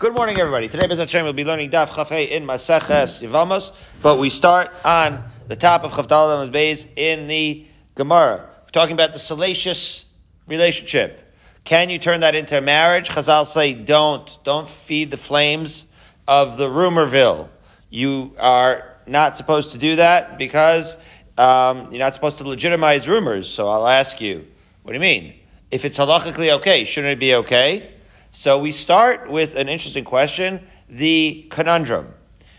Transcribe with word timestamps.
Good 0.00 0.14
morning, 0.14 0.38
everybody. 0.38 0.68
Today, 0.68 0.86
Bezat 0.86 1.08
Shem 1.08 1.24
will 1.24 1.32
be 1.32 1.44
learning 1.44 1.70
Daf 1.70 1.88
Chafei 1.88 2.28
in 2.28 2.46
Maseches 2.46 3.20
Yevamos, 3.20 3.72
but 4.00 4.16
we 4.16 4.30
start 4.30 4.70
on 4.84 5.24
the 5.48 5.56
top 5.56 5.82
of 5.82 5.90
Chavdal 5.90 6.52
Beis 6.52 6.86
in 6.94 7.26
the 7.26 7.66
Gemara. 7.96 8.48
We're 8.62 8.70
talking 8.70 8.92
about 8.92 9.12
the 9.12 9.18
salacious 9.18 10.04
relationship. 10.46 11.34
Can 11.64 11.90
you 11.90 11.98
turn 11.98 12.20
that 12.20 12.36
into 12.36 12.56
a 12.56 12.60
marriage? 12.60 13.08
Chazal 13.08 13.44
say, 13.44 13.74
don't. 13.74 14.38
Don't 14.44 14.68
feed 14.68 15.10
the 15.10 15.16
flames 15.16 15.84
of 16.28 16.58
the 16.58 16.68
rumorville. 16.68 17.48
You 17.90 18.36
are 18.38 18.94
not 19.04 19.36
supposed 19.36 19.72
to 19.72 19.78
do 19.78 19.96
that 19.96 20.38
because 20.38 20.96
um, 21.36 21.90
you're 21.90 21.98
not 21.98 22.14
supposed 22.14 22.38
to 22.38 22.44
legitimize 22.44 23.08
rumors. 23.08 23.50
So 23.50 23.66
I'll 23.66 23.88
ask 23.88 24.20
you, 24.20 24.46
what 24.84 24.92
do 24.92 24.94
you 24.94 25.00
mean? 25.00 25.34
If 25.72 25.84
it's 25.84 25.98
halachically 25.98 26.52
okay, 26.58 26.84
shouldn't 26.84 27.14
it 27.14 27.18
be 27.18 27.34
okay? 27.34 27.94
So 28.30 28.58
we 28.58 28.72
start 28.72 29.30
with 29.30 29.56
an 29.56 29.68
interesting 29.68 30.04
question, 30.04 30.66
the 30.88 31.46
conundrum. 31.50 32.12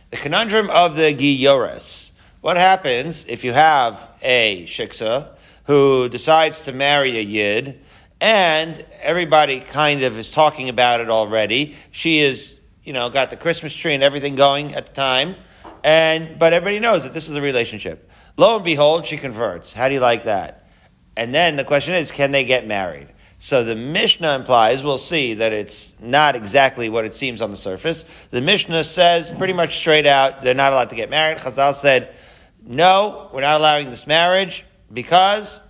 The 0.10 0.18
conundrum 0.18 0.70
of 0.72 0.96
the 0.96 1.14
Giyores. 1.14 2.12
What 2.42 2.58
happens 2.58 3.26
if 3.28 3.44
you 3.44 3.54
have 3.54 4.10
a 4.24 4.66
shiksa 4.66 5.36
who 5.66 6.10
decides 6.10 6.62
to 6.62 6.72
marry 6.72 7.18
a 7.18 7.22
yid 7.22 7.80
and 8.20 8.84
everybody 9.02 9.60
kind 9.60 10.02
of 10.02 10.18
is 10.18 10.32
talking 10.32 10.70
about 10.70 11.02
it 11.02 11.10
already. 11.10 11.76
She 11.92 12.20
is, 12.20 12.58
you 12.84 12.92
know, 12.92 13.10
got 13.10 13.30
the 13.30 13.38
Christmas 13.38 13.72
tree 13.72 13.94
and 13.94 14.04
everything 14.04 14.36
going 14.36 14.74
at 14.74 14.88
the 14.88 14.94
time. 14.94 15.36
And, 15.84 16.40
but 16.40 16.52
everybody 16.52 16.80
knows 16.80 17.04
that 17.04 17.14
this 17.14 17.30
is 17.30 17.36
a 17.36 17.42
relationship. 17.42 18.10
Lo 18.38 18.56
and 18.56 18.66
behold, 18.66 19.06
she 19.06 19.18
converts. 19.18 19.72
How 19.72 19.88
do 19.88 19.94
you 19.94 20.00
like 20.00 20.26
that? 20.26 20.68
And 21.16 21.34
then 21.34 21.58
the 21.58 21.64
question 21.64 21.94
is, 21.94 22.12
can 22.12 22.32
they 22.32 22.44
get 22.44 22.66
married? 22.66 23.10
So 23.42 23.64
the 23.64 23.76
Mishnah 23.76 24.36
implies, 24.36 24.84
we'll 24.84 24.98
see 24.98 25.34
that 25.36 25.54
it's 25.54 25.98
not 26.02 26.36
exactly 26.36 26.90
what 26.90 27.06
it 27.06 27.16
seems 27.16 27.42
on 27.42 27.52
the 27.52 27.58
surface. 27.58 28.04
The 28.32 28.42
Mishnah 28.42 28.84
says 28.84 29.30
pretty 29.30 29.54
much 29.54 29.78
straight 29.78 30.06
out, 30.06 30.44
they're 30.44 30.54
not 30.54 30.74
allowed 30.74 30.90
to 30.90 30.96
get 30.96 31.10
married. 31.10 31.38
Chazal 31.38 31.74
said, 31.74 32.14
no, 32.62 33.30
we're 33.34 33.40
not 33.40 33.58
allowing 33.58 33.90
this 33.90 34.06
marriage 34.06 34.66
because 34.92 35.62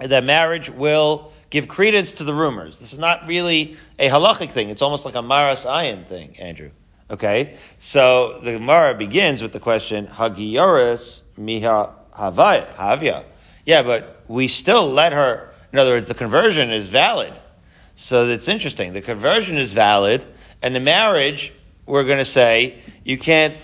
the 0.00 0.22
marriage 0.22 0.70
will 0.70 1.32
give 1.50 1.68
credence 1.68 2.14
to 2.14 2.24
the 2.24 2.32
rumors. 2.32 2.78
This 2.78 2.94
is 2.94 2.98
not 2.98 3.26
really 3.26 3.76
a 3.98 4.08
halachic 4.08 4.48
thing. 4.48 4.70
It's 4.70 4.80
almost 4.80 5.04
like 5.04 5.16
a 5.16 5.22
maras 5.22 5.66
ayin 5.66 6.06
thing, 6.06 6.40
Andrew. 6.40 6.70
Okay? 7.10 7.58
So 7.76 8.40
the 8.40 8.52
Gemara 8.52 8.94
begins 8.94 9.42
with 9.42 9.52
the 9.52 9.60
question, 9.60 10.06
Hagiyoris 10.06 11.20
miha 11.38 11.92
havaya. 12.16 13.24
Yeah, 13.66 13.82
but 13.82 14.22
we 14.28 14.48
still 14.48 14.88
let 14.88 15.12
her 15.12 15.49
in 15.72 15.78
other 15.78 15.92
words, 15.92 16.08
the 16.08 16.14
conversion 16.14 16.70
is 16.70 16.90
valid. 16.90 17.32
So 17.94 18.26
it's 18.26 18.48
interesting. 18.48 18.92
The 18.92 19.02
conversion 19.02 19.56
is 19.56 19.72
valid, 19.72 20.24
and 20.62 20.74
the 20.74 20.80
marriage, 20.80 21.52
we're 21.86 22.04
going 22.04 22.18
to 22.18 22.24
say, 22.24 22.80
you 23.04 23.18
can't, 23.18 23.54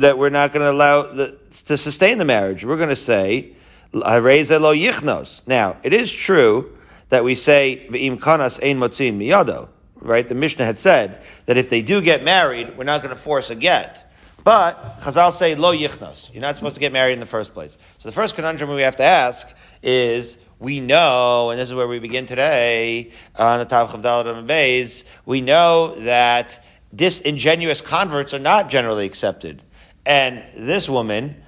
that 0.00 0.18
we're 0.18 0.30
not 0.30 0.52
going 0.52 0.64
to 0.64 0.70
allow 0.70 1.12
the, 1.12 1.36
to 1.66 1.76
sustain 1.76 2.18
the 2.18 2.24
marriage. 2.24 2.64
We're 2.64 2.76
going 2.76 2.88
to 2.88 2.96
say, 2.96 3.52
lo 3.92 4.02
yichnos. 4.02 5.42
Now, 5.46 5.76
it 5.82 5.92
is 5.92 6.10
true 6.10 6.76
that 7.08 7.24
we 7.24 7.34
say, 7.34 7.86
ein 7.88 8.18
miyado, 8.18 9.68
right? 9.96 10.28
The 10.28 10.34
Mishnah 10.34 10.64
had 10.64 10.78
said 10.78 11.22
that 11.46 11.56
if 11.56 11.68
they 11.70 11.82
do 11.82 12.00
get 12.00 12.24
married, 12.24 12.76
we're 12.76 12.84
not 12.84 13.02
going 13.02 13.14
to 13.14 13.20
force 13.20 13.50
a 13.50 13.54
get. 13.54 14.00
But 14.42 15.00
Chazal 15.00 15.32
say 15.32 15.54
lo 15.54 15.74
yichnos. 15.74 16.32
You're 16.32 16.42
not 16.42 16.56
supposed 16.56 16.74
to 16.74 16.80
get 16.80 16.92
married 16.92 17.14
in 17.14 17.20
the 17.20 17.26
first 17.26 17.54
place. 17.54 17.78
So 17.98 18.08
the 18.08 18.14
first 18.14 18.34
conundrum 18.34 18.70
we 18.70 18.82
have 18.82 18.96
to 18.96 19.04
ask 19.04 19.48
is 19.82 20.38
we 20.58 20.80
know, 20.80 21.50
and 21.50 21.60
this 21.60 21.68
is 21.68 21.74
where 21.74 21.88
we 21.88 21.98
begin 21.98 22.26
today 22.26 23.10
uh, 23.38 23.44
on 23.44 23.58
the 23.58 23.64
top 23.64 23.92
of 23.92 24.00
Dalit 24.00 24.46
Bays, 24.46 25.04
we 25.26 25.40
know 25.40 25.94
that 26.00 26.64
disingenuous 26.94 27.80
converts 27.80 28.32
are 28.32 28.38
not 28.38 28.68
generally 28.68 29.06
accepted. 29.06 29.62
And 30.06 30.44
this 30.56 30.88
woman 30.88 31.42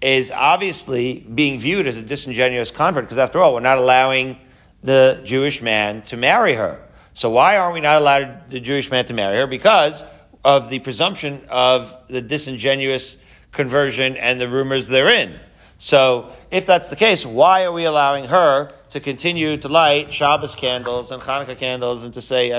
is 0.00 0.30
obviously 0.30 1.20
being 1.20 1.58
viewed 1.58 1.86
as 1.86 1.96
a 1.96 2.02
disingenuous 2.02 2.70
convert 2.70 3.04
because 3.04 3.18
after 3.18 3.38
all, 3.38 3.54
we're 3.54 3.60
not 3.60 3.78
allowing 3.78 4.36
the 4.82 5.20
Jewish 5.24 5.62
man 5.62 6.02
to 6.02 6.16
marry 6.16 6.54
her. 6.54 6.88
So 7.14 7.30
why 7.30 7.58
are 7.58 7.72
we 7.72 7.80
not 7.80 8.00
allowed 8.00 8.50
the 8.50 8.60
Jewish 8.60 8.90
man 8.90 9.04
to 9.06 9.14
marry 9.14 9.36
her? 9.38 9.46
Because 9.46 10.04
of 10.44 10.70
the 10.70 10.80
presumption 10.80 11.42
of 11.48 11.96
the 12.08 12.20
disingenuous 12.20 13.18
conversion 13.52 14.16
and 14.16 14.40
the 14.40 14.48
rumors 14.48 14.88
therein. 14.88 15.38
So, 15.78 16.32
if 16.52 16.66
that's 16.66 16.90
the 16.90 16.96
case, 16.96 17.24
why 17.24 17.64
are 17.64 17.72
we 17.72 17.84
allowing 17.84 18.26
her 18.26 18.68
to 18.90 19.00
continue 19.00 19.56
to 19.56 19.68
light 19.68 20.12
Shabbos 20.12 20.54
candles 20.54 21.10
and 21.10 21.22
Hanukkah 21.22 21.56
candles 21.56 22.04
and 22.04 22.12
to 22.12 22.20
say, 22.20 22.50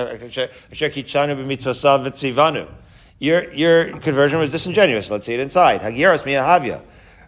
your, 3.20 3.54
your 3.54 4.00
conversion 4.00 4.40
was 4.40 4.50
disingenuous. 4.50 5.12
Let's 5.12 5.28
see 5.28 5.36
it 5.36 5.40
inside. 5.40 5.82
Hagiras 5.82 6.24
miyahavya. 6.24 6.82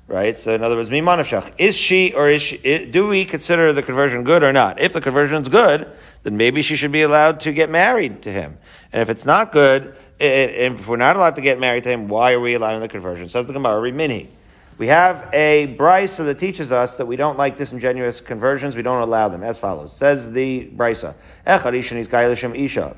Right? 0.07 0.37
So, 0.37 0.53
in 0.53 0.63
other 0.63 0.75
words, 0.75 0.89
mimanavshach. 0.89 1.53
Is 1.59 1.77
she 1.77 2.13
or 2.13 2.29
is 2.29 2.41
she, 2.41 2.85
do 2.85 3.07
we 3.07 3.25
consider 3.25 3.71
the 3.71 3.83
conversion 3.83 4.23
good 4.23 4.43
or 4.43 4.51
not? 4.51 4.79
If 4.79 4.93
the 4.93 5.01
conversion 5.01 5.43
is 5.43 5.49
good, 5.49 5.87
then 6.23 6.35
maybe 6.35 6.63
she 6.63 6.75
should 6.75 6.91
be 6.91 7.03
allowed 7.03 7.39
to 7.41 7.53
get 7.53 7.69
married 7.69 8.23
to 8.23 8.31
him. 8.31 8.57
And 8.91 9.01
if 9.03 9.09
it's 9.09 9.25
not 9.25 9.51
good, 9.51 9.95
if 10.19 10.87
we're 10.87 10.97
not 10.97 11.15
allowed 11.15 11.35
to 11.35 11.41
get 11.41 11.59
married 11.59 11.83
to 11.83 11.89
him, 11.89 12.07
why 12.07 12.33
are 12.33 12.39
we 12.39 12.55
allowing 12.55 12.81
the 12.81 12.87
conversion? 12.87 13.29
Says 13.29 13.45
the 13.45 13.53
Gemara, 13.53 13.79
Rimini. 13.79 14.29
We 14.77 14.87
have 14.87 15.29
a 15.31 15.73
brisa 15.79 16.25
that 16.25 16.37
teaches 16.37 16.69
us 16.69 16.95
that 16.95 17.05
we 17.05 17.15
don't 17.15 17.37
like 17.37 17.55
disingenuous 17.55 18.19
conversions. 18.19 18.75
We 18.75 18.81
don't 18.81 19.01
allow 19.01 19.29
them 19.29 19.41
as 19.41 19.57
follows. 19.57 19.95
Says 19.95 20.33
the 20.33 20.69
brisa. 20.75 21.15
isha. 21.45 22.93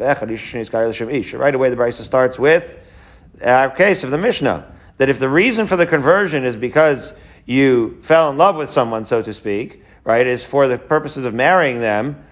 Right 1.38 1.56
away 1.56 1.70
the 1.70 1.76
brisa 1.76 2.02
starts 2.02 2.40
with 2.40 2.84
our 3.44 3.70
case 3.70 4.04
of 4.04 4.10
the 4.10 4.18
Mishnah. 4.18 4.74
That 4.98 5.10
if 5.10 5.20
the 5.20 5.30
reason 5.30 5.68
for 5.68 5.76
the 5.76 5.86
conversion 5.86 6.46
is 6.46 6.56
because 6.56 7.14
you 7.46 8.00
fell 8.02 8.32
in 8.32 8.38
love 8.38 8.56
with 8.56 8.72
someone, 8.72 9.06
so 9.06 9.22
to 9.22 9.32
speak, 9.32 9.84
right, 10.04 10.26
is 10.26 10.44
for 10.44 10.68
the 10.68 10.80
purposes 10.80 11.26
of 11.26 11.36
marrying 11.36 11.80
them, 11.80 12.26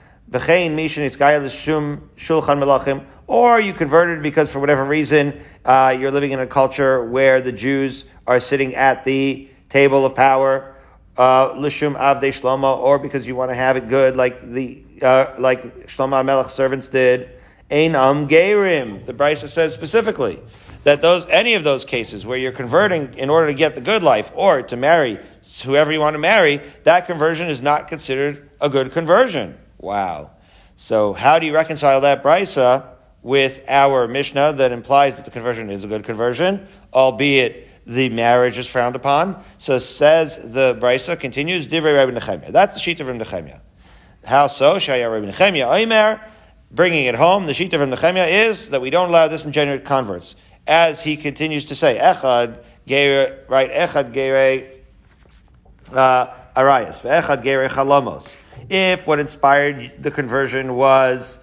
or 3.27 3.59
you 3.59 3.73
converted 3.73 4.23
because 4.23 4.51
for 4.51 4.59
whatever 4.59 4.83
reason 4.83 5.39
uh, 5.63 5.95
you're 5.99 6.11
living 6.11 6.31
in 6.31 6.39
a 6.39 6.47
culture 6.47 7.05
where 7.05 7.41
the 7.41 7.51
Jews 7.51 8.05
are 8.27 8.39
sitting 8.39 8.75
at 8.75 9.05
the 9.05 9.49
table 9.69 10.05
of 10.05 10.15
power, 10.15 10.75
uh, 11.17 11.49
lishum 11.53 11.95
avdei 11.97 12.33
shlomo, 12.33 12.77
or 12.77 12.99
because 12.99 13.25
you 13.25 13.35
want 13.35 13.51
to 13.51 13.55
have 13.55 13.77
it 13.77 13.87
good, 13.87 14.15
like 14.15 14.41
the 14.41 14.83
uh, 15.01 15.33
like 15.37 15.87
Shlomo 15.87 16.23
Melech 16.25 16.49
servants 16.49 16.87
did. 16.87 17.29
Ein 17.71 17.95
am 17.95 18.27
gerim. 18.27 19.05
The 19.05 19.13
Brisa 19.13 19.47
says 19.47 19.73
specifically 19.73 20.39
that 20.83 21.01
those 21.01 21.25
any 21.27 21.55
of 21.55 21.63
those 21.63 21.83
cases 21.83 22.25
where 22.25 22.37
you're 22.37 22.51
converting 22.51 23.13
in 23.15 23.29
order 23.29 23.47
to 23.47 23.53
get 23.53 23.75
the 23.75 23.81
good 23.81 24.03
life 24.03 24.31
or 24.35 24.61
to 24.61 24.77
marry 24.77 25.19
whoever 25.63 25.91
you 25.91 25.99
want 25.99 26.13
to 26.13 26.19
marry, 26.19 26.61
that 26.83 27.07
conversion 27.07 27.49
is 27.49 27.61
not 27.61 27.87
considered 27.87 28.49
a 28.61 28.69
good 28.69 28.91
conversion. 28.91 29.57
Wow. 29.79 30.31
So 30.75 31.13
how 31.13 31.39
do 31.39 31.45
you 31.45 31.55
reconcile 31.55 32.01
that 32.01 32.21
Brisa 32.21 32.87
with 33.23 33.63
our 33.67 34.07
Mishnah 34.07 34.53
that 34.53 34.71
implies 34.71 35.15
that 35.15 35.25
the 35.25 35.31
conversion 35.31 35.71
is 35.71 35.83
a 35.83 35.87
good 35.87 36.03
conversion, 36.03 36.67
albeit 36.93 37.67
the 37.85 38.09
marriage 38.09 38.57
is 38.57 38.67
frowned 38.67 38.95
upon. 38.95 39.43
So 39.57 39.77
says 39.79 40.37
the 40.37 40.77
Brisa, 40.79 41.19
continues, 41.19 41.67
Divrei 41.67 41.95
Rabbi 41.95 42.17
Nechemia. 42.19 42.51
That's 42.51 42.73
the 42.73 42.79
sheet 42.79 42.99
of 42.99 43.07
Rabbi 43.07 43.23
Nechemia. 43.23 43.59
How 44.23 44.47
so? 44.47 44.75
Shaya 44.75 45.11
Rabbi 45.11 45.31
Nechemia 45.31 45.67
Oimer, 45.67 46.19
bringing 46.71 47.05
it 47.05 47.15
home, 47.15 47.45
the 47.45 47.53
sheet 47.53 47.73
of 47.73 47.81
Rabbi 47.81 47.95
Nechemia 47.95 48.27
is 48.49 48.69
that 48.71 48.81
we 48.81 48.89
don't 48.89 49.09
allow 49.09 49.27
disingenuous 49.27 49.85
converts. 49.87 50.35
As 50.67 51.01
he 51.01 51.15
continues 51.15 51.65
to 51.65 51.75
say, 51.75 51.99
Echad, 51.99 52.63
Geir, 52.87 53.45
right, 53.47 53.71
Echad, 53.71 54.13
Geir, 54.13 54.71
uh, 55.93 56.33
Arias, 56.55 57.01
Echad, 57.01 57.43
Geir, 57.43 57.69
Chalomos. 57.69 58.35
If 58.67 59.05
what 59.05 59.19
inspired 59.19 60.01
the 60.01 60.09
conversion 60.09 60.75
was 60.75 61.37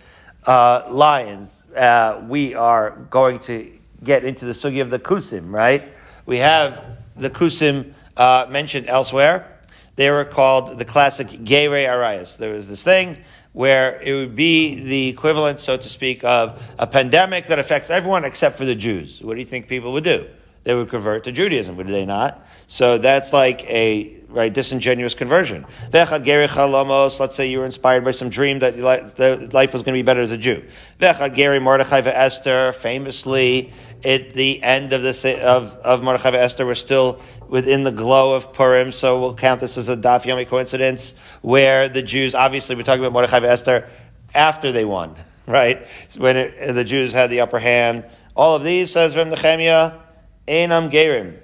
uh, 0.45 0.87
lions, 0.91 1.67
uh, 1.77 2.25
we 2.27 2.55
are 2.57 2.91
going 3.11 3.39
to 3.41 3.71
get 4.03 4.25
into 4.25 4.45
the 4.45 4.53
sugi 4.53 4.83
of 4.83 4.91
the 4.91 4.99
kusim, 4.99 5.53
right? 5.53 5.92
We 6.27 6.39
have 6.39 6.85
the 7.17 7.31
kusim 7.31 7.93
uh, 8.17 8.47
mentioned 8.49 8.89
elsewhere. 8.89 9.59
They 9.97 10.11
were 10.11 10.25
called 10.25 10.79
the 10.79 10.85
classic 10.85 11.29
Geirei 11.29 11.89
Arias. 11.89 12.37
There 12.37 12.55
was 12.55 12.69
this 12.69 12.83
thing 12.83 13.19
where 13.53 14.01
it 14.01 14.13
would 14.13 14.35
be 14.35 14.83
the 14.83 15.09
equivalent, 15.09 15.61
so 15.61 15.77
to 15.77 15.89
speak, 15.89 16.25
of 16.25 16.75
a 16.79 16.87
pandemic 16.87 17.47
that 17.47 17.59
affects 17.59 17.91
everyone 17.91 18.25
except 18.25 18.57
for 18.57 18.65
the 18.65 18.75
Jews. 18.75 19.21
What 19.21 19.35
do 19.35 19.41
you 19.41 19.45
think 19.45 19.69
people 19.69 19.93
would 19.93 20.05
do? 20.05 20.27
They 20.65 20.75
would 20.75 20.89
convert 20.89 21.25
to 21.25 21.33
Judaism, 21.33 21.77
would 21.77 21.89
they 21.89 22.07
not? 22.07 22.47
So 22.69 22.99
that's 22.99 23.33
like 23.33 23.65
a 23.65 24.17
right 24.29 24.53
disingenuous 24.53 25.15
conversion. 25.15 25.67
Let's 25.93 27.37
say 27.37 27.51
you 27.51 27.59
were 27.59 27.67
inspired 27.67 28.05
by 28.05 28.13
some 28.13 28.31
dream 28.31 28.61
that 28.61 28.79
life 28.79 29.73
was 29.73 29.83
going 29.83 29.85
to 29.85 29.93
be 29.93 30.03
better 30.03 30.21
as 30.21 30.31
a 30.31 30.39
Jew. 30.39 30.63
Geirei 31.01 31.61
Mordechai 31.61 32.01
Esther, 32.01 32.73
famously, 32.73 33.73
at 34.05 34.33
the 34.33 34.63
end 34.63 34.93
of 34.93 35.03
the 35.03 35.41
of 35.45 35.75
of 35.77 36.03
Mordechai 36.03 36.31
Esther, 36.31 36.65
we're 36.65 36.75
still 36.75 37.21
within 37.49 37.85
the 37.85 37.93
glow 37.93 38.35
of 38.35 38.53
Purim, 38.53 38.93
so 38.93 39.21
we'll 39.21 39.35
count 39.35 39.61
this 39.61 39.77
as 39.77 39.89
a 39.89 39.97
Daf 39.97 40.23
Yomi 40.23 40.47
coincidence, 40.47 41.15
where 41.43 41.89
the 41.89 42.03
Jews, 42.03 42.35
obviously, 42.35 42.77
we're 42.77 42.83
talking 42.83 43.05
about 43.05 43.13
Mordechai 43.13 43.47
Esther 43.47 43.89
after 44.35 44.73
they 44.73 44.85
won. 44.85 45.17
right? 45.47 45.87
When 46.17 46.37
it, 46.37 46.73
the 46.73 46.85
Jews 46.85 47.13
had 47.13 47.31
the 47.31 47.41
upper 47.41 47.59
hand. 47.59 48.05
All 48.35 48.57
of 48.57 48.65
these, 48.65 48.91
says 48.91 49.15
Reb 49.15 49.29
Nechemia, 49.29 50.01
Einam 50.49 50.91
Gerim. 50.91 51.39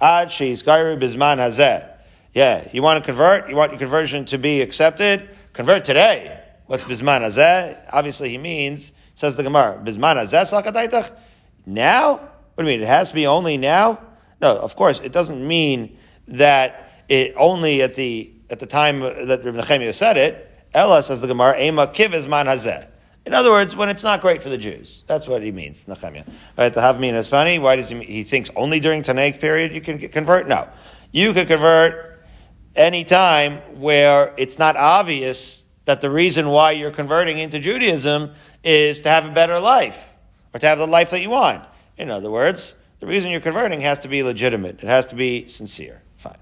Ad 0.00 0.28
Sheis 0.28 0.62
Gairu 0.62 1.00
Bizman 1.00 1.38
Hazeh. 1.38 1.90
Yeah, 2.34 2.68
you 2.72 2.82
want 2.82 3.02
to 3.02 3.06
convert? 3.06 3.48
You 3.48 3.56
want 3.56 3.72
your 3.72 3.78
conversion 3.78 4.24
to 4.26 4.38
be 4.38 4.60
accepted? 4.60 5.28
Convert 5.52 5.84
today. 5.84 6.40
What's 6.66 6.84
Bizman 6.84 7.20
Hazeh? 7.20 7.80
Obviously 7.92 8.30
he 8.30 8.38
means, 8.38 8.92
says 9.14 9.36
the 9.36 9.42
Gemara, 9.42 9.80
Bizman 9.84 10.16
Hazeh? 10.16 11.16
Now? 11.66 12.12
What 12.12 12.64
do 12.64 12.70
you 12.70 12.76
mean? 12.76 12.82
It 12.82 12.88
has 12.88 13.08
to 13.10 13.14
be 13.14 13.26
only 13.26 13.56
now? 13.56 14.00
No, 14.40 14.56
of 14.56 14.76
course, 14.76 15.00
it 15.00 15.12
doesn't 15.12 15.46
mean 15.46 15.96
that 16.28 16.90
it 17.08 17.34
only 17.36 17.82
at 17.82 17.94
the 17.94 18.30
at 18.50 18.58
the 18.58 18.66
time 18.66 19.00
that 19.00 19.44
Reb 19.44 19.54
Nechemia 19.54 19.94
said 19.94 20.16
it. 20.16 20.50
Ella 20.72 21.02
says 21.02 21.20
the 21.20 21.26
Gemara, 21.26 21.60
Ema 21.60 21.86
kiv 21.86 22.28
man 22.28 22.46
hazeh. 22.46 22.86
In 23.26 23.32
other 23.32 23.50
words, 23.50 23.74
when 23.74 23.88
it's 23.88 24.02
not 24.02 24.20
great 24.20 24.42
for 24.42 24.50
the 24.50 24.58
Jews. 24.58 25.02
That's 25.06 25.26
what 25.26 25.42
he 25.42 25.50
means, 25.50 25.84
Nechemia. 25.86 26.26
Right, 26.58 26.72
the 26.72 26.80
Havmin 26.80 27.14
is 27.14 27.26
funny. 27.26 27.58
Why 27.58 27.76
does 27.76 27.88
he, 27.88 28.02
he 28.04 28.22
thinks 28.22 28.50
only 28.54 28.80
during 28.80 29.02
Tannaic 29.02 29.40
period 29.40 29.72
you 29.72 29.80
can 29.80 29.98
convert? 29.98 30.46
No. 30.46 30.68
You 31.10 31.32
could 31.32 31.48
convert 31.48 32.22
any 32.76 33.04
time 33.04 33.58
where 33.80 34.34
it's 34.36 34.58
not 34.58 34.76
obvious 34.76 35.64
that 35.86 36.00
the 36.00 36.10
reason 36.10 36.48
why 36.48 36.72
you're 36.72 36.90
converting 36.90 37.38
into 37.38 37.58
Judaism 37.58 38.32
is 38.62 39.00
to 39.02 39.08
have 39.08 39.26
a 39.26 39.30
better 39.30 39.58
life 39.58 40.16
or 40.52 40.60
to 40.60 40.66
have 40.66 40.78
the 40.78 40.86
life 40.86 41.10
that 41.10 41.20
you 41.20 41.30
want. 41.30 41.66
In 41.96 42.10
other 42.10 42.30
words, 42.30 42.74
the 43.00 43.06
reason 43.06 43.30
you're 43.30 43.40
converting 43.40 43.80
has 43.82 43.98
to 44.00 44.08
be 44.08 44.22
legitimate. 44.22 44.82
It 44.82 44.88
has 44.88 45.06
to 45.08 45.14
be 45.14 45.46
sincere. 45.48 46.02
Fine. 46.16 46.38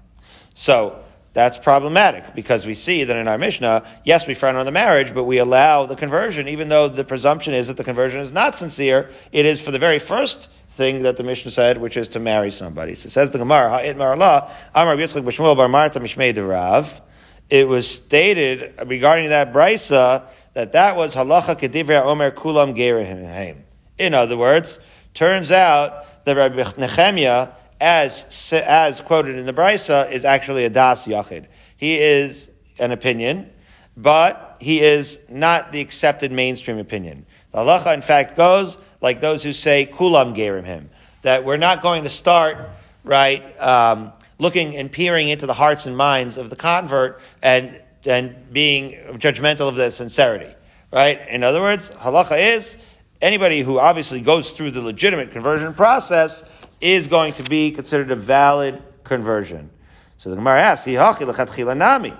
So, 0.53 1.03
that's 1.33 1.57
problematic 1.57 2.35
because 2.35 2.65
we 2.65 2.75
see 2.75 3.03
that 3.03 3.17
in 3.17 3.27
our 3.27 3.39
Mishnah, 3.39 3.83
yes, 4.03 4.27
we 4.27 4.35
frown 4.35 4.55
on 4.55 4.65
the 4.65 4.71
marriage, 4.71 5.13
but 5.15 5.23
we 5.23 5.39
allow 5.39 5.87
the 5.87 5.95
conversion, 5.95 6.47
even 6.47 6.69
though 6.69 6.87
the 6.87 7.03
presumption 7.03 7.55
is 7.55 7.67
that 7.67 7.77
the 7.77 7.83
conversion 7.83 8.21
is 8.21 8.31
not 8.31 8.55
sincere. 8.55 9.09
It 9.31 9.45
is 9.47 9.59
for 9.59 9.71
the 9.71 9.79
very 9.79 9.97
first 9.97 10.49
thing 10.69 11.03
that 11.03 11.17
the 11.17 11.23
Mishnah 11.23 11.51
said, 11.51 11.79
which 11.79 11.97
is 11.97 12.07
to 12.09 12.19
marry 12.19 12.51
somebody. 12.51 12.93
So 12.93 13.07
it 13.07 13.11
says 13.11 13.31
the 13.31 13.39
Gemara, 13.39 13.69
Ha'it 13.69 13.97
Marala, 13.97 14.51
Amar 14.75 14.95
B'Shmuel 14.95 15.55
Bar 15.55 15.67
Mishmei 15.67 16.47
Rav. 16.47 17.01
It 17.49 17.67
was 17.67 17.89
stated 17.89 18.73
regarding 18.85 19.29
that 19.29 19.53
brisa 19.53 20.23
that 20.53 20.71
that 20.73 20.95
was 20.95 21.15
halacha 21.15 21.59
kedivra 21.59 22.03
omer 22.05 22.31
kulam 22.31 22.75
gerahim. 22.75 23.57
In 23.97 24.13
other 24.13 24.37
words, 24.37 24.79
turns 25.13 25.51
out 25.51 26.25
that 26.25 26.35
Rabbi 26.35 26.63
Nechemia 26.63 27.51
as, 27.79 28.51
as 28.53 28.99
quoted 28.99 29.37
in 29.37 29.45
the 29.45 29.53
Brisa, 29.53 30.11
is 30.11 30.25
actually 30.25 30.65
a 30.65 30.69
Das 30.69 31.05
Yachid. 31.05 31.45
He 31.77 31.99
is 31.99 32.49
an 32.79 32.91
opinion, 32.91 33.49
but 33.97 34.57
he 34.59 34.81
is 34.81 35.19
not 35.29 35.71
the 35.71 35.81
accepted 35.81 36.31
mainstream 36.31 36.77
opinion. 36.77 37.25
The 37.51 37.59
halacha, 37.59 37.93
in 37.93 38.01
fact, 38.01 38.35
goes 38.35 38.77
like 39.01 39.19
those 39.21 39.43
who 39.43 39.53
say 39.53 39.89
kulam 39.91 40.35
gerim 40.35 40.63
him, 40.63 40.89
that 41.21 41.43
we're 41.43 41.57
not 41.57 41.81
going 41.81 42.03
to 42.03 42.09
start, 42.09 42.69
right, 43.03 43.43
um, 43.59 44.13
looking 44.39 44.75
and 44.77 44.91
peering 44.91 45.29
into 45.29 45.45
the 45.45 45.53
hearts 45.53 45.85
and 45.85 45.95
minds 45.95 46.37
of 46.37 46.49
the 46.49 46.55
convert 46.55 47.19
and, 47.41 47.79
and 48.05 48.51
being 48.51 48.93
judgmental 49.19 49.67
of 49.67 49.75
their 49.75 49.91
sincerity, 49.91 50.53
right? 50.91 51.21
In 51.29 51.43
other 51.43 51.61
words, 51.61 51.89
halacha 51.89 52.55
is 52.55 52.77
anybody 53.21 53.61
who 53.61 53.79
obviously 53.79 54.21
goes 54.21 54.51
through 54.51 54.71
the 54.71 54.81
legitimate 54.81 55.31
conversion 55.31 55.73
process 55.73 56.43
is 56.83 57.07
going 57.07 57.31
to 57.31 57.43
be 57.43 57.71
considered 57.71 58.11
a 58.11 58.15
valid 58.15 58.83
conversion. 59.05 59.69
So 60.17 60.29
the 60.29 60.35
Gemara 60.35 60.61
asks, 60.61 60.85
nami. 60.85 62.13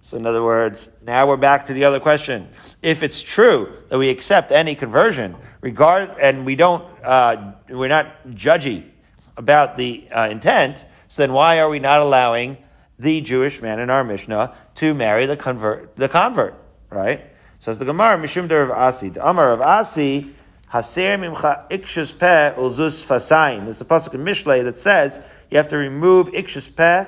So 0.00 0.16
in 0.16 0.24
other 0.24 0.42
words, 0.42 0.88
now 1.02 1.28
we're 1.28 1.36
back 1.36 1.66
to 1.66 1.74
the 1.74 1.84
other 1.84 2.00
question. 2.00 2.48
If 2.82 3.02
it's 3.02 3.22
true 3.22 3.70
that 3.90 3.98
we 3.98 4.08
accept 4.08 4.50
any 4.50 4.74
conversion, 4.74 5.36
regard, 5.60 6.14
and 6.18 6.46
we 6.46 6.56
don't, 6.56 6.84
uh, 7.04 7.52
we're 7.68 7.88
not 7.88 8.28
judgy 8.30 8.88
about 9.36 9.76
the 9.76 10.08
uh, 10.10 10.28
intent, 10.30 10.86
so 11.08 11.22
then 11.22 11.34
why 11.34 11.58
are 11.58 11.68
we 11.68 11.78
not 11.78 12.00
allowing 12.00 12.56
the 12.98 13.20
Jewish 13.20 13.60
man 13.60 13.78
in 13.78 13.90
our 13.90 14.04
Mishnah 14.04 14.56
to 14.76 14.94
marry 14.94 15.26
the 15.26 15.36
convert, 15.36 15.94
the 15.96 16.08
convert, 16.08 16.54
right? 16.88 17.26
So 17.58 17.72
as 17.72 17.78
the 17.78 17.84
Gemara, 17.84 18.16
Mishum 18.16 18.50
of 18.50 18.70
Asi, 18.70 19.10
the 19.10 19.28
Amar 19.28 19.52
of 19.52 19.60
Asi, 19.60 20.34
Haser 20.72 21.18
mimcha 21.18 21.68
ikshus 21.70 22.18
peh 22.18 22.52
ulzus 22.56 23.04
fasayim. 23.06 23.64
There's 23.64 23.80
a 23.80 23.86
pasuk 23.86 24.14
in 24.14 24.22
Mishlei 24.22 24.64
that 24.64 24.78
says 24.78 25.20
you 25.50 25.56
have 25.56 25.68
to 25.68 25.76
remove 25.76 26.28
ikshus 26.28 26.74
peh, 26.74 27.06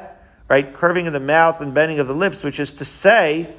right, 0.48 0.72
curving 0.72 1.06
of 1.06 1.12
the 1.12 1.20
mouth 1.20 1.60
and 1.60 1.74
bending 1.74 1.98
of 1.98 2.08
the 2.08 2.14
lips, 2.14 2.42
which 2.42 2.58
is 2.58 2.72
to 2.72 2.84
say 2.86 3.52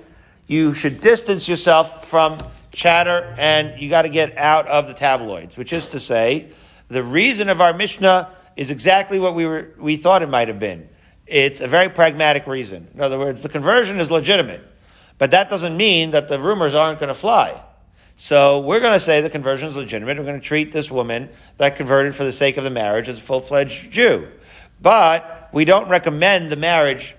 you 0.48 0.74
should 0.74 1.01
distance 1.01 1.48
yourself 1.48 2.06
from 2.06 2.39
chatter 2.71 3.36
and 3.38 3.80
you 3.80 3.89
got 3.89 4.03
to 4.03 4.09
get 4.09 4.36
out 4.38 4.68
of 4.68 4.88
the 4.88 4.94
tabloids, 4.94 5.56
which 5.56 5.71
is 5.71 5.88
to 5.89 6.00
say 6.00 6.50
the 6.88 7.03
reason 7.03 7.48
of 7.48 7.62
our 7.62 7.74
Mishnah 7.74 8.30
is 8.56 8.71
exactly 8.71 9.19
what 9.19 9.36
we 9.36 9.45
were, 9.45 9.71
we 9.77 9.98
thought 9.98 10.24
it 10.24 10.30
might 10.30 10.48
have 10.48 10.59
been. 10.59 10.89
It's 11.27 11.62
a 11.62 11.68
very 11.68 11.89
pragmatic 11.89 12.48
reason. 12.48 12.88
In 12.94 13.01
other 13.01 13.19
words, 13.19 13.44
the 13.44 13.50
conversion 13.50 14.00
is 14.00 14.09
legitimate, 14.09 14.62
but 15.18 15.31
that 15.31 15.50
doesn't 15.50 15.77
mean 15.77 16.12
that 16.12 16.27
the 16.27 16.39
rumors 16.39 16.74
aren't 16.74 17.00
going 17.00 17.09
to 17.09 17.13
fly. 17.13 17.62
So 18.21 18.59
we're 18.59 18.81
going 18.81 18.94
to 18.94 19.00
say 19.00 19.21
the 19.21 19.31
conversion 19.31 19.68
is 19.68 19.75
legitimate. 19.75 20.15
We're 20.15 20.25
going 20.25 20.39
to 20.39 20.45
treat 20.45 20.71
this 20.71 20.91
woman 20.91 21.27
that 21.57 21.75
converted 21.75 22.13
for 22.13 22.23
the 22.23 22.31
sake 22.31 22.57
of 22.57 22.63
the 22.63 22.69
marriage 22.69 23.09
as 23.09 23.18
a 23.18 23.19
full-fledged 23.19 23.89
Jew. 23.89 24.27
But 24.79 25.50
we 25.51 25.65
don't 25.65 25.89
recommend 25.89 26.51
the 26.51 26.56
marriage. 26.56 27.15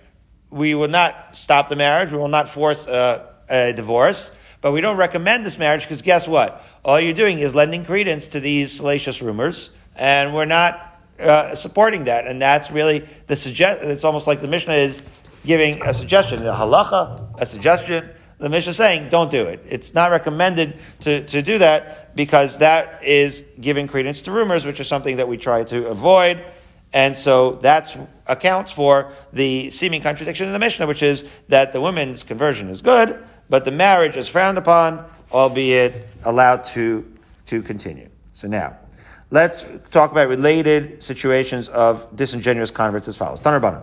We 0.50 0.76
will 0.76 0.86
not 0.86 1.36
stop 1.36 1.68
the 1.68 1.74
marriage. 1.74 2.12
We 2.12 2.18
will 2.18 2.28
not 2.28 2.48
force 2.48 2.86
a, 2.86 3.34
a 3.48 3.72
divorce. 3.72 4.30
But 4.60 4.70
we 4.70 4.80
don't 4.80 4.96
recommend 4.96 5.44
this 5.44 5.58
marriage 5.58 5.82
because 5.82 6.02
guess 6.02 6.28
what? 6.28 6.64
All 6.84 7.00
you're 7.00 7.14
doing 7.14 7.40
is 7.40 7.52
lending 7.52 7.84
credence 7.84 8.28
to 8.28 8.38
these 8.38 8.70
salacious 8.70 9.20
rumors, 9.20 9.70
and 9.96 10.32
we're 10.32 10.44
not 10.44 11.00
uh, 11.18 11.56
supporting 11.56 12.04
that. 12.04 12.28
And 12.28 12.40
that's 12.40 12.70
really 12.70 13.08
the 13.26 13.34
suggest. 13.34 13.82
It's 13.82 14.04
almost 14.04 14.28
like 14.28 14.40
the 14.40 14.46
Mishnah 14.46 14.74
is 14.74 15.02
giving 15.44 15.82
a 15.82 15.92
suggestion, 15.92 16.46
a 16.46 16.52
halacha, 16.52 17.40
a 17.40 17.44
suggestion 17.44 18.08
the 18.42 18.50
Mishnah 18.50 18.70
is 18.70 18.76
saying, 18.76 19.08
don't 19.08 19.30
do 19.30 19.44
it. 19.44 19.64
It's 19.68 19.94
not 19.94 20.10
recommended 20.10 20.76
to, 21.00 21.24
to 21.26 21.42
do 21.42 21.58
that 21.58 22.14
because 22.16 22.58
that 22.58 23.02
is 23.04 23.44
giving 23.60 23.86
credence 23.86 24.20
to 24.22 24.32
rumors, 24.32 24.66
which 24.66 24.80
is 24.80 24.88
something 24.88 25.16
that 25.18 25.28
we 25.28 25.36
try 25.36 25.62
to 25.64 25.86
avoid. 25.86 26.44
And 26.92 27.16
so 27.16 27.52
that 27.62 27.96
accounts 28.26 28.72
for 28.72 29.12
the 29.32 29.70
seeming 29.70 30.02
contradiction 30.02 30.46
in 30.46 30.52
the 30.52 30.58
Mishnah, 30.58 30.88
which 30.88 31.02
is 31.02 31.24
that 31.48 31.72
the 31.72 31.80
woman's 31.80 32.24
conversion 32.24 32.68
is 32.68 32.82
good, 32.82 33.24
but 33.48 33.64
the 33.64 33.70
marriage 33.70 34.16
is 34.16 34.28
frowned 34.28 34.58
upon, 34.58 35.08
albeit 35.30 36.06
allowed 36.24 36.64
to, 36.64 37.10
to 37.46 37.62
continue. 37.62 38.08
So 38.32 38.48
now, 38.48 38.76
let's 39.32 39.64
talk 39.90 40.12
about 40.12 40.28
related 40.28 41.02
situations 41.02 41.68
of 41.70 42.06
disingenuous 42.14 42.70
converts 42.70 43.08
as 43.08 43.16
follows. 43.16 43.40
Tanarbana. 43.40 43.82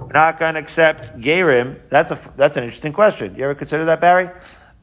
We're 0.00 0.12
not 0.12 0.38
going 0.40 0.54
to 0.54 0.60
accept 0.60 1.20
Gerim. 1.20 1.80
That's 1.88 2.10
a, 2.10 2.18
that's 2.36 2.56
an 2.56 2.64
interesting 2.64 2.92
question. 2.92 3.36
You 3.36 3.44
ever 3.44 3.54
consider 3.54 3.84
that, 3.84 4.00
Barry? 4.00 4.28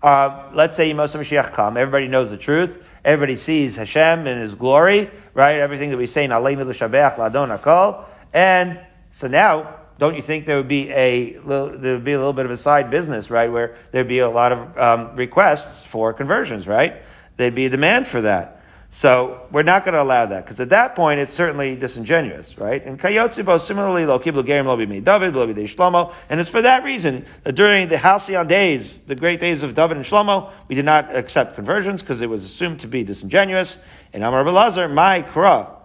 Uh, 0.01 0.49
let's 0.53 0.77
say 0.77 0.89
Yemos 0.89 1.13
Mashiach 1.13 1.51
come. 1.51 1.75
Everybody 1.75 2.07
knows 2.07 2.29
the 2.29 2.37
truth. 2.37 2.81
Everybody 3.03 3.35
sees 3.35 3.75
Hashem 3.75 4.25
in 4.25 4.39
His 4.39 4.55
glory, 4.55 5.11
right? 5.33 5.59
Everything 5.59 5.89
that 5.89 5.97
we 5.97 6.07
say 6.07 6.23
in 6.23 6.31
Aleinu 6.31 6.65
l'shabeach 6.65 7.17
ladon 7.17 7.59
akol. 7.59 8.05
And 8.33 8.81
so 9.11 9.27
now, 9.27 9.75
don't 9.97 10.15
you 10.15 10.21
think 10.21 10.45
there 10.45 10.55
would 10.55 10.69
be 10.69 10.89
a 10.91 11.37
little, 11.39 11.77
there 11.77 11.95
would 11.95 12.05
be 12.05 12.13
a 12.13 12.17
little 12.17 12.31
bit 12.31 12.45
of 12.45 12.51
a 12.51 12.57
side 12.57 12.89
business, 12.89 13.29
right, 13.29 13.51
where 13.51 13.75
there'd 13.91 14.07
be 14.07 14.19
a 14.19 14.29
lot 14.29 14.53
of 14.53 14.77
um, 14.77 15.15
requests 15.17 15.85
for 15.85 16.13
conversions, 16.13 16.65
right? 16.65 17.01
There'd 17.39 17.55
be 17.55 17.67
a 17.67 17.69
demand 17.69 18.05
for 18.05 18.19
that. 18.19 18.61
So 18.89 19.47
we're 19.49 19.63
not 19.63 19.85
going 19.85 19.93
to 19.93 20.01
allow 20.01 20.25
that 20.25 20.43
because 20.43 20.59
at 20.59 20.71
that 20.71 20.93
point 20.93 21.21
it's 21.21 21.31
certainly 21.31 21.73
disingenuous, 21.77 22.57
right? 22.57 22.85
And 22.85 22.99
Kayotzibo 22.99 23.61
similarly 23.61 24.05
lo 24.05 24.19
kiblu 24.19 24.43
gerim 24.43 24.65
lo 24.65 24.75
b'mei 24.75 25.01
David 25.01 25.33
lo 25.33 25.47
b'dei 25.47 25.73
Shlomo, 25.73 26.13
and 26.27 26.41
it's 26.41 26.49
for 26.49 26.61
that 26.61 26.83
reason 26.83 27.25
that 27.45 27.53
during 27.53 27.87
the 27.87 27.97
halcyon 27.97 28.45
days, 28.47 29.03
the 29.03 29.15
great 29.15 29.39
days 29.39 29.63
of 29.63 29.73
David 29.73 29.95
and 29.95 30.05
Shlomo, 30.05 30.51
we 30.67 30.75
did 30.75 30.83
not 30.83 31.15
accept 31.15 31.55
conversions 31.55 32.01
because 32.01 32.19
it 32.19 32.29
was 32.29 32.43
assumed 32.43 32.81
to 32.81 32.89
be 32.89 33.05
disingenuous. 33.05 33.77
And 34.11 34.21
Amar 34.21 34.43
Belazar, 34.43 34.93
my 34.93 35.21
kra. 35.21 35.77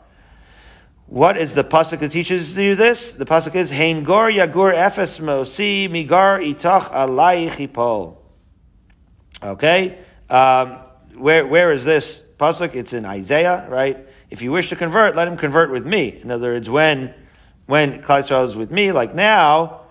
What 1.07 1.37
is 1.37 1.55
the 1.55 1.63
pasuk 1.63 2.01
that 2.01 2.11
teaches 2.11 2.59
you 2.59 2.75
this? 2.75 3.13
The 3.13 3.27
pasuk 3.27 3.55
is 3.55 3.71
Hein 3.71 4.03
gor 4.03 4.29
yagur 4.29 4.75
efes 4.75 5.21
mosi 5.21 5.89
migar 5.89 6.41
itach 6.45 6.91
alayich 6.91 8.17
Okay, 9.41 9.99
um, 10.29 10.79
where 11.17 11.47
where 11.47 11.73
is 11.73 11.85
this 11.85 12.23
pasuk. 12.39 12.75
It's 12.75 12.93
in 12.93 13.05
Isaiah, 13.05 13.67
right? 13.69 14.07
If 14.31 14.43
you 14.43 14.53
wish 14.53 14.69
to 14.71 14.77
convert, 14.77 15.17
let 15.17 15.29
him 15.29 15.37
convert 15.37 15.71
with 15.71 15.87
me. 15.87 16.21
In 16.23 16.31
other 16.31 16.53
words, 16.53 16.69
when 16.69 17.15
when 17.67 18.03
Klal 18.03 18.47
is 18.47 18.57
with 18.57 18.71
me, 18.71 18.93
like 18.93 19.15
now, 19.15 19.83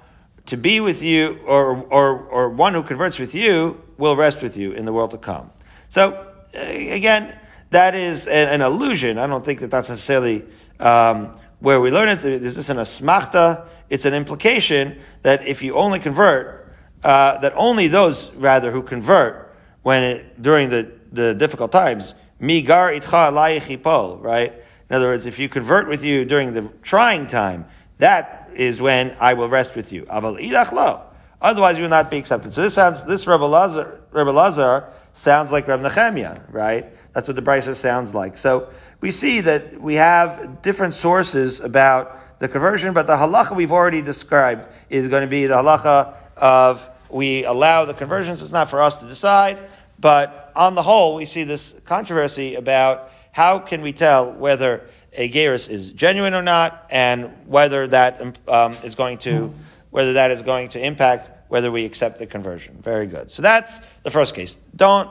to 0.47 0.57
be 0.57 0.79
with 0.79 1.03
you, 1.03 1.39
or 1.45 1.83
or 1.83 2.19
or 2.19 2.49
one 2.49 2.73
who 2.73 2.83
converts 2.83 3.19
with 3.19 3.33
you 3.33 3.81
will 3.97 4.15
rest 4.15 4.41
with 4.41 4.57
you 4.57 4.71
in 4.73 4.85
the 4.85 4.93
world 4.93 5.11
to 5.11 5.17
come. 5.17 5.51
So 5.89 6.33
again, 6.53 7.37
that 7.69 7.95
is 7.95 8.27
an, 8.27 8.61
illusion. 8.61 9.17
I 9.17 9.27
don't 9.27 9.43
think 9.43 9.59
that 9.61 9.71
that's 9.71 9.89
necessarily 9.89 10.45
um, 10.79 11.39
where 11.59 11.81
we 11.81 11.91
learn 11.91 12.09
it. 12.09 12.23
Is 12.23 12.55
this 12.55 12.69
an 12.69 12.77
asmachta? 12.77 13.65
It's 13.89 14.05
an 14.05 14.13
implication 14.13 14.99
that 15.21 15.45
if 15.47 15.61
you 15.61 15.75
only 15.75 15.99
convert, 15.99 16.75
uh, 17.03 17.37
that 17.39 17.53
only 17.55 17.87
those 17.87 18.31
rather 18.31 18.71
who 18.71 18.83
convert 18.83 19.55
when 19.81 20.03
it, 20.03 20.41
during 20.41 20.69
the, 20.69 20.91
the 21.13 21.33
difficult 21.33 21.71
times, 21.71 22.15
migar 22.41 22.99
itcha 22.99 24.21
right? 24.21 24.53
In 24.89 24.95
other 24.95 25.07
words, 25.07 25.25
if 25.25 25.39
you 25.39 25.47
convert 25.47 25.87
with 25.87 26.03
you 26.03 26.25
during 26.25 26.53
the 26.53 26.69
trying 26.81 27.27
time, 27.27 27.65
that 27.99 28.49
is 28.55 28.81
when 28.81 29.15
I 29.19 29.33
will 29.35 29.49
rest 29.49 29.75
with 29.75 29.91
you. 29.91 30.03
Aval 30.03 30.41
idach 30.41 30.71
lo. 30.71 31.03
Otherwise, 31.41 31.77
you 31.77 31.83
will 31.83 31.89
not 31.89 32.09
be 32.09 32.17
accepted. 32.17 32.53
So 32.53 32.61
this 32.61 32.73
sounds, 32.73 33.03
this 33.03 33.27
Rebbe 33.27 33.43
Lazar, 33.43 34.01
Rebbe 34.11 34.31
Lazar 34.31 34.89
sounds 35.13 35.51
like 35.51 35.67
Rebbe 35.67 35.87
Nechemia, 35.87 36.41
right? 36.51 36.85
That's 37.13 37.27
what 37.27 37.35
the 37.35 37.41
Brisa 37.41 37.75
sounds 37.75 38.13
like. 38.13 38.37
So 38.37 38.69
we 39.01 39.11
see 39.11 39.41
that 39.41 39.79
we 39.79 39.95
have 39.95 40.61
different 40.61 40.93
sources 40.93 41.59
about 41.59 42.39
the 42.39 42.47
conversion, 42.47 42.93
but 42.93 43.07
the 43.07 43.15
halacha 43.15 43.55
we've 43.55 43.71
already 43.71 44.01
described 44.01 44.67
is 44.89 45.07
going 45.07 45.21
to 45.21 45.27
be 45.27 45.45
the 45.45 45.55
halacha 45.55 46.13
of 46.37 46.89
we 47.09 47.45
allow 47.45 47.85
the 47.85 47.93
conversions. 47.93 48.41
It's 48.41 48.51
not 48.51 48.69
for 48.69 48.81
us 48.81 48.97
to 48.97 49.07
decide, 49.07 49.59
but 50.03 50.51
on 50.53 50.75
the 50.75 50.81
whole, 50.81 51.15
we 51.15 51.25
see 51.25 51.45
this 51.45 51.73
controversy 51.85 52.55
about 52.55 53.09
how 53.31 53.57
can 53.57 53.81
we 53.81 53.93
tell 53.93 54.33
whether 54.33 54.89
a 55.13 55.29
gerus 55.29 55.69
is 55.69 55.91
genuine 55.91 56.33
or 56.33 56.41
not, 56.41 56.85
and 56.89 57.31
whether 57.47 57.87
that 57.87 58.37
um, 58.49 58.73
is 58.83 58.95
going 58.95 59.17
to 59.19 59.53
whether 59.91 60.13
that 60.13 60.29
is 60.29 60.41
going 60.41 60.67
to 60.67 60.85
impact 60.85 61.31
whether 61.49 61.71
we 61.71 61.85
accept 61.85 62.19
the 62.19 62.25
conversion. 62.25 62.77
Very 62.81 63.07
good. 63.07 63.31
So 63.31 63.41
that's 63.41 63.79
the 64.01 64.11
first 64.11 64.35
case. 64.35 64.57
Don't 64.75 65.09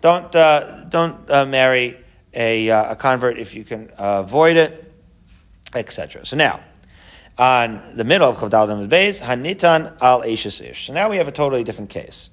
don't 0.00 0.34
uh, 0.34 0.84
don't 0.84 1.30
uh, 1.30 1.44
marry 1.44 1.98
a, 2.32 2.70
uh, 2.70 2.92
a 2.92 2.96
convert 2.96 3.38
if 3.38 3.54
you 3.54 3.62
can 3.62 3.92
avoid 3.98 4.56
it, 4.56 4.90
etc. 5.74 6.24
So 6.24 6.36
now 6.36 6.60
on 7.36 7.82
the 7.94 8.04
middle 8.04 8.30
of 8.30 8.38
Chavdal 8.38 8.68
Damaz 8.68 8.88
Beis, 8.88 9.20
Hanitan 9.20 10.00
al 10.00 10.22
Eishis 10.22 10.62
Ish. 10.62 10.86
So 10.86 10.94
now 10.94 11.10
we 11.10 11.18
have 11.18 11.28
a 11.28 11.32
totally 11.32 11.62
different 11.62 11.90
case. 11.90 12.30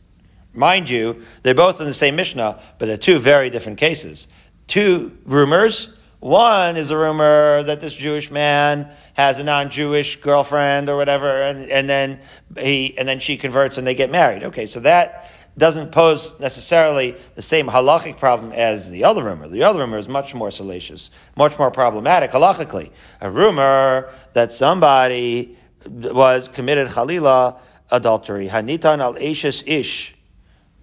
Mind 0.57 0.89
you, 0.89 1.21
they're 1.43 1.53
both 1.53 1.79
in 1.79 1.85
the 1.85 1.93
same 1.93 2.15
Mishnah, 2.15 2.59
but 2.79 2.87
they're 2.87 2.97
two 2.97 3.19
very 3.19 3.51
different 3.51 3.77
cases. 3.77 4.27
Two 4.65 5.15
rumors. 5.23 5.93
One 6.19 6.77
is 6.77 6.89
a 6.89 6.97
rumor 6.97 7.61
that 7.61 7.79
this 7.79 7.93
Jewish 7.93 8.31
man 8.31 8.91
has 9.13 9.37
a 9.37 9.43
non-Jewish 9.43 10.19
girlfriend 10.19 10.89
or 10.89 10.97
whatever, 10.97 11.43
and, 11.43 11.69
and 11.69 11.87
then 11.87 12.21
he 12.57 12.97
and 12.97 13.07
then 13.07 13.19
she 13.19 13.37
converts 13.37 13.77
and 13.77 13.85
they 13.85 13.93
get 13.93 14.09
married. 14.09 14.43
Okay, 14.45 14.65
so 14.65 14.79
that 14.79 15.31
doesn't 15.59 15.91
pose 15.91 16.33
necessarily 16.39 17.15
the 17.35 17.41
same 17.43 17.67
halachic 17.67 18.17
problem 18.17 18.51
as 18.51 18.89
the 18.89 19.03
other 19.03 19.23
rumor. 19.23 19.47
The 19.47 19.61
other 19.61 19.79
rumor 19.79 19.99
is 19.99 20.09
much 20.09 20.33
more 20.33 20.49
salacious, 20.49 21.11
much 21.35 21.57
more 21.59 21.69
problematic 21.69 22.31
halachically. 22.31 22.89
A 23.21 23.29
rumor 23.29 24.11
that 24.33 24.51
somebody 24.51 25.55
was 25.85 26.47
committed 26.47 26.87
chalila 26.87 27.59
adultery, 27.91 28.47
hanitan 28.47 28.99
al 28.99 29.15
ashes 29.17 29.63
ish. 29.67 30.16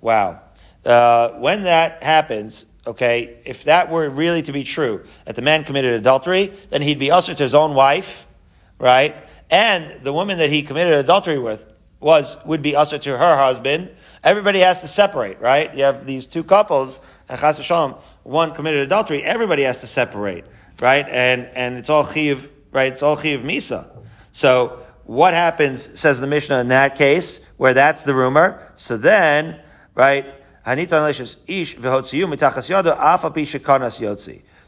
Wow. 0.05 0.43
Uh, 0.85 1.31
when 1.31 1.63
that 1.63 2.03
happens, 2.03 2.67
okay, 2.87 3.39
if 3.45 3.65
that 3.65 3.91
were 3.91 4.09
really 4.11 4.43
to 4.43 4.53
be 4.53 4.63
true, 4.63 5.03
that 5.25 5.35
the 5.35 5.43
man 5.43 5.65
committed 5.65 5.95
adultery, 5.95 6.53
then 6.69 6.83
he'd 6.83 6.99
be 6.99 7.11
usher 7.11 7.35
to 7.35 7.43
his 7.43 7.55
own 7.55 7.75
wife, 7.75 8.27
right? 8.79 9.17
And 9.51 10.05
the 10.05 10.13
woman 10.13 10.39
that 10.39 10.51
he 10.51 10.63
committed 10.63 10.93
adultery 10.93 11.39
with 11.39 11.73
was 12.01 12.37
would 12.45 12.61
be 12.61 12.77
usher 12.77 12.99
to 12.99 13.17
her 13.17 13.37
husband 13.37 13.91
Everybody 14.25 14.61
has 14.61 14.81
to 14.81 14.89
separate, 14.89 15.39
right? 15.39 15.75
You 15.77 15.85
have 15.85 16.07
these 16.07 16.27
two 16.27 16.45
couples, 16.45 16.99
and 17.29 17.39
Chas 17.39 17.59
v'shalom, 17.59 17.99
one 18.23 18.55
committed 18.55 18.81
adultery, 18.81 19.23
everybody 19.23 19.65
has 19.65 19.81
to 19.83 19.87
separate, 19.87 20.47
right? 20.81 21.07
And, 21.07 21.47
and 21.55 21.77
it's 21.77 21.91
all 21.91 22.11
chiv, 22.11 22.51
right? 22.73 22.91
It's 22.91 23.03
all 23.03 23.21
chiv 23.21 23.41
misa. 23.41 23.87
So, 24.33 24.83
what 25.05 25.35
happens, 25.35 26.01
says 26.01 26.21
the 26.21 26.27
Mishnah 26.27 26.59
in 26.61 26.69
that 26.69 26.97
case, 26.97 27.41
where 27.59 27.75
that's 27.75 28.03
the 28.05 28.15
rumor? 28.15 28.73
So 28.77 28.97
then, 28.97 29.61
right, 29.95 30.27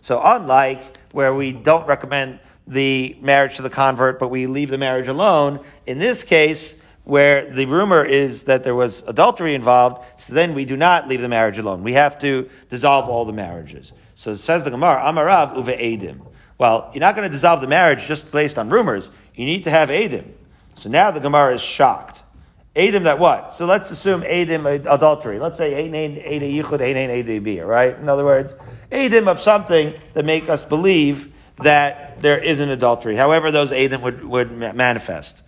So 0.01 0.21
unlike 0.25 0.97
where 1.13 1.35
we 1.35 1.53
don't 1.53 1.87
recommend 1.87 2.39
the 2.67 3.17
marriage 3.21 3.57
to 3.57 3.63
the 3.63 3.71
convert, 3.71 4.19
but 4.19 4.29
we 4.29 4.47
leave 4.47 4.71
the 4.71 4.79
marriage 4.79 5.09
alone, 5.09 5.61
in 5.87 5.99
this 5.99 6.23
case, 6.25 6.81
where 7.05 7.49
the 7.55 7.67
rumor 7.67 8.05
is 8.05 8.43
that 8.45 8.65
there 8.65 8.75
was 8.75 9.05
adultery 9.07 9.55
involved, 9.55 10.05
so 10.17 10.35
then 10.35 10.55
we 10.55 10.65
do 10.65 10.77
not 10.77 11.07
leave 11.09 11.21
the 11.21 11.29
marriage 11.29 11.57
alone. 11.57 11.85
We 11.85 11.93
have 11.93 12.19
to 12.19 12.51
dissolve 12.69 13.09
all 13.09 13.25
the 13.25 13.33
marriages. 13.33 13.93
So 14.17 14.33
it 14.33 14.39
says 14.39 14.65
the 14.65 14.71
Gemara, 14.71 15.01
Amarav 15.03 15.55
uve 15.55 15.79
edim. 15.79 16.27
Well, 16.59 16.91
you're 16.93 17.01
not 17.01 17.15
going 17.15 17.31
to 17.31 17.33
dissolve 17.33 17.61
the 17.61 17.69
marriage 17.69 18.07
just 18.07 18.33
based 18.33 18.59
on 18.59 18.71
rumors. 18.71 19.09
You 19.37 19.45
need 19.45 19.65
to 19.65 19.71
have 19.71 19.89
edim. 19.89 20.25
So 20.77 20.89
now 20.89 21.13
the 21.13 21.21
Gemara 21.21 21.55
is 21.55 21.63
shocked. 21.63 22.23
Edim 22.77 23.05
that 23.05 23.19
what? 23.19 23.55
So 23.55 23.65
let's 23.65 23.91
assume 23.91 24.21
edim 24.21 24.67
adultery. 24.87 25.39
Let's 25.39 25.57
say 25.57 25.87
ein 25.87 25.95
eda 25.95 26.45
yichud 26.45 27.43
b. 27.43 27.61
Right? 27.63 27.97
In 27.97 28.09
other 28.09 28.25
words, 28.25 28.55
edim 28.93 29.29
of 29.29 29.41
something 29.41 29.95
that 30.13 30.27
make 30.27 30.51
us 30.51 30.63
believe 30.63 31.33
that 31.63 32.21
there 32.21 32.39
is 32.39 32.61
an 32.61 32.69
adultery. 32.69 33.17
However, 33.17 33.51
those 33.51 33.71
edim 33.71 34.03
would, 34.03 34.23
would 34.23 34.53
manifest. 34.53 35.43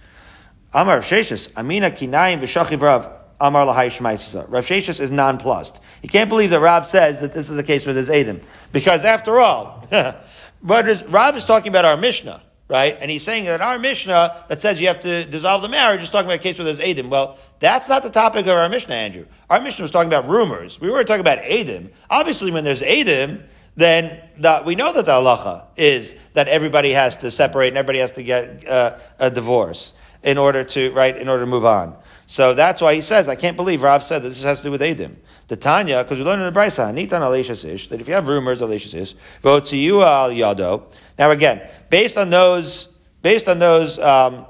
Amar 0.73 0.97
Rav 0.97 1.05
Sheshis, 1.05 1.55
Amina 1.55 1.91
Kinayim 1.91 2.41
v'shachiv 2.41 2.81
Rav, 2.81 3.13
Amar 3.39 3.67
Lahai. 3.67 4.49
Rav 4.49 4.67
Sheshis 4.67 4.99
is 4.99 5.11
nonplussed. 5.11 5.81
He 6.01 6.09
can't 6.09 6.31
believe 6.31 6.49
that 6.51 6.61
Rav 6.61 6.87
says 6.87 7.21
that 7.21 7.35
this 7.35 7.51
is 7.51 7.57
the 7.57 7.63
case 7.63 7.85
with 7.85 7.97
his 7.97 8.09
Adam. 8.09 8.41
Because 8.73 9.05
after 9.05 9.39
all, 9.39 9.87
is, 9.93 11.03
Rav 11.05 11.37
is 11.37 11.45
talking 11.45 11.69
about 11.69 11.85
our 11.85 11.99
Mishnah, 11.99 12.43
right? 12.69 12.97
And 13.01 13.11
he's 13.11 13.23
saying 13.23 13.45
that 13.47 13.61
our 13.61 13.79
Mishnah 13.79 14.45
that 14.49 14.61
says 14.61 14.81
you 14.81 14.89
have 14.89 15.01
to 15.01 15.25
dissolve 15.25 15.63
the 15.63 15.69
marriage 15.69 16.03
is 16.03 16.11
talking 16.11 16.27
about 16.27 16.41
a 16.41 16.43
case 16.43 16.59
where 16.59 16.67
there's 16.67 16.81
Adam. 16.81 17.11
Well, 17.11 17.39
that's 17.61 17.89
not 17.89 18.03
the 18.03 18.11
topic 18.11 18.47
of 18.47 18.53
our 18.53 18.69
Mishnah, 18.69 18.95
Andrew. 18.95 19.27
Our 19.49 19.61
Mishnah 19.61 19.83
was 19.83 19.91
talking 19.91 20.09
about 20.09 20.29
rumors. 20.29 20.81
We 20.81 20.91
were 20.91 21.03
talking 21.05 21.21
about 21.21 21.39
Adam. 21.39 21.91
Obviously, 22.11 22.51
when 22.51 22.65
there's 22.65 22.83
Adam, 22.83 23.43
then 23.77 24.21
the, 24.39 24.63
we 24.67 24.75
know 24.75 24.93
that 24.93 25.07
the 25.07 25.13
halacha 25.13 25.65
is 25.77 26.17
that 26.35 26.49
everybody 26.49 26.91
has 26.93 27.17
to 27.19 27.31
separate 27.31 27.69
and 27.69 27.79
everybody 27.79 28.01
has 28.01 28.11
to 28.13 28.23
get 28.23 28.67
uh, 28.67 28.99
a 29.19 29.31
divorce 29.31 29.95
in 30.23 30.37
order 30.37 30.65
to, 30.65 30.93
right, 30.93 31.17
in 31.17 31.29
order 31.29 31.45
to 31.45 31.51
move 31.51 31.65
on. 31.65 31.97
So 32.27 32.53
that's 32.53 32.83
why 32.83 32.95
he 32.95 33.01
says, 33.01 33.29
I 33.29 33.37
can't 33.37 33.57
believe 33.57 33.83
Rav 33.83 34.03
said 34.03 34.23
that 34.23 34.29
this 34.29 34.43
has 34.43 34.59
to 34.59 34.65
do 34.65 34.71
with 34.71 34.81
Adim. 34.81 35.15
The 35.49 35.57
Tanya, 35.57 36.05
because 36.05 36.19
we 36.19 36.25
learned 36.25 36.43
in 36.43 36.53
the 36.53 36.59
Brisa, 36.59 36.93
Nitan 36.93 37.21
Aleshas 37.23 37.65
Ish, 37.65 37.89
that 37.89 38.01
if 38.01 38.09
you 38.09 38.15
have 38.15 38.29
rumors, 38.29 38.61
Aleshas 38.61 38.95
Ish, 38.95 39.15
Votziyu 39.43 40.05
al 40.05 40.31
Yado. 40.31 40.83
Now 41.19 41.31
again, 41.31 41.67
based 41.89 42.17
on 42.17 42.31
those, 42.31 42.89
based 43.23 43.49
on 43.49 43.59
those, 43.59 43.99
um, 43.99 44.47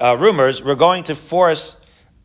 uh, 0.00 0.16
rumors, 0.18 0.62
we're 0.64 0.74
going 0.74 1.04
to 1.04 1.14
force 1.14 1.76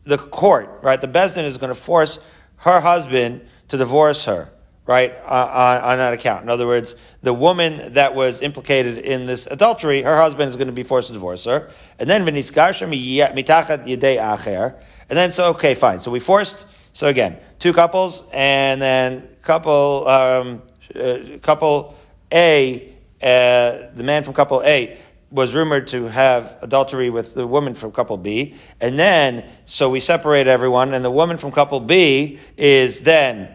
the 0.04 0.18
court, 0.18 0.80
right? 0.82 1.00
The 1.00 1.08
Bezdin 1.08 1.44
is 1.44 1.58
going 1.58 1.68
to 1.68 1.74
force 1.74 2.18
her 2.58 2.80
husband 2.80 3.46
to 3.68 3.76
divorce 3.76 4.24
her 4.24 4.50
right, 4.86 5.12
uh, 5.26 5.50
on, 5.52 5.82
on, 5.82 5.98
that 5.98 6.12
account. 6.12 6.44
In 6.44 6.48
other 6.48 6.66
words, 6.66 6.94
the 7.22 7.34
woman 7.34 7.94
that 7.94 8.14
was 8.14 8.40
implicated 8.40 8.98
in 8.98 9.26
this 9.26 9.46
adultery, 9.46 10.02
her 10.02 10.16
husband 10.16 10.48
is 10.48 10.54
going 10.54 10.68
to 10.68 10.72
be 10.72 10.84
forced 10.84 11.08
to 11.08 11.12
divorce 11.12 11.44
her. 11.44 11.70
And 11.98 12.08
then, 12.08 12.24
mitachat 12.24 12.86
yedei 12.86 14.16
acher. 14.16 14.80
And 15.10 15.16
then, 15.16 15.32
so, 15.32 15.50
okay, 15.50 15.74
fine. 15.74 15.98
So 15.98 16.12
we 16.12 16.20
forced, 16.20 16.66
so 16.96 17.08
again, 17.08 17.36
two 17.58 17.74
couples, 17.74 18.22
and 18.32 18.80
then 18.80 19.28
couple, 19.42 20.08
um, 20.08 20.62
uh, 20.94 21.18
couple 21.42 21.94
A, 22.32 22.94
uh, 23.20 23.92
the 23.94 24.02
man 24.02 24.24
from 24.24 24.32
couple 24.32 24.62
A, 24.62 24.96
was 25.30 25.52
rumored 25.52 25.88
to 25.88 26.04
have 26.04 26.56
adultery 26.62 27.10
with 27.10 27.34
the 27.34 27.46
woman 27.46 27.74
from 27.74 27.92
couple 27.92 28.16
B, 28.16 28.54
and 28.80 28.98
then 28.98 29.44
so 29.66 29.90
we 29.90 30.00
separate 30.00 30.46
everyone, 30.46 30.94
and 30.94 31.04
the 31.04 31.10
woman 31.10 31.36
from 31.36 31.52
couple 31.52 31.80
B 31.80 32.38
is 32.56 33.00
then 33.00 33.54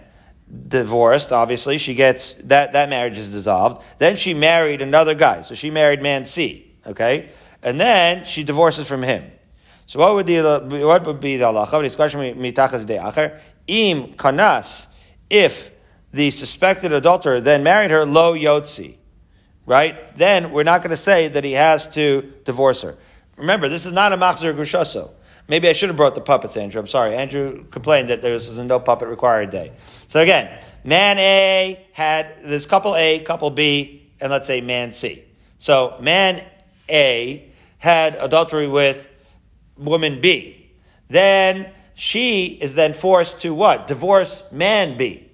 divorced, 0.67 1.31
obviously. 1.31 1.79
She 1.79 1.95
gets, 1.95 2.33
that, 2.43 2.73
that 2.73 2.89
marriage 2.89 3.17
is 3.17 3.31
dissolved. 3.31 3.83
Then 3.97 4.17
she 4.17 4.35
married 4.35 4.83
another 4.83 5.15
guy. 5.15 5.41
So 5.41 5.55
she 5.55 5.71
married 5.71 6.03
man 6.03 6.27
C. 6.27 6.75
Okay? 6.85 7.29
And 7.63 7.79
then 7.79 8.23
she 8.23 8.43
divorces 8.43 8.87
from 8.87 9.01
him. 9.01 9.31
So 9.91 9.99
what 9.99 10.13
would, 10.13 10.25
be 10.25 10.37
the, 10.37 10.61
what 10.87 11.05
would 11.05 11.19
be 11.19 11.35
the 11.35 11.43
halacha? 11.43 13.39
Im 13.67 14.13
kanas, 14.13 14.87
if 15.29 15.71
the 16.13 16.31
suspected 16.31 16.93
adulterer 16.93 17.41
then 17.41 17.61
married 17.61 17.91
her, 17.91 18.05
lo 18.05 18.33
yotzi. 18.33 18.95
Right? 19.65 20.15
Then 20.15 20.53
we're 20.53 20.63
not 20.63 20.81
going 20.81 20.91
to 20.91 20.95
say 20.95 21.27
that 21.27 21.43
he 21.43 21.51
has 21.51 21.89
to 21.89 22.31
divorce 22.45 22.83
her. 22.83 22.95
Remember, 23.35 23.67
this 23.67 23.85
is 23.85 23.91
not 23.91 24.13
a 24.13 24.17
machzer 24.17 24.55
gushoso. 24.55 25.11
Maybe 25.49 25.67
I 25.67 25.73
should 25.73 25.89
have 25.89 25.97
brought 25.97 26.15
the 26.15 26.21
puppets, 26.21 26.55
Andrew. 26.55 26.79
I'm 26.79 26.87
sorry. 26.87 27.13
Andrew 27.13 27.65
complained 27.65 28.11
that 28.11 28.21
there 28.21 28.33
was 28.33 28.47
a 28.57 28.63
no 28.63 28.79
puppet 28.79 29.09
required 29.09 29.49
day. 29.49 29.73
So 30.07 30.21
again, 30.21 30.63
man 30.85 31.17
A 31.17 31.85
had 31.91 32.33
this 32.45 32.65
couple 32.65 32.95
A, 32.95 33.19
couple 33.19 33.49
B, 33.49 34.09
and 34.21 34.31
let's 34.31 34.47
say 34.47 34.61
man 34.61 34.93
C. 34.93 35.25
So 35.57 35.97
man 35.99 36.45
A 36.89 37.51
had 37.79 38.15
adultery 38.15 38.69
with 38.69 39.09
woman 39.81 40.21
B. 40.21 40.71
Then 41.09 41.71
she 41.93 42.45
is 42.45 42.73
then 42.73 42.93
forced 42.93 43.41
to 43.41 43.53
what? 43.53 43.87
Divorce 43.87 44.43
man 44.51 44.97
B. 44.97 45.29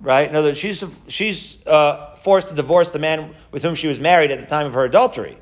Right? 0.00 0.28
In 0.28 0.34
other 0.34 0.48
words, 0.48 0.58
she's, 0.58 0.82
she's 1.08 1.64
uh, 1.66 2.14
forced 2.16 2.48
to 2.48 2.54
divorce 2.54 2.90
the 2.90 2.98
man 2.98 3.34
with 3.50 3.62
whom 3.62 3.74
she 3.74 3.88
was 3.88 4.00
married 4.00 4.30
at 4.30 4.40
the 4.40 4.46
time 4.46 4.66
of 4.66 4.74
her 4.74 4.84
adultery. 4.84 5.36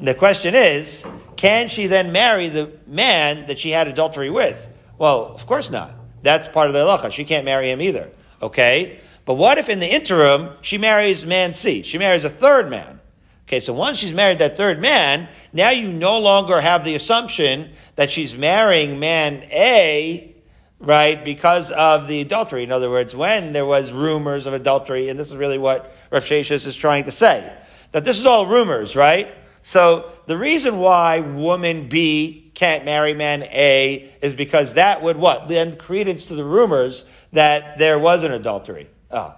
The 0.00 0.14
question 0.14 0.54
is, 0.54 1.04
can 1.36 1.68
she 1.68 1.86
then 1.86 2.12
marry 2.12 2.48
the 2.48 2.72
man 2.86 3.46
that 3.46 3.58
she 3.58 3.70
had 3.70 3.88
adultery 3.88 4.30
with? 4.30 4.68
Well, 4.98 5.26
of 5.26 5.46
course 5.46 5.70
not. 5.70 5.94
That's 6.22 6.48
part 6.48 6.68
of 6.68 6.72
the 6.72 6.80
halacha. 6.84 7.12
She 7.12 7.24
can't 7.24 7.44
marry 7.44 7.70
him 7.70 7.80
either. 7.80 8.10
Okay? 8.40 9.00
But 9.24 9.34
what 9.34 9.58
if 9.58 9.68
in 9.68 9.80
the 9.80 9.92
interim 9.92 10.50
she 10.60 10.78
marries 10.78 11.24
man 11.24 11.52
C? 11.52 11.82
She 11.82 11.98
marries 11.98 12.24
a 12.24 12.30
third 12.30 12.70
man. 12.70 13.00
Okay, 13.46 13.60
so 13.60 13.74
once 13.74 13.98
she's 13.98 14.14
married 14.14 14.38
that 14.38 14.56
third 14.56 14.80
man, 14.80 15.28
now 15.52 15.70
you 15.70 15.92
no 15.92 16.18
longer 16.18 16.60
have 16.60 16.82
the 16.82 16.94
assumption 16.94 17.72
that 17.96 18.10
she's 18.10 18.34
marrying 18.34 18.98
man 18.98 19.42
A, 19.52 20.34
right, 20.78 21.22
because 21.22 21.70
of 21.70 22.08
the 22.08 22.22
adultery. 22.22 22.64
In 22.64 22.72
other 22.72 22.88
words, 22.88 23.14
when 23.14 23.52
there 23.52 23.66
was 23.66 23.92
rumors 23.92 24.46
of 24.46 24.54
adultery, 24.54 25.10
and 25.10 25.18
this 25.18 25.30
is 25.30 25.36
really 25.36 25.58
what 25.58 25.94
Rav 26.10 26.30
is 26.32 26.76
trying 26.76 27.04
to 27.04 27.10
say, 27.10 27.52
that 27.92 28.04
this 28.04 28.18
is 28.18 28.24
all 28.24 28.46
rumors, 28.46 28.96
right? 28.96 29.34
So 29.62 30.10
the 30.26 30.38
reason 30.38 30.78
why 30.78 31.20
woman 31.20 31.88
B 31.88 32.50
can't 32.54 32.84
marry 32.84 33.12
man 33.12 33.42
A 33.44 34.10
is 34.22 34.34
because 34.34 34.74
that 34.74 35.02
would 35.02 35.16
what? 35.16 35.48
Lend 35.48 35.78
credence 35.78 36.26
to 36.26 36.34
the 36.34 36.44
rumors 36.44 37.04
that 37.32 37.78
there 37.78 37.98
was 37.98 38.24
an 38.24 38.32
adultery. 38.32 38.88
Oh. 39.10 39.34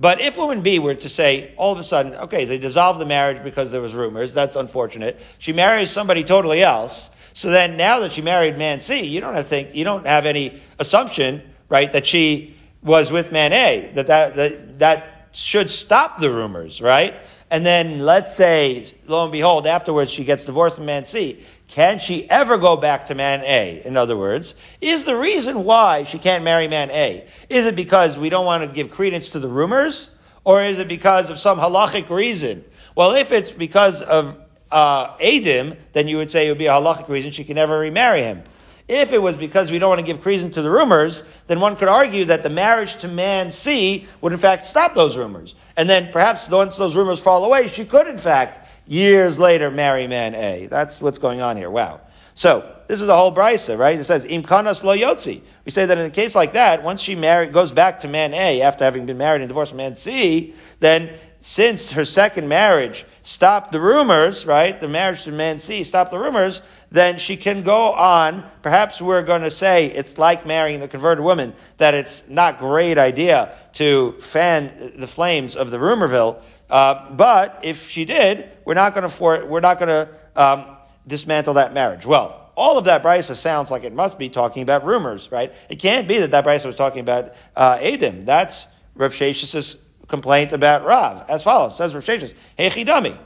But 0.00 0.22
if 0.22 0.38
woman 0.38 0.62
B 0.62 0.78
were 0.78 0.94
to 0.94 1.08
say, 1.10 1.52
all 1.58 1.72
of 1.72 1.78
a 1.78 1.82
sudden, 1.82 2.14
okay, 2.14 2.46
they 2.46 2.56
dissolved 2.56 2.98
the 2.98 3.04
marriage 3.04 3.44
because 3.44 3.70
there 3.70 3.82
was 3.82 3.94
rumors, 3.94 4.32
that's 4.32 4.56
unfortunate. 4.56 5.20
She 5.38 5.52
marries 5.52 5.90
somebody 5.90 6.24
totally 6.24 6.62
else. 6.62 7.10
So 7.34 7.50
then 7.50 7.76
now 7.76 8.00
that 8.00 8.12
she 8.12 8.22
married 8.22 8.56
man 8.56 8.80
C, 8.80 9.04
you 9.04 9.20
don't 9.20 9.34
have 9.34 9.46
think, 9.46 9.74
you 9.74 9.84
don't 9.84 10.06
have 10.06 10.24
any 10.24 10.58
assumption, 10.78 11.42
right, 11.68 11.92
that 11.92 12.06
she 12.06 12.56
was 12.82 13.12
with 13.12 13.30
man 13.30 13.52
A, 13.52 13.90
that 13.94 14.06
that, 14.06 14.36
that, 14.36 14.78
that 14.78 15.28
should 15.32 15.68
stop 15.68 16.18
the 16.18 16.30
rumors, 16.30 16.80
right? 16.80 17.14
And 17.50 17.66
then 17.66 18.00
let's 18.00 18.34
say, 18.34 18.86
lo 19.06 19.24
and 19.24 19.32
behold, 19.32 19.66
afterwards 19.66 20.10
she 20.10 20.24
gets 20.24 20.44
divorced 20.46 20.76
from 20.76 20.86
man 20.86 21.04
C. 21.04 21.44
Can 21.70 22.00
she 22.00 22.28
ever 22.28 22.58
go 22.58 22.76
back 22.76 23.06
to 23.06 23.14
man 23.14 23.42
A? 23.44 23.80
In 23.84 23.96
other 23.96 24.16
words, 24.16 24.56
is 24.80 25.04
the 25.04 25.16
reason 25.16 25.62
why 25.62 26.02
she 26.02 26.18
can't 26.18 26.42
marry 26.42 26.66
man 26.66 26.90
A, 26.90 27.24
is 27.48 27.64
it 27.64 27.76
because 27.76 28.18
we 28.18 28.28
don't 28.28 28.44
want 28.44 28.64
to 28.64 28.68
give 28.68 28.90
credence 28.90 29.30
to 29.30 29.38
the 29.38 29.48
rumors? 29.48 30.10
Or 30.44 30.64
is 30.64 30.80
it 30.80 30.88
because 30.88 31.30
of 31.30 31.38
some 31.38 31.58
halachic 31.58 32.10
reason? 32.10 32.64
Well, 32.96 33.14
if 33.14 33.30
it's 33.30 33.52
because 33.52 34.02
of 34.02 34.36
uh, 34.72 35.16
Adim, 35.18 35.76
then 35.92 36.08
you 36.08 36.16
would 36.16 36.32
say 36.32 36.46
it 36.46 36.50
would 36.50 36.58
be 36.58 36.66
a 36.66 36.72
halachic 36.72 37.08
reason 37.08 37.30
she 37.30 37.44
can 37.44 37.54
never 37.54 37.78
remarry 37.78 38.22
him. 38.22 38.42
If 38.88 39.12
it 39.12 39.22
was 39.22 39.36
because 39.36 39.70
we 39.70 39.78
don't 39.78 39.90
want 39.90 40.00
to 40.00 40.06
give 40.06 40.20
credence 40.20 40.54
to 40.54 40.62
the 40.62 40.70
rumors, 40.70 41.22
then 41.46 41.60
one 41.60 41.76
could 41.76 41.86
argue 41.86 42.24
that 42.24 42.42
the 42.42 42.50
marriage 42.50 42.96
to 42.96 43.06
man 43.06 43.52
C 43.52 44.08
would 44.20 44.32
in 44.32 44.38
fact 44.40 44.66
stop 44.66 44.94
those 44.94 45.16
rumors. 45.16 45.54
And 45.76 45.88
then 45.88 46.10
perhaps 46.10 46.48
once 46.48 46.76
those 46.76 46.96
rumors 46.96 47.20
fall 47.20 47.44
away, 47.44 47.68
she 47.68 47.84
could 47.84 48.08
in 48.08 48.18
fact 48.18 48.68
years 48.90 49.38
later 49.38 49.70
marry 49.70 50.06
man 50.08 50.34
A. 50.34 50.66
That's 50.66 51.00
what's 51.00 51.18
going 51.18 51.40
on 51.40 51.56
here. 51.56 51.70
Wow. 51.70 52.00
So 52.34 52.76
this 52.88 53.00
is 53.00 53.06
the 53.06 53.16
whole 53.16 53.32
brisa, 53.32 53.78
right? 53.78 53.98
It 53.98 54.04
says 54.04 54.26
imkanas 54.26 54.82
lo 54.82 54.96
yotzi. 54.96 55.40
We 55.64 55.70
say 55.70 55.86
that 55.86 55.96
in 55.96 56.06
a 56.06 56.10
case 56.10 56.34
like 56.34 56.52
that, 56.54 56.82
once 56.82 57.00
she 57.00 57.14
marry, 57.14 57.46
goes 57.46 57.70
back 57.70 58.00
to 58.00 58.08
man 58.08 58.34
A 58.34 58.62
after 58.62 58.84
having 58.84 59.06
been 59.06 59.18
married 59.18 59.42
and 59.42 59.48
divorced 59.48 59.70
from 59.70 59.78
man 59.78 59.94
C, 59.94 60.54
then 60.80 61.10
since 61.40 61.92
her 61.92 62.04
second 62.04 62.48
marriage 62.48 63.06
stopped 63.22 63.70
the 63.70 63.80
rumors, 63.80 64.44
right? 64.44 64.80
The 64.80 64.88
marriage 64.88 65.22
to 65.24 65.32
man 65.32 65.58
C 65.58 65.84
stopped 65.84 66.10
the 66.10 66.18
rumors, 66.18 66.62
then 66.90 67.18
she 67.18 67.36
can 67.36 67.62
go 67.62 67.92
on. 67.92 68.44
Perhaps 68.62 69.00
we're 69.00 69.22
going 69.22 69.42
to 69.42 69.50
say 69.50 69.86
it's 69.86 70.18
like 70.18 70.44
marrying 70.44 70.80
the 70.80 70.88
converted 70.88 71.22
woman, 71.22 71.54
that 71.78 71.94
it's 71.94 72.28
not 72.28 72.58
great 72.58 72.98
idea 72.98 73.54
to 73.74 74.12
fan 74.20 74.94
the 74.98 75.06
flames 75.06 75.54
of 75.54 75.70
the 75.70 75.78
rumorville. 75.78 76.42
Uh, 76.70 77.10
but 77.10 77.60
if 77.62 77.90
she 77.90 78.04
did, 78.04 78.48
we're 78.64 78.74
not 78.74 78.94
going 78.94 79.02
to 79.02 79.08
for, 79.08 79.44
we're 79.44 79.60
not 79.60 79.78
going 79.78 79.88
to 79.88 80.08
um, 80.36 80.76
dismantle 81.06 81.54
that 81.54 81.74
marriage. 81.74 82.06
Well, 82.06 82.52
all 82.54 82.78
of 82.78 82.84
that 82.84 83.02
brisa 83.02 83.34
sounds 83.36 83.70
like 83.70 83.84
it 83.84 83.92
must 83.92 84.18
be 84.18 84.28
talking 84.28 84.62
about 84.62 84.84
rumors, 84.84 85.30
right? 85.32 85.52
It 85.68 85.76
can't 85.76 86.06
be 86.06 86.18
that 86.18 86.30
that 86.30 86.44
brisa 86.44 86.66
was 86.66 86.76
talking 86.76 87.00
about 87.00 87.34
uh, 87.56 87.78
Adam. 87.80 88.24
That's 88.24 88.68
Rav 88.94 89.12
Shesh's 89.12 89.82
complaint 90.08 90.52
about 90.52 90.84
Rav, 90.84 91.28
as 91.28 91.42
follows. 91.42 91.76
Says 91.76 91.94
Rav 91.94 92.04
Sheshes, 92.04 92.34
Hey 92.56 92.68
chidami. 92.70 93.16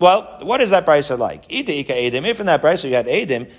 Well, 0.00 0.38
what 0.42 0.60
is 0.60 0.70
that 0.70 0.86
brisa 0.86 1.18
like? 1.18 1.44
If 1.48 1.68
in 2.40 2.46
that 2.46 2.62
brisa 2.62 2.88
you 2.88 2.94
had 2.94 3.06
Adim, 3.06 3.50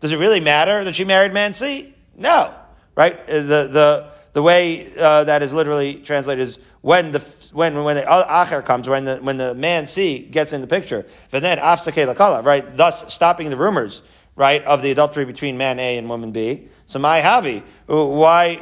Does 0.00 0.12
it 0.12 0.16
really 0.16 0.40
matter 0.40 0.84
that 0.84 0.94
she 0.94 1.04
married 1.04 1.34
man 1.34 1.52
C? 1.52 1.94
No, 2.16 2.54
right? 2.96 3.26
The 3.26 3.68
the 3.70 4.10
the 4.38 4.42
way 4.42 4.86
uh, 4.96 5.24
that 5.24 5.42
is 5.42 5.52
literally 5.52 5.96
translated 5.96 6.46
is 6.46 6.58
when 6.80 7.10
the 7.10 7.18
when 7.52 7.82
when 7.82 7.96
the 7.96 8.02
acher 8.02 8.64
comes, 8.64 8.88
when 8.88 9.04
the 9.04 9.16
when 9.16 9.36
the 9.36 9.52
man 9.52 9.84
C 9.84 10.20
gets 10.20 10.52
in 10.52 10.60
the 10.60 10.68
picture, 10.68 11.04
but 11.32 11.42
then 11.42 11.58
afsake 11.58 12.06
lakala, 12.06 12.44
right? 12.44 12.76
Thus 12.76 13.12
stopping 13.12 13.50
the 13.50 13.56
rumors, 13.56 14.00
right, 14.36 14.62
of 14.62 14.80
the 14.80 14.92
adultery 14.92 15.24
between 15.24 15.58
man 15.58 15.80
A 15.80 15.98
and 15.98 16.08
woman 16.08 16.30
B. 16.30 16.68
So 16.86 17.00
my 17.00 17.20
havi, 17.20 17.64
why? 17.88 18.60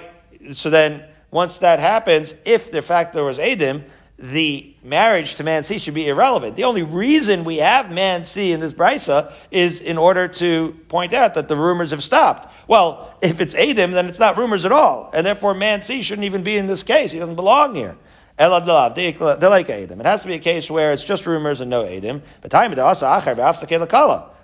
So 0.53 0.71
then 0.71 1.05
once 1.31 1.59
that 1.59 1.79
happens, 1.79 2.33
if 2.47 2.73
the 2.73 2.81
fact 2.81 3.13
there 3.13 3.25
was 3.25 3.37
Adim, 3.37 3.85
the 4.19 4.75
marriage 4.83 5.35
to 5.35 5.45
man 5.45 5.63
C 5.63 5.79
should 5.79 5.93
be 5.95 6.09
irrelevant. 6.09 6.57
The 6.57 6.65
only 6.65 6.83
reason 6.83 7.45
we 7.45 7.59
have 7.59 7.91
man 7.91 8.25
C 8.25 8.53
in 8.53 8.61
this 8.61 8.73
brisa 8.73 9.31
is 9.51 9.79
in 9.81 9.99
order 9.99 10.27
to 10.29 10.75
point 10.89 11.13
out 11.13 11.35
that 11.35 11.49
the 11.49 11.57
rumors 11.57 11.91
have 11.91 12.03
stopped. 12.03 12.51
Well, 12.67 13.15
if 13.21 13.43
it's 13.43 13.55
Adim, 13.55 13.93
then 13.93 14.07
it's 14.07 14.19
not 14.19 14.39
rumors 14.39 14.65
at 14.65 14.73
all. 14.73 15.11
And 15.13 15.27
therefore 15.27 15.53
man 15.53 15.83
C 15.83 16.01
shouldn't 16.01 16.25
even 16.25 16.43
be 16.43 16.57
in 16.57 16.67
this 16.67 16.83
case. 16.83 17.13
He 17.13 17.19
doesn't 17.19 17.37
belong 17.37 17.75
here. 17.75 17.97
It 18.39 18.51
has 18.51 20.23
to 20.23 20.27
be 20.27 20.35
a 20.35 20.39
case 20.39 20.71
where 20.71 20.93
it's 20.93 21.05
just 21.05 21.27
rumors 21.27 21.61
and 21.61 21.71
no 21.71 21.85
Adim. 21.85 22.23
But 22.41 22.51
time 22.51 22.71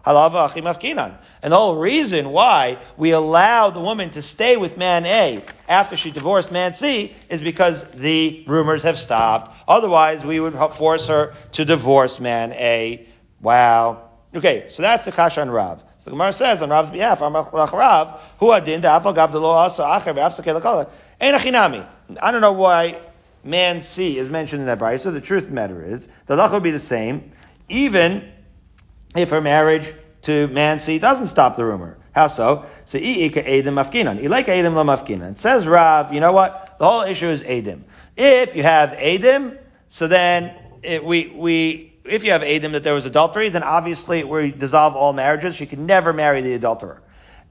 Halava 0.05 0.51
achim 0.51 0.65
afkinan. 0.65 1.15
And 1.43 1.53
the 1.53 1.57
whole 1.57 1.77
reason 1.77 2.31
why 2.31 2.79
we 2.97 3.13
allow 3.13 3.71
the 3.71 3.81
woman 3.81 4.11
to 4.11 4.23
stay 4.23 4.57
with 4.57 4.77
man 4.77 5.07
A 5.07 5.43
after 5.69 5.97
she 5.97 6.11
divorced 6.11 6.51
man 6.51 6.75
C 6.75 7.15
is 7.29 7.41
because 7.41 7.85
the 7.93 8.43
rumors 8.47 8.83
have 8.83 8.99
stopped. 8.99 9.57
Otherwise, 9.69 10.25
we 10.25 10.41
would 10.41 10.55
force 10.55 11.07
her 11.07 11.35
to 11.53 11.65
divorce 11.65 12.19
man 12.19 12.53
A. 12.53 13.07
Wow. 13.41 14.11
Okay, 14.35 14.67
so 14.71 14.83
that's 14.83 15.05
the 15.05 15.13
kasha 15.13 15.43
on 15.43 15.51
Rav. 15.51 15.85
So 15.99 16.05
the 16.07 16.11
Gemara 16.13 16.33
says 16.33 16.63
on 16.63 16.71
Rav's 16.71 16.91
behalf, 16.91 17.21
Rav, 17.21 18.35
who 18.39 18.51
adin 18.53 18.81
da'afal 18.81 19.15
gav 19.15 19.31
delo 19.31 19.51
asa 19.51 19.83
acher 19.83 20.15
v'afsakei 20.15 20.61
lakala, 20.61 20.89
ein 21.21 21.35
achinami. 21.35 21.87
I 22.21 22.33
don't 22.33 22.41
know 22.41 22.53
why 22.53 22.99
man 23.45 23.83
C 23.83 24.19
is 24.19 24.29
mentioned 24.29 24.61
in 24.61 24.67
that 24.67 24.79
bride. 24.81 25.01
So 25.01 25.13
the 25.13 25.21
truth 25.21 25.45
of 25.45 25.51
the 25.51 25.55
matter 25.55 25.85
is, 25.85 26.09
the 26.27 26.35
lach 26.35 26.51
would 26.51 26.63
be 26.65 26.73
the 26.73 26.79
same, 26.81 27.31
even 27.69 28.33
if 29.15 29.31
her 29.31 29.41
marriage 29.41 29.95
to 30.23 30.49
man 30.49 30.79
C 30.79 30.99
doesn't 30.99 31.27
stop 31.27 31.57
the 31.57 31.65
rumor. 31.65 31.99
How 32.15 32.29
so? 32.29 32.67
So 32.85 32.99
i'ika 32.99 33.43
la. 34.75 35.35
Says 35.35 35.67
Rav, 35.67 36.13
you 36.13 36.21
know 36.21 36.33
what? 36.33 36.77
The 36.79 36.85
whole 36.85 37.03
issue 37.03 37.27
is 37.27 37.43
edim. 37.43 37.83
If 38.17 38.55
you 38.55 38.63
have 38.63 38.91
edim, 38.91 39.59
so 39.89 40.07
then 40.07 40.55
it, 40.83 41.05
we 41.05 41.29
we 41.29 41.95
if 42.05 42.25
you 42.25 42.33
have 42.33 42.43
edim 42.43 42.73
that 42.73 42.83
there 42.83 42.95
was 42.95 43.07
adultery, 43.07 43.49
then 43.49 43.63
obviously 43.63 44.25
we 44.25 44.51
dissolve 44.51 44.95
all 44.95 45.13
marriages. 45.13 45.57
She 45.57 45.67
can 45.67 45.87
never 45.87 46.13
marry 46.13 46.43
the 46.43 46.55
adulterer. 46.55 47.03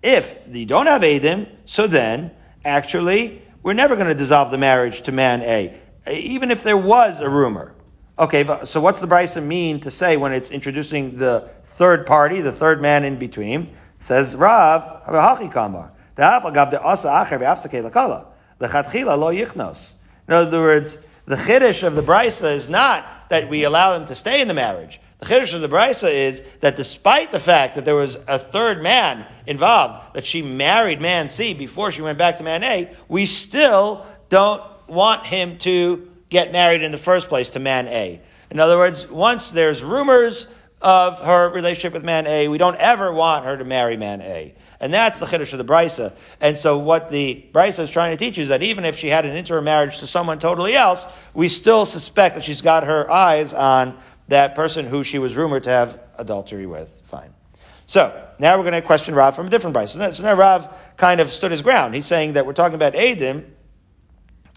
If 0.04 0.40
you 0.52 0.66
don't 0.66 0.88
have 0.88 1.02
edim, 1.02 1.48
so 1.66 1.88
then 1.88 2.32
actually 2.64 3.42
we're 3.64 3.74
never 3.74 3.96
going 3.96 4.08
to 4.08 4.16
dissolve 4.16 4.52
the 4.52 4.58
marriage 4.58 5.02
to 5.04 5.12
man 5.12 5.42
A, 5.42 5.80
even 6.12 6.52
if 6.52 6.64
there 6.64 6.78
was 6.78 7.20
a 7.20 7.30
rumor. 7.30 7.74
Okay, 8.22 8.46
so 8.66 8.80
what's 8.80 9.00
the 9.00 9.08
brisa 9.08 9.44
mean 9.44 9.80
to 9.80 9.90
say 9.90 10.16
when 10.16 10.32
it's 10.32 10.52
introducing 10.52 11.18
the 11.18 11.50
third 11.64 12.06
party, 12.06 12.40
the 12.40 12.52
third 12.52 12.80
man 12.80 13.04
in 13.04 13.18
between? 13.18 13.76
Says 13.98 14.36
Rav. 14.36 15.02
In 15.08 15.14
other 20.36 20.60
words, 20.60 20.98
the 21.26 21.36
chiddush 21.36 21.82
of 21.82 21.96
the 21.96 22.04
brisa 22.04 22.54
is 22.54 22.70
not 22.70 23.06
that 23.30 23.50
we 23.50 23.64
allow 23.64 23.98
them 23.98 24.06
to 24.06 24.14
stay 24.14 24.40
in 24.40 24.48
the 24.48 24.54
marriage. 24.54 25.02
The 25.18 25.26
chiddush 25.26 25.56
of 25.56 25.62
the 25.62 25.70
brisa 25.70 26.12
is 26.12 26.44
that 26.60 26.76
despite 26.76 27.32
the 27.32 27.40
fact 27.40 27.74
that 27.74 27.86
there 27.86 27.96
was 27.96 28.20
a 28.28 28.38
third 28.38 28.84
man 28.84 29.26
involved, 29.48 30.14
that 30.14 30.28
she 30.28 30.44
married 30.44 31.02
man 31.02 31.28
C 31.28 31.56
before 31.56 31.90
she 31.90 32.04
went 32.04 32.20
back 32.20 32.38
to 32.38 32.44
man 32.44 32.64
A, 32.64 32.96
we 33.08 33.26
still 33.26 34.06
don't 34.30 34.62
want 34.88 35.26
him 35.26 35.58
to 35.58 36.11
get 36.32 36.52
married 36.52 36.82
in 36.82 36.92
the 36.92 36.98
first 36.98 37.30
place 37.30 37.52
to 37.52 37.60
man 37.60 37.88
A. 37.90 38.20
In 38.50 38.60
other 38.60 38.78
words, 38.78 39.08
once 39.08 39.52
there's 39.52 39.84
rumors 39.84 40.48
of 40.82 41.20
her 41.20 41.52
relationship 41.54 41.94
with 41.94 42.04
man 42.04 42.26
A, 42.26 42.48
we 42.48 42.58
don't 42.58 42.78
ever 42.78 43.14
want 43.14 43.46
her 43.46 43.56
to 43.56 43.64
marry 43.64 43.98
man 43.98 44.22
A. 44.22 44.56
And 44.80 44.92
that's 44.92 45.20
the 45.20 45.28
chiddush 45.28 45.52
of 45.52 45.60
the 45.60 45.66
brisa. 45.66 46.14
And 46.40 46.58
so 46.58 46.80
what 46.80 47.10
the 47.10 47.46
brisa 47.54 47.82
is 47.82 47.92
trying 47.92 48.18
to 48.18 48.26
teach 48.26 48.38
you 48.38 48.44
is 48.44 48.50
that 48.50 48.64
even 48.64 48.84
if 48.84 48.98
she 48.98 49.10
had 49.10 49.26
an 49.26 49.36
interim 49.36 49.66
marriage 49.66 50.00
to 50.00 50.08
someone 50.08 50.40
totally 50.40 50.74
else, 50.74 51.06
we 51.36 51.50
still 51.50 51.86
suspect 51.86 52.34
that 52.36 52.44
she's 52.44 52.62
got 52.62 52.86
her 52.86 53.12
eyes 53.12 53.54
on 53.54 54.00
that 54.30 54.56
person 54.56 54.88
who 54.88 55.04
she 55.04 55.20
was 55.20 55.36
rumored 55.36 55.64
to 55.64 55.70
have 55.70 56.00
adultery 56.18 56.66
with. 56.66 56.90
Fine. 57.04 57.34
So 57.86 58.26
now 58.40 58.58
we're 58.58 58.64
going 58.64 58.74
to 58.74 58.82
question 58.82 59.14
Rav 59.14 59.36
from 59.36 59.48
a 59.48 59.50
different 59.50 59.76
brisa. 59.76 60.14
So 60.14 60.24
now 60.24 60.34
Rav 60.34 60.96
kind 60.96 61.20
of 61.20 61.32
stood 61.32 61.52
his 61.52 61.62
ground. 61.62 61.94
He's 61.94 62.06
saying 62.06 62.34
that 62.34 62.46
we're 62.46 62.54
talking 62.54 62.76
about 62.76 62.94
Adim. 62.94 63.46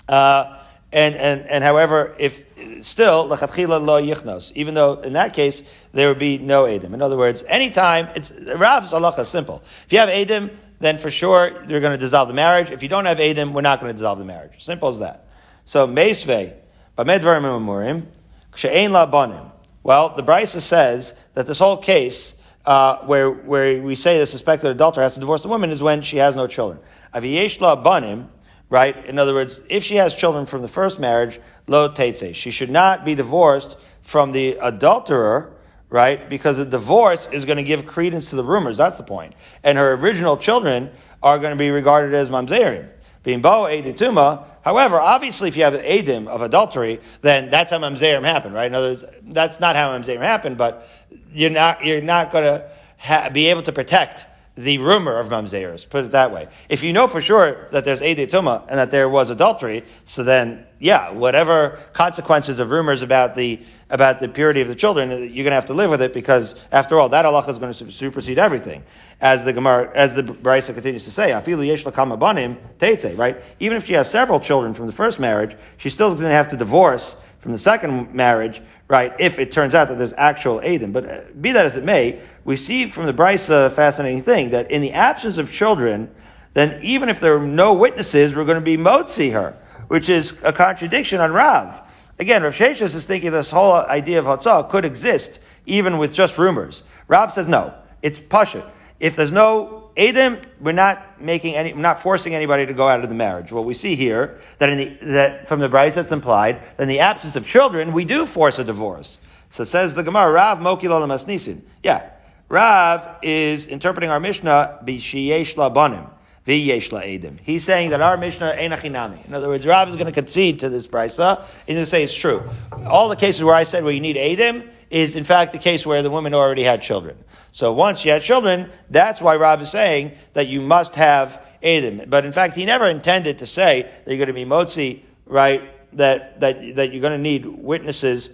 Uh, 0.08 0.58
and, 0.94 1.14
and, 1.16 1.48
and 1.48 1.64
however, 1.64 2.14
if 2.18 2.44
still, 2.82 3.28
lechatchila 3.28 3.84
lo 3.84 4.00
yichnos, 4.00 4.52
even 4.54 4.74
though 4.74 5.00
in 5.00 5.14
that 5.14 5.34
case, 5.34 5.62
there 5.92 6.08
would 6.08 6.18
be 6.18 6.38
no 6.38 6.64
edim. 6.64 6.94
In 6.94 7.02
other 7.02 7.16
words, 7.16 7.44
anytime, 7.48 8.08
it's, 8.14 8.30
Rav's 8.30 8.92
halacha 8.92 9.20
is 9.20 9.28
simple. 9.28 9.62
If 9.84 9.92
you 9.92 9.98
have 9.98 10.08
edim, 10.08 10.50
then 10.84 10.98
for 10.98 11.10
sure 11.10 11.64
you're 11.66 11.80
going 11.80 11.92
to 11.92 11.98
dissolve 11.98 12.28
the 12.28 12.34
marriage. 12.34 12.70
If 12.70 12.82
you 12.82 12.88
don't 12.88 13.06
have 13.06 13.18
Adim, 13.18 13.52
we're 13.52 13.62
not 13.62 13.80
going 13.80 13.90
to 13.90 13.96
dissolve 13.96 14.18
the 14.18 14.24
marriage. 14.24 14.62
Simple 14.62 14.90
as 14.90 14.98
that. 14.98 15.26
So, 15.64 15.86
Meisve, 15.86 16.52
Bamedvarim 16.98 17.42
Amurim, 17.42 18.06
Kshe'ein 18.52 18.90
La 18.90 19.06
Banim. 19.06 19.50
Well, 19.82 20.10
the 20.14 20.22
Brisa 20.22 20.60
says 20.60 21.14
that 21.34 21.46
this 21.46 21.58
whole 21.58 21.78
case, 21.78 22.34
uh, 22.66 22.98
where, 23.06 23.30
where 23.30 23.80
we 23.80 23.96
say 23.96 24.18
the 24.18 24.26
suspected 24.26 24.70
adulterer 24.70 25.04
has 25.04 25.14
to 25.14 25.20
divorce 25.20 25.42
the 25.42 25.48
woman 25.48 25.70
is 25.70 25.82
when 25.82 26.02
she 26.02 26.18
has 26.18 26.36
no 26.36 26.46
children. 26.46 26.80
Aviyesh 27.14 27.60
La 27.60 27.76
Banim, 27.76 28.28
right? 28.70 29.04
In 29.06 29.18
other 29.18 29.34
words, 29.34 29.60
if 29.68 29.84
she 29.84 29.96
has 29.96 30.14
children 30.14 30.46
from 30.46 30.62
the 30.62 30.68
first 30.68 30.98
marriage, 30.98 31.40
Lo 31.66 31.88
Teitze. 31.88 32.34
She 32.34 32.50
should 32.50 32.70
not 32.70 33.04
be 33.04 33.14
divorced 33.14 33.76
from 34.02 34.32
the 34.32 34.58
adulterer, 34.60 35.52
right? 35.88 36.28
Because 36.28 36.58
the 36.58 36.64
divorce 36.64 37.28
is 37.32 37.44
going 37.44 37.56
to 37.56 37.62
give 37.62 37.86
credence 37.86 38.30
to 38.30 38.36
the 38.36 38.44
rumors. 38.44 38.76
That's 38.76 38.96
the 38.96 39.02
point. 39.02 39.34
And 39.62 39.78
her 39.78 39.94
original 39.94 40.36
children 40.36 40.90
are 41.22 41.38
going 41.38 41.52
to 41.52 41.58
be 41.58 41.70
regarded 41.70 42.14
as 42.14 42.28
mamzerim. 42.28 42.88
Being 43.22 43.40
bo 43.40 43.62
edituma. 43.62 44.44
However, 44.62 45.00
obviously, 45.00 45.48
if 45.48 45.56
you 45.56 45.64
have 45.64 45.74
an 45.74 45.84
edim 45.84 46.26
of 46.26 46.42
adultery, 46.42 47.00
then 47.22 47.48
that's 47.48 47.70
how 47.70 47.78
mamzerim 47.78 48.24
happened, 48.24 48.54
right? 48.54 48.66
In 48.66 48.74
other 48.74 48.88
words, 48.88 49.04
that's 49.22 49.60
not 49.60 49.76
how 49.76 49.98
mamzerim 49.98 50.20
happened, 50.20 50.58
but 50.58 50.86
you're 51.32 51.50
not 51.50 51.84
you're 51.84 52.02
not 52.02 52.30
going 52.30 52.44
to 52.44 52.70
ha- 52.98 53.30
be 53.32 53.46
able 53.46 53.62
to 53.62 53.72
protect 53.72 54.26
the 54.56 54.78
rumor 54.78 55.18
of 55.18 55.28
mamzeros. 55.28 55.88
Put 55.88 56.04
it 56.04 56.10
that 56.12 56.30
way. 56.32 56.48
If 56.68 56.82
you 56.84 56.92
know 56.92 57.08
for 57.08 57.20
sure 57.20 57.66
that 57.72 57.84
there's 57.84 58.00
edituma 58.00 58.64
and 58.68 58.78
that 58.78 58.90
there 58.90 59.08
was 59.08 59.30
adultery, 59.30 59.84
so 60.04 60.22
then 60.22 60.64
yeah, 60.78 61.10
whatever 61.10 61.78
consequences 61.92 62.58
of 62.58 62.70
rumors 62.70 63.02
about 63.02 63.34
the 63.34 63.60
about 63.90 64.20
the 64.20 64.28
purity 64.28 64.60
of 64.60 64.68
the 64.68 64.74
children, 64.74 65.10
uh, 65.10 65.16
you're 65.16 65.44
going 65.44 65.46
to 65.46 65.52
have 65.52 65.66
to 65.66 65.74
live 65.74 65.90
with 65.90 66.02
it 66.02 66.12
because, 66.12 66.54
after 66.72 66.98
all, 66.98 67.08
that 67.08 67.24
halacha 67.24 67.48
is 67.48 67.58
going 67.58 67.72
to 67.72 67.90
supersede 67.90 68.38
everything. 68.38 68.84
As 69.20 69.44
the 69.44 69.52
Gemara, 69.52 69.90
as 69.94 70.14
the 70.14 70.22
Brisa 70.22 70.72
continues 70.74 71.04
to 71.04 71.10
say, 71.10 71.30
"Afilu 71.30 71.66
yesh 71.66 71.82
banim 71.84 72.58
teitze." 72.78 73.16
Right? 73.16 73.42
Even 73.60 73.76
if 73.76 73.86
she 73.86 73.94
has 73.94 74.08
several 74.10 74.38
children 74.40 74.74
from 74.74 74.86
the 74.86 74.92
first 74.92 75.18
marriage, 75.18 75.56
she's 75.78 75.94
still 75.94 76.10
going 76.10 76.24
to 76.24 76.30
have 76.30 76.50
to 76.50 76.56
divorce 76.56 77.16
from 77.40 77.52
the 77.52 77.58
second 77.58 78.14
marriage, 78.14 78.62
right? 78.88 79.12
If 79.18 79.38
it 79.38 79.52
turns 79.52 79.74
out 79.74 79.88
that 79.88 79.98
there's 79.98 80.12
actual 80.16 80.60
Adim. 80.60 80.92
But 80.92 81.08
uh, 81.08 81.20
be 81.40 81.52
that 81.52 81.66
as 81.66 81.76
it 81.76 81.84
may, 81.84 82.20
we 82.44 82.56
see 82.56 82.88
from 82.88 83.06
the 83.06 83.14
Brisa 83.14 83.66
a 83.66 83.70
fascinating 83.70 84.22
thing 84.22 84.50
that 84.50 84.70
in 84.70 84.82
the 84.82 84.92
absence 84.92 85.38
of 85.38 85.50
children, 85.50 86.14
then 86.52 86.80
even 86.82 87.08
if 87.08 87.20
there 87.20 87.36
are 87.36 87.46
no 87.46 87.72
witnesses, 87.72 88.34
we're 88.34 88.44
going 88.44 88.60
to 88.60 88.60
be 88.60 88.76
motzi 88.76 89.32
her 89.32 89.56
which 89.88 90.08
is 90.08 90.40
a 90.42 90.52
contradiction 90.52 91.20
on 91.20 91.32
Rav. 91.32 91.90
Again, 92.18 92.42
Rav 92.42 92.54
Sheshes 92.54 92.94
is 92.94 93.06
thinking 93.06 93.32
this 93.32 93.50
whole 93.50 93.72
idea 93.72 94.18
of 94.18 94.24
Hotzah 94.26 94.70
could 94.70 94.84
exist 94.84 95.40
even 95.66 95.98
with 95.98 96.14
just 96.14 96.38
rumors. 96.38 96.82
Rav 97.08 97.32
says 97.32 97.48
no, 97.48 97.74
it's 98.02 98.20
Pasha. 98.20 98.70
If 99.00 99.16
there's 99.16 99.32
no 99.32 99.83
Adam, 99.96 100.38
we're 100.60 100.72
not 100.72 101.20
making 101.20 101.54
any, 101.54 101.72
we're 101.72 101.80
not 101.80 102.02
forcing 102.02 102.34
anybody 102.34 102.66
to 102.66 102.74
go 102.74 102.88
out 102.88 103.02
of 103.02 103.08
the 103.08 103.14
marriage. 103.14 103.52
What 103.52 103.64
we 103.64 103.74
see 103.74 103.94
here, 103.94 104.40
that 104.58 104.68
in 104.68 104.78
the, 104.78 105.06
that 105.12 105.48
from 105.48 105.60
the 105.60 105.68
Bryce 105.68 105.94
that's 105.94 106.10
implied, 106.10 106.62
that 106.62 106.80
in 106.80 106.88
the 106.88 107.00
absence 107.00 107.36
of 107.36 107.46
children, 107.46 107.92
we 107.92 108.04
do 108.04 108.26
force 108.26 108.58
a 108.58 108.64
divorce. 108.64 109.20
So 109.50 109.62
says 109.62 109.94
the 109.94 110.02
Gemara, 110.02 110.32
Rav 110.32 110.60
Moki 110.60 110.88
Masnisin. 110.88 111.60
Yeah. 111.82 112.10
Rav 112.48 113.18
is 113.22 113.66
interpreting 113.66 114.10
our 114.10 114.18
Mishnah, 114.18 114.80
Bishiyesh 114.84 115.54
Labanim. 115.54 116.10
He's 116.46 117.64
saying 117.64 117.90
that 117.90 118.02
our 118.02 118.18
Mishnah 118.18 118.54
einachinami. 118.58 119.26
In 119.26 119.32
other 119.32 119.48
words, 119.48 119.66
Rav 119.66 119.88
is 119.88 119.94
going 119.94 120.06
to 120.06 120.12
concede 120.12 120.58
to 120.58 120.68
this 120.68 120.86
brisa 120.86 121.38
and 121.38 121.68
going 121.68 121.78
to 121.78 121.86
say 121.86 122.04
it's 122.04 122.14
true. 122.14 122.42
All 122.84 123.08
the 123.08 123.16
cases 123.16 123.42
where 123.42 123.54
I 123.54 123.64
said 123.64 123.82
where 123.82 123.94
you 123.94 124.00
need 124.00 124.16
Adim 124.16 124.68
is 124.94 125.16
in 125.16 125.24
fact 125.24 125.50
the 125.50 125.58
case 125.58 125.84
where 125.84 126.02
the 126.02 126.10
woman 126.10 126.32
already 126.32 126.62
had 126.62 126.80
children. 126.80 127.16
So 127.50 127.72
once 127.72 127.98
she 127.98 128.08
had 128.08 128.22
children, 128.22 128.70
that's 128.88 129.20
why 129.20 129.34
Rav 129.34 129.60
is 129.60 129.70
saying 129.70 130.12
that 130.34 130.46
you 130.46 130.60
must 130.60 130.94
have 130.94 131.44
Adim. 131.64 132.08
But 132.08 132.24
in 132.24 132.32
fact, 132.32 132.54
he 132.54 132.64
never 132.64 132.88
intended 132.88 133.38
to 133.38 133.46
say 133.46 133.82
that 133.82 134.14
you're 134.14 134.24
going 134.24 134.28
to 134.28 134.32
be 134.32 134.44
motzi, 134.44 135.00
right? 135.26 135.62
That 135.96 136.40
that 136.40 136.76
that 136.76 136.92
you're 136.92 137.00
going 137.00 137.18
to 137.18 137.18
need 137.18 137.44
witnesses 137.44 138.30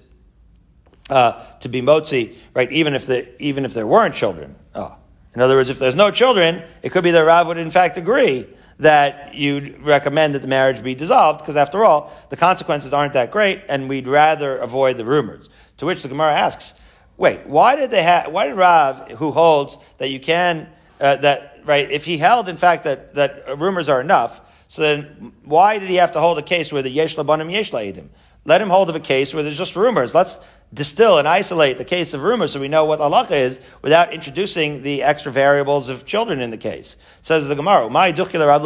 uh, 1.09 1.45
to 1.61 1.69
be 1.71 1.81
motzi, 1.81 2.37
right? 2.53 2.71
Even 2.71 2.95
if 2.95 3.07
the 3.07 3.43
even 3.43 3.65
if 3.65 3.73
there 3.73 3.87
weren't 3.87 4.15
children. 4.15 4.55
Oh. 4.75 4.97
In 5.35 5.41
other 5.41 5.57
words, 5.57 5.71
if 5.71 5.79
there's 5.79 5.95
no 5.95 6.11
children, 6.11 6.63
it 6.83 6.91
could 6.93 7.05
be 7.05 7.13
that 7.13 7.21
Rav 7.21 7.47
would 7.47 7.57
in 7.57 7.71
fact 7.71 7.97
agree 7.97 8.47
that 8.81 9.35
you'd 9.35 9.81
recommend 9.83 10.35
that 10.35 10.41
the 10.43 10.49
marriage 10.49 10.83
be 10.83 10.95
dissolved, 10.95 11.41
because 11.41 11.55
after 11.55 11.85
all, 11.85 12.13
the 12.31 12.37
consequences 12.37 12.93
aren't 12.95 13.13
that 13.13 13.31
great, 13.31 13.63
and 13.69 13.89
we'd 13.89 14.09
rather 14.09 14.57
avoid 14.57 14.97
the 14.97 15.05
rumors. 15.05 15.51
To 15.81 15.87
which 15.87 16.03
the 16.03 16.09
Gemara 16.09 16.35
asks, 16.35 16.75
wait, 17.17 17.47
why 17.47 17.75
did 17.75 17.91
they 17.91 18.03
have, 18.03 18.31
why 18.31 18.47
did 18.47 18.55
Rav, 18.55 19.13
who 19.13 19.31
holds 19.31 19.79
that 19.97 20.11
you 20.11 20.21
can, 20.21 20.69
uh, 21.01 21.17
that, 21.17 21.61
right, 21.65 21.91
if 21.91 22.05
he 22.05 22.19
held 22.19 22.51
in 22.51 22.59
fact 22.59 22.85
that, 22.85 23.15
that 23.15 23.59
rumors 23.59 23.89
are 23.89 24.03
enough, 24.03 24.43
so 24.69 24.83
then 24.83 25.33
why 25.43 25.79
did 25.79 25.89
he 25.89 25.97
have 25.97 26.13
to 26.13 26.21
hold 26.21 26.39
a 26.39 26.43
case 26.43 26.71
where 26.71 26.83
the 26.83 26.91
yesh 26.91 27.17
labanim 27.17 27.51
yesh 27.51 27.71
la'idim? 27.71 28.09
Let 28.45 28.61
him 28.61 28.69
hold 28.69 28.91
of 28.91 28.97
a 28.97 29.01
case 29.01 29.33
where 29.33 29.43
there's 29.43 29.57
just 29.57 29.75
rumors. 29.75 30.15
Let's 30.15 30.39
distill 30.73 31.19
and 31.19 31.27
isolate 31.27 31.79
the 31.79 31.85
case 31.85 32.15
of 32.15 32.23
rumors 32.23 32.53
so 32.53 32.61
we 32.61 32.69
know 32.69 32.85
what 32.85 33.01
Allah 33.01 33.27
is 33.31 33.61
without 33.83 34.13
introducing 34.13 34.83
the 34.83 35.03
extra 35.03 35.33
variables 35.33 35.89
of 35.89 36.07
children 36.07 36.41
in 36.41 36.51
the 36.51 36.57
case. 36.57 36.97
Says 37.23 37.49
the 37.49 37.57
Gemara, 37.57 37.89
Why 37.89 38.05
are 38.05 38.09
you 38.09 38.15
talking 38.15 38.41
about 38.41 38.63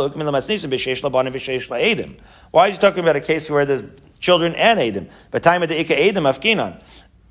a 3.16 3.20
case 3.20 3.48
where 3.50 3.64
there's 3.64 3.82
children 4.20 4.54
and 4.54 4.80
Adam? 4.80 5.08
But 5.30 5.42
time 5.42 5.62
of 5.62 5.70
the 5.70 5.80
Ika 5.80 6.08
Adam 6.08 6.24
Afkinan. 6.24 6.80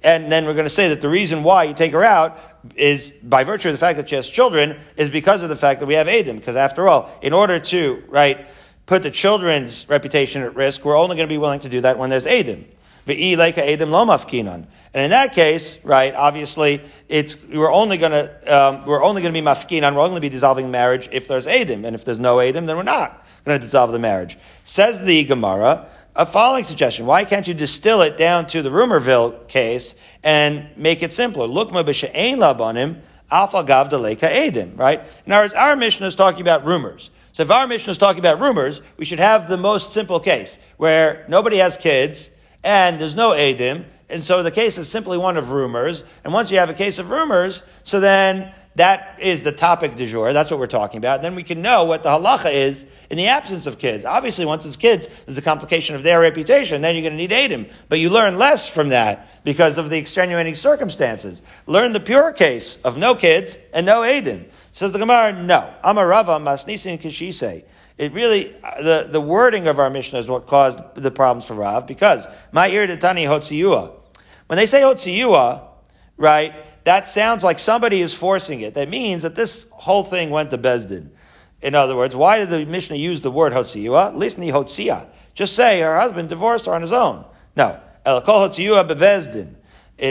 And 0.04 0.32
then 0.32 0.46
we're 0.46 0.54
going 0.54 0.66
to 0.66 0.70
say 0.70 0.90
that 0.90 1.02
the 1.02 1.10
reason 1.10 1.44
why 1.44 1.64
you 1.64 1.74
take 1.74 1.94
her 1.94 2.04
out 2.04 2.38
is 2.76 3.12
by 3.24 3.44
virtue 3.44 3.70
of 3.70 3.74
the 3.74 3.80
fact 3.80 3.98
that 3.98 4.10
she 4.10 4.16
has 4.16 4.28
children 4.28 4.80
is 4.98 5.10
because 5.10 5.42
of 5.42 5.50
the 5.50 5.56
fact 5.56 5.80
that 5.80 5.86
we 5.86 5.94
have 5.94 6.08
Adam. 6.08 6.38
Because 6.38 6.56
after 6.56 6.90
all, 6.90 7.10
in 7.22 7.32
order 7.34 7.60
to, 7.60 8.04
right, 8.08 8.46
put 8.86 9.04
the 9.04 9.12
children's 9.12 9.88
reputation 9.88 10.42
at 10.42 10.56
risk, 10.56 10.84
we're 10.84 10.98
only 10.98 11.16
going 11.16 11.28
to 11.28 11.34
be 11.34 11.38
willing 11.38 11.62
to 11.62 11.70
do 11.70 11.82
that 11.82 11.98
when 11.98 12.10
there's 12.10 12.28
Adam. 12.28 12.66
And 13.06 13.20
in 14.94 15.10
that 15.10 15.34
case, 15.34 15.78
right, 15.84 16.16
obviously, 16.16 16.82
it's, 17.10 17.36
we're 17.44 17.72
only 17.72 17.98
gonna, 17.98 18.32
um, 18.48 18.86
we're 18.86 19.04
only 19.04 19.22
gonna 19.22 19.34
be 19.34 19.42
mafkinan, 19.42 19.94
we're 19.94 20.00
only 20.00 20.12
gonna 20.12 20.22
be 20.22 20.30
dissolving 20.30 20.66
the 20.66 20.72
marriage 20.72 21.10
if 21.12 21.28
there's 21.28 21.46
Adim. 21.46 21.86
And 21.86 21.96
if 21.96 22.06
there's 22.06 22.20
no 22.20 22.38
Adim, 22.38 22.66
then 22.66 22.78
we're 22.78 22.84
not 22.84 23.28
gonna 23.44 23.60
dissolve 23.60 23.92
the 23.92 24.00
marriage. 24.00 24.38
Says 24.64 25.02
the 25.02 25.26
Gemara, 25.26 25.86
a 26.16 26.26
following 26.26 26.64
suggestion. 26.64 27.06
Why 27.06 27.26
can't 27.26 27.48
you 27.48 27.54
distill 27.54 28.02
it 28.02 28.18
down 28.18 28.46
to 28.48 28.62
the 28.62 28.70
Rumorville 28.70 29.48
case 29.48 29.96
and 30.24 30.68
make 30.78 31.02
it 31.02 31.12
simpler? 31.12 31.48
Lukma 31.48 31.84
b'she'ein 31.84 32.38
labanim, 32.38 33.02
alpha 33.32 33.64
gav 33.64 33.90
deleka 33.90 34.30
edim, 34.30 34.78
right? 34.78 35.02
In 35.26 35.32
other 35.32 35.46
words, 35.46 35.54
our 35.54 35.76
mission 35.76 36.06
is 36.06 36.16
talking 36.16 36.42
about 36.42 36.66
rumors. 36.66 37.10
So 37.32 37.42
if 37.42 37.50
our 37.50 37.66
mission 37.66 37.90
is 37.90 37.98
talking 37.98 38.20
about 38.20 38.40
rumors, 38.40 38.82
we 38.98 39.06
should 39.06 39.20
have 39.20 39.50
the 39.50 39.58
most 39.58 39.92
simple 39.92 40.20
case, 40.20 40.60
where 40.78 41.26
nobody 41.28 41.58
has 41.58 41.78
kids, 41.78 42.30
and 42.64 43.02
there's 43.02 43.16
no 43.16 43.32
Adim, 43.32 43.86
and 44.08 44.24
so 44.24 44.44
the 44.44 44.52
case 44.52 44.78
is 44.78 44.88
simply 44.88 45.18
one 45.18 45.36
of 45.36 45.50
rumors. 45.50 46.04
And 46.24 46.32
once 46.32 46.52
you 46.52 46.60
have 46.60 46.70
a 46.70 46.76
case 46.76 47.00
of 47.00 47.10
rumors, 47.10 47.64
so 47.84 48.00
then 48.00 48.54
that 48.76 49.20
is 49.20 49.44
the 49.44 49.52
topic 49.52 49.96
du 49.96 50.08
jour. 50.08 50.34
That's 50.34 50.50
what 50.50 50.60
we're 50.60 50.68
talking 50.68 50.98
about. 50.98 51.22
Then 51.22 51.36
we 51.36 51.44
can 51.44 51.62
know 51.62 51.84
what 51.86 52.02
the 52.02 52.10
halacha 52.10 52.52
is 52.52 52.88
in 53.12 53.18
the 53.18 53.28
absence 53.28 53.68
of 53.68 53.78
kids. 53.78 54.04
Obviously, 54.04 54.46
once 54.46 54.66
it's 54.66 54.76
kids, 54.76 55.08
there's 55.26 55.38
a 55.38 55.44
complication 55.44 55.96
of 55.96 56.02
their 56.02 56.20
reputation. 56.20 56.82
Then 56.82 56.96
you're 56.96 57.04
going 57.04 57.14
to 57.14 57.18
need 57.18 57.32
Adim. 57.32 57.72
But 57.88 58.00
you 58.00 58.10
learn 58.10 58.40
less 58.40 58.68
from 58.68 58.90
that 58.90 59.44
because 59.44 59.78
of 59.78 59.92
the 59.92 59.98
extenuating 59.98 60.56
circumstances. 60.56 61.44
Learn 61.68 61.92
the 61.92 62.00
pure 62.00 62.32
case 62.32 62.82
of 62.82 62.98
no 62.98 63.14
kids 63.14 63.60
and 63.74 63.86
no 63.86 64.02
Adim. 64.02 64.46
Says 64.72 64.92
the 64.92 65.00
Gemara, 65.00 65.34
no. 65.34 65.72
Amarava 65.84 66.42
masnisin 66.42 67.00
kishise. 67.00 67.64
It 68.00 68.12
really, 68.12 68.56
uh, 68.64 68.82
the, 68.82 69.08
the 69.12 69.22
wording 69.22 69.68
of 69.68 69.78
our 69.78 69.92
Mishnah 69.92 70.18
is 70.18 70.28
what 70.28 70.48
caused 70.48 70.80
the 70.96 71.12
problems 71.12 71.46
for 71.46 71.54
Rav, 71.54 71.86
because, 71.86 72.26
my 72.52 72.68
ear 72.70 72.88
to 72.88 72.98
Tani 72.98 73.26
Hotziyua. 73.26 73.92
When 74.48 74.58
they 74.58 74.66
say 74.66 74.82
Hotziyua, 74.82 75.62
right, 76.18 76.56
that 76.86 77.08
sounds 77.08 77.44
like 77.44 77.60
somebody 77.60 78.02
is 78.02 78.14
forcing 78.14 78.62
it. 78.62 78.74
That 78.74 78.90
means 78.90 79.24
that 79.24 79.36
this 79.36 79.68
whole 79.72 80.04
thing 80.04 80.30
went 80.30 80.52
to 80.52 80.58
Bezdin. 80.58 81.10
In 81.62 81.76
other 81.76 81.96
words, 81.96 82.16
why 82.16 82.40
did 82.40 82.50
the 82.50 82.66
Mishnah 82.66 82.98
use 82.98 83.22
the 83.22 83.32
word 83.32 83.54
Hotziyua? 83.54 84.14
Lisni 84.16 84.52
Hotzia. 84.52 85.08
Just 85.34 85.56
say 85.56 85.80
her 85.82 85.98
husband 85.98 86.30
divorced 86.30 86.66
her 86.66 86.74
on 86.74 86.82
his 86.82 86.92
own. 86.92 87.26
No. 87.56 87.80
El 88.06 88.22
kol 88.22 88.50
Hotziyua 88.50 88.88
bevezdin. 88.90 89.56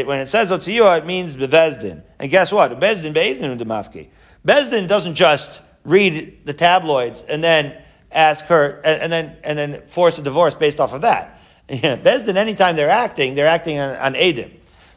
when 0.07 0.21
it 0.21 0.29
says 0.29 0.51
Hotziyua, 0.51 0.99
it 0.99 1.07
means 1.07 1.37
bevezdin. 1.37 2.03
And 2.19 2.31
guess 2.31 2.51
what? 2.53 2.81
Bezdin 2.81 3.15
bezdin 3.15 3.59
demafki. 3.59 4.09
Bezdin 4.47 4.89
doesn't 4.89 5.15
just 5.15 5.61
read 5.85 6.47
the 6.47 6.55
tabloids 6.55 7.23
and 7.23 7.45
then 7.45 7.83
ask 8.11 8.47
her, 8.47 8.81
and, 8.85 9.03
and 9.03 9.13
then 9.13 9.37
and 9.45 9.59
then 9.59 9.83
force 9.87 10.19
a 10.19 10.23
divorce 10.23 10.55
based 10.55 10.81
off 10.81 10.93
of 10.93 11.03
that. 11.03 11.39
Yeah, 11.69 11.97
Bezdin, 12.03 12.37
anytime 12.37 12.77
they're 12.77 12.91
acting, 12.91 13.35
they're 13.35 13.47
acting 13.47 13.79
on, 13.79 13.97
on 13.97 14.15
Adim. 14.15 14.53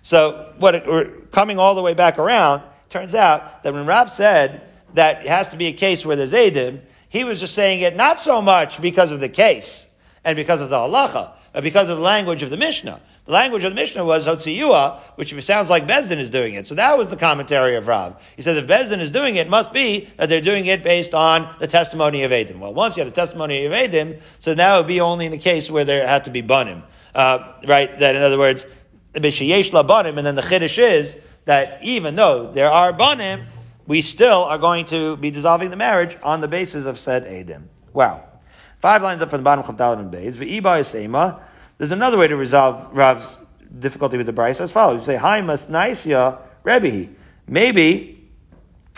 So 0.05 0.53
what 0.59 0.85
we're 0.85 1.09
coming 1.31 1.57
all 1.57 1.73
the 1.73 1.81
way 1.81 1.95
back 1.95 2.19
around, 2.19 2.61
turns 2.91 3.15
out 3.15 3.63
that 3.63 3.73
when 3.73 3.87
Rav 3.87 4.11
said 4.11 4.61
that 4.93 5.21
it 5.21 5.27
has 5.27 5.47
to 5.49 5.57
be 5.57 5.65
a 5.65 5.73
case 5.73 6.05
where 6.05 6.15
there's 6.15 6.31
Adim, 6.31 6.81
he 7.09 7.23
was 7.23 7.39
just 7.39 7.55
saying 7.55 7.79
it 7.79 7.95
not 7.95 8.19
so 8.19 8.39
much 8.39 8.79
because 8.79 9.09
of 9.09 9.19
the 9.19 9.29
case 9.29 9.89
and 10.23 10.35
because 10.35 10.61
of 10.61 10.69
the 10.69 10.77
halacha, 10.77 11.31
but 11.53 11.63
because 11.63 11.89
of 11.89 11.97
the 11.97 12.03
language 12.03 12.43
of 12.43 12.51
the 12.51 12.57
Mishnah. 12.57 13.01
The 13.25 13.31
language 13.31 13.63
of 13.63 13.71
the 13.71 13.75
Mishnah 13.75 14.05
was 14.05 14.27
Hotziyua, 14.27 14.99
which 15.15 15.33
sounds 15.43 15.71
like 15.71 15.87
Bezdin 15.87 16.19
is 16.19 16.29
doing 16.29 16.53
it. 16.53 16.67
So 16.67 16.75
that 16.75 16.95
was 16.99 17.07
the 17.07 17.17
commentary 17.17 17.75
of 17.75 17.87
Rav. 17.87 18.21
He 18.35 18.43
said 18.43 18.57
if 18.57 18.67
Bezdin 18.67 18.99
is 18.99 19.09
doing 19.09 19.37
it, 19.37 19.47
it 19.47 19.49
must 19.49 19.73
be 19.73 20.01
that 20.17 20.29
they're 20.29 20.39
doing 20.39 20.67
it 20.67 20.83
based 20.83 21.15
on 21.15 21.49
the 21.57 21.65
testimony 21.65 22.21
of 22.21 22.29
Adim. 22.29 22.59
Well, 22.59 22.75
once 22.75 22.95
you 22.95 23.03
have 23.03 23.11
the 23.11 23.19
testimony 23.19 23.65
of 23.65 23.71
Adim, 23.71 24.21
so 24.37 24.53
now 24.53 24.75
it 24.75 24.81
would 24.81 24.87
be 24.87 25.01
only 25.01 25.25
in 25.25 25.31
the 25.31 25.39
case 25.39 25.71
where 25.71 25.83
there 25.83 26.07
had 26.07 26.25
to 26.25 26.29
be 26.29 26.41
Banim. 26.41 26.83
Uh, 27.15 27.53
right? 27.65 27.97
That 27.97 28.15
in 28.15 28.21
other 28.21 28.37
words, 28.37 28.67
Bishayesh 29.15 29.73
La 29.73 29.83
Banim, 29.83 30.17
and 30.17 30.27
then 30.27 30.35
the 30.35 30.41
Chiddush 30.41 30.77
is 30.77 31.17
that 31.45 31.79
even 31.83 32.15
though 32.15 32.51
there 32.51 32.69
are 32.69 32.93
Banim, 32.93 33.45
we 33.87 34.01
still 34.01 34.43
are 34.43 34.57
going 34.57 34.85
to 34.87 35.15
be 35.17 35.31
dissolving 35.31 35.69
the 35.69 35.75
marriage 35.75 36.17
on 36.23 36.41
the 36.41 36.47
basis 36.47 36.85
of 36.85 36.97
said 36.97 37.25
Adim. 37.25 37.63
Wow. 37.93 38.23
Five 38.77 39.01
lines 39.01 39.21
up 39.21 39.29
from 39.29 39.39
the 39.39 39.43
bottom 39.43 39.63
Chavdalad 39.63 39.99
and 39.99 40.11
Beis. 40.11 40.35
V'iba 40.35 40.79
is 40.79 40.91
there's 41.77 41.91
another 41.91 42.17
way 42.17 42.27
to 42.27 42.35
resolve 42.35 42.89
Rav's 42.93 43.37
difficulty 43.79 44.17
with 44.17 44.25
the 44.25 44.33
Bryce 44.33 44.61
as 44.61 44.71
follows. 44.71 45.01
You 45.01 45.05
say, 45.05 45.15
Hi, 45.17 45.41
Masnaisya 45.41 46.39
Rebbe. 46.63 47.11
Maybe 47.47 48.29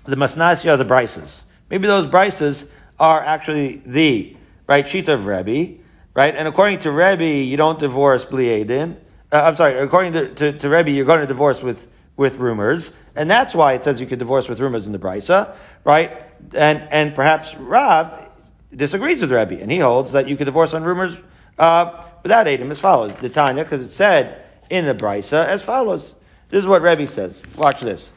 the 0.05 0.15
Masnaisya 0.15 0.73
are 0.73 0.77
the 0.77 0.85
Bryces. 0.85 1.43
Maybe 1.69 1.87
those 1.87 2.05
Bryces 2.05 2.69
are 2.99 3.21
actually 3.21 3.81
the 3.85 4.37
right 4.67 4.87
sheet 4.87 5.07
of 5.07 5.25
Rebbe, 5.25 5.81
right? 6.13 6.35
And 6.35 6.47
according 6.47 6.79
to 6.79 6.91
Rebbe, 6.91 7.25
you 7.25 7.57
don't 7.57 7.79
divorce 7.79 8.25
Bliedim. 8.25 8.97
Uh, 9.31 9.43
I'm 9.43 9.55
sorry, 9.55 9.77
according 9.77 10.13
to, 10.13 10.33
to, 10.35 10.57
to 10.57 10.69
Rebbe, 10.69 10.91
you're 10.91 11.05
going 11.05 11.19
to 11.19 11.27
divorce 11.27 11.61
with, 11.61 11.87
with 12.15 12.37
rumors. 12.37 12.95
And 13.15 13.29
that's 13.29 13.53
why 13.53 13.73
it 13.73 13.83
says 13.83 13.99
you 13.99 14.07
could 14.07 14.19
divorce 14.19 14.47
with 14.47 14.59
rumors 14.59 14.85
in 14.85 14.93
the 14.93 14.99
Brisa, 14.99 15.53
right? 15.83 16.23
And, 16.53 16.87
and 16.91 17.13
perhaps 17.13 17.55
Rav 17.55 18.29
disagrees 18.73 19.21
with 19.21 19.31
Rebbe, 19.31 19.61
and 19.61 19.71
he 19.71 19.79
holds 19.79 20.11
that 20.13 20.27
you 20.27 20.37
could 20.37 20.45
divorce 20.45 20.73
on 20.73 20.83
rumors 20.83 21.17
uh, 21.57 22.05
without 22.23 22.47
Adam 22.47 22.71
as 22.71 22.79
follows. 22.79 23.13
The 23.15 23.29
Tanya, 23.29 23.63
because 23.63 23.81
it 23.81 23.89
said 23.89 24.43
in 24.69 24.85
the 24.85 24.93
Brisa 24.93 25.45
as 25.45 25.61
follows. 25.61 26.13
This 26.49 26.59
is 26.59 26.67
what 26.67 26.81
Rebbe 26.81 27.07
says. 27.07 27.41
Watch 27.57 27.81
this. 27.81 28.13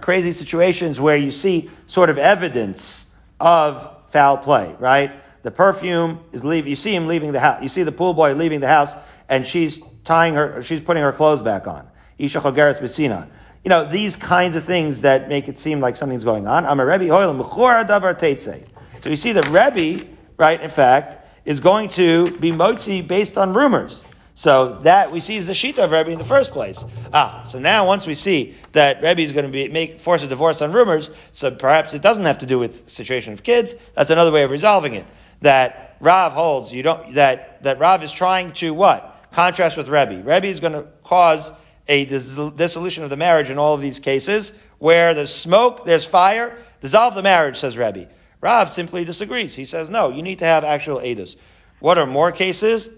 Crazy 0.00 0.32
situations 0.32 1.00
where 1.00 1.16
you 1.16 1.30
see 1.30 1.70
sort 1.86 2.10
of 2.10 2.18
evidence 2.18 3.06
of 3.38 3.88
foul 4.08 4.38
play, 4.38 4.74
right? 4.80 5.12
The 5.46 5.52
perfume 5.52 6.18
is 6.32 6.44
leaving, 6.44 6.68
you 6.68 6.74
see 6.74 6.92
him 6.92 7.06
leaving 7.06 7.30
the 7.30 7.38
house. 7.38 7.62
You 7.62 7.68
see 7.68 7.84
the 7.84 7.92
pool 7.92 8.14
boy 8.14 8.34
leaving 8.34 8.58
the 8.58 8.66
house 8.66 8.92
and 9.28 9.46
she's 9.46 9.80
tying 10.02 10.34
her, 10.34 10.60
she's 10.60 10.82
putting 10.82 11.04
her 11.04 11.12
clothes 11.12 11.40
back 11.40 11.68
on. 11.68 11.86
Ishachal 12.18 12.52
Geras 12.52 12.80
Besina. 12.80 13.28
You 13.62 13.68
know, 13.68 13.84
these 13.84 14.16
kinds 14.16 14.56
of 14.56 14.64
things 14.64 15.02
that 15.02 15.28
make 15.28 15.46
it 15.46 15.56
seem 15.56 15.78
like 15.78 15.96
something's 15.96 16.24
going 16.24 16.48
on. 16.48 16.66
I'm 16.66 16.80
a 16.80 16.84
Rebbe 16.84 17.06
Hoyle, 17.06 17.32
Davar 17.32 18.64
So 19.00 19.08
you 19.08 19.14
see 19.14 19.30
the 19.30 19.42
Rebbe, 19.42 20.08
right, 20.36 20.60
in 20.60 20.68
fact, 20.68 21.24
is 21.44 21.60
going 21.60 21.90
to 21.90 22.36
be 22.38 22.50
motzi 22.50 23.06
based 23.06 23.38
on 23.38 23.54
rumors. 23.54 24.04
So 24.34 24.80
that 24.80 25.12
we 25.12 25.20
see 25.20 25.36
is 25.36 25.46
the 25.46 25.52
shita 25.52 25.78
of 25.78 25.92
Rebbe 25.92 26.10
in 26.10 26.18
the 26.18 26.24
first 26.24 26.50
place. 26.50 26.84
Ah, 27.14 27.44
so 27.44 27.60
now 27.60 27.86
once 27.86 28.04
we 28.04 28.16
see 28.16 28.56
that 28.72 29.00
Rebbe 29.00 29.20
is 29.20 29.30
going 29.30 29.46
to 29.46 29.52
be 29.52 29.68
make 29.68 30.00
force 30.00 30.24
a 30.24 30.26
divorce 30.26 30.60
on 30.60 30.72
rumors, 30.72 31.10
so 31.30 31.52
perhaps 31.52 31.94
it 31.94 32.02
doesn't 32.02 32.24
have 32.24 32.38
to 32.38 32.46
do 32.46 32.58
with 32.58 32.90
situation 32.90 33.32
of 33.32 33.44
kids. 33.44 33.76
That's 33.94 34.10
another 34.10 34.32
way 34.32 34.42
of 34.42 34.50
resolving 34.50 34.94
it. 34.94 35.06
That 35.40 35.96
Rav 36.00 36.32
holds 36.32 36.72
you 36.72 36.82
don't 36.82 37.14
that 37.14 37.62
that 37.62 37.78
Rav 37.78 38.02
is 38.02 38.12
trying 38.12 38.52
to 38.52 38.72
what 38.74 39.16
contrast 39.32 39.76
with 39.76 39.88
Rebbe. 39.88 40.22
Rebbe 40.22 40.46
is 40.46 40.60
going 40.60 40.72
to 40.72 40.86
cause 41.04 41.52
a 41.88 42.04
dissolution 42.04 43.04
of 43.04 43.10
the 43.10 43.16
marriage 43.16 43.50
in 43.50 43.58
all 43.58 43.74
of 43.74 43.80
these 43.80 44.00
cases 44.00 44.52
where 44.78 45.14
there's 45.14 45.32
smoke, 45.32 45.84
there's 45.84 46.04
fire. 46.04 46.56
Dissolve 46.80 47.14
the 47.14 47.22
marriage, 47.22 47.56
says 47.56 47.78
Rebbe. 47.78 48.08
Rav 48.40 48.70
simply 48.70 49.04
disagrees. 49.04 49.54
He 49.54 49.64
says, 49.64 49.88
no, 49.90 50.10
you 50.10 50.22
need 50.22 50.40
to 50.40 50.44
have 50.44 50.64
actual 50.64 50.98
edus. 50.98 51.36
What 51.80 51.98
are 51.98 52.06
more 52.06 52.32
cases? 52.32 52.88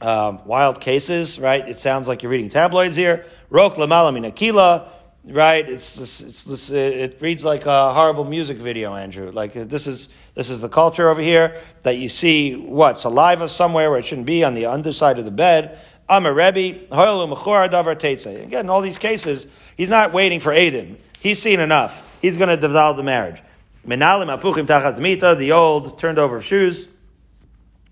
Um, 0.00 0.44
wild 0.46 0.80
cases, 0.80 1.38
right? 1.38 1.66
It 1.68 1.78
sounds 1.78 2.08
like 2.08 2.22
you're 2.22 2.30
reading 2.30 2.48
tabloids 2.48 2.96
here. 2.96 3.26
Rok 3.50 3.74
lamala 3.76 4.12
minakila, 4.12 4.88
right? 5.24 5.68
It's, 5.68 5.98
it's, 5.98 6.46
it's, 6.46 6.70
it 6.70 7.20
reads 7.20 7.44
like 7.44 7.66
a 7.66 7.92
horrible 7.92 8.24
music 8.24 8.58
video, 8.58 8.94
Andrew. 8.94 9.30
Like 9.30 9.52
this 9.52 9.86
is 9.86 10.08
this 10.34 10.48
is 10.48 10.60
the 10.60 10.68
culture 10.68 11.08
over 11.08 11.20
here 11.20 11.60
that 11.82 11.98
you 11.98 12.08
see 12.08 12.54
what 12.54 12.98
saliva 12.98 13.48
somewhere 13.48 13.90
where 13.90 13.98
it 13.98 14.06
shouldn't 14.06 14.26
be 14.26 14.44
on 14.44 14.54
the 14.54 14.66
underside 14.66 15.18
of 15.18 15.24
the 15.24 15.30
bed. 15.30 15.78
I'm 16.08 16.26
a 16.26 16.32
rebbe. 16.32 16.86
Again, 16.90 18.60
in 18.60 18.70
all 18.70 18.80
these 18.80 18.98
cases, 18.98 19.46
he's 19.76 19.88
not 19.88 20.12
waiting 20.12 20.40
for 20.40 20.52
Aiden. 20.52 20.96
He's 21.20 21.40
seen 21.40 21.60
enough. 21.60 22.18
He's 22.20 22.36
going 22.36 22.48
to 22.48 22.56
dissolve 22.56 22.96
the 22.96 23.02
marriage. 23.02 23.42
Menalim 23.86 25.38
the 25.38 25.52
old 25.52 25.98
turned 25.98 26.18
over 26.18 26.40
shoes 26.40 26.88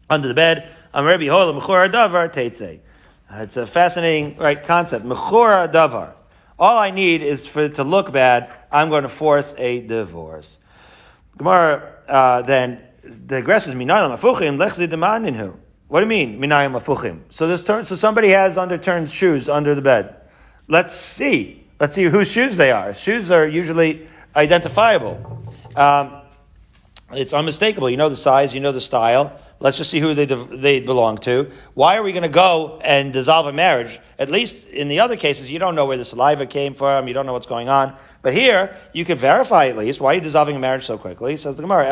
under 0.09 0.29
the 0.29 0.35
bed. 0.35 0.73
Am 0.95 1.05
Rabbi 1.05 1.27
Hola 1.27 1.53
mechor 1.61 1.91
davar. 1.91 2.81
It's 3.33 3.57
a 3.57 3.67
fascinating 3.67 4.37
right 4.37 4.63
concept. 4.63 5.05
Davar. 5.05 6.13
All 6.59 6.79
I 6.79 6.91
need 6.91 7.23
is 7.23 7.47
for 7.47 7.65
it 7.65 7.77
to 7.77 7.85
look 7.85 8.13
bad. 8.13 8.51
I'm 8.73 8.89
going 8.89 9.03
to 9.05 9.09
force 9.09 9.55
a 9.57 9.81
divorce. 9.87 10.59
Gemara 11.39 11.95
uh, 12.11 12.43
then 12.43 12.81
digresses. 13.05 13.75
Minalim 13.75 14.17
afuchim 14.19 14.57
lechzi 14.59 14.89
demaninhu. 14.89 15.57
What 15.89 16.01
do 16.01 16.07
you 16.07 16.09
mean 16.09 16.39
minayim 16.39 16.79
afuchim? 16.79 17.21
So 17.31 17.49
this 17.49 17.63
turn, 17.63 17.85
so 17.85 17.95
somebody 17.95 18.29
has 18.29 18.57
underturned 18.57 19.11
shoes 19.11 19.49
under 19.49 19.75
the 19.75 19.83
bed. 19.83 20.15
Let's 20.69 20.99
see. 20.99 21.67
Let's 21.81 21.95
see 21.95 22.05
whose 22.05 22.31
shoes 22.31 22.57
they 22.57 22.71
are. 22.71 22.93
Shoes 22.95 23.31
are 23.31 23.47
usually 23.49 24.07
identifiable. 24.37 25.43
Um, 25.75 26.23
it's 27.13 27.33
unmistakable. 27.33 27.91
You 27.91 27.97
know 27.97 28.09
the 28.09 28.17
size, 28.17 28.55
you 28.55 28.61
know 28.61 28.73
the 28.73 28.81
style. 28.81 29.41
Let's 29.63 29.77
just 29.77 29.91
see 29.91 30.01
who 30.01 30.15
they, 30.15 30.25
they 30.25 30.81
belong 30.81 31.19
to. 31.19 31.51
Why 31.75 31.97
are 31.97 32.03
we 32.03 32.13
going 32.13 32.23
to 32.23 32.31
go 32.31 32.81
and 32.83 33.13
dissolve 33.13 33.47
a 33.47 33.53
marriage? 33.53 34.01
At 34.19 34.31
least 34.31 34.67
in 34.69 34.89
the 34.89 35.01
other 35.01 35.17
cases, 35.17 35.51
you 35.51 35.59
don't 35.59 35.75
know 35.75 35.85
where 35.85 35.99
the 35.99 36.05
saliva 36.05 36.47
came 36.47 36.73
from. 36.73 37.07
You 37.07 37.15
don't 37.15 37.27
know 37.27 37.35
what's 37.35 37.47
going 37.47 37.69
on. 37.69 37.95
But 38.23 38.33
here, 38.33 38.75
you 38.95 39.05
can 39.05 39.19
verify 39.19 39.67
at 39.67 39.77
least. 39.77 40.01
Why 40.01 40.13
are 40.13 40.15
you 40.15 40.23
dissolving 40.23 40.57
a 40.57 40.59
marriage 40.59 40.87
so 40.87 40.97
quickly? 40.97 41.37
Says 41.37 41.57
the 41.57 41.63
Gemara, 41.63 41.85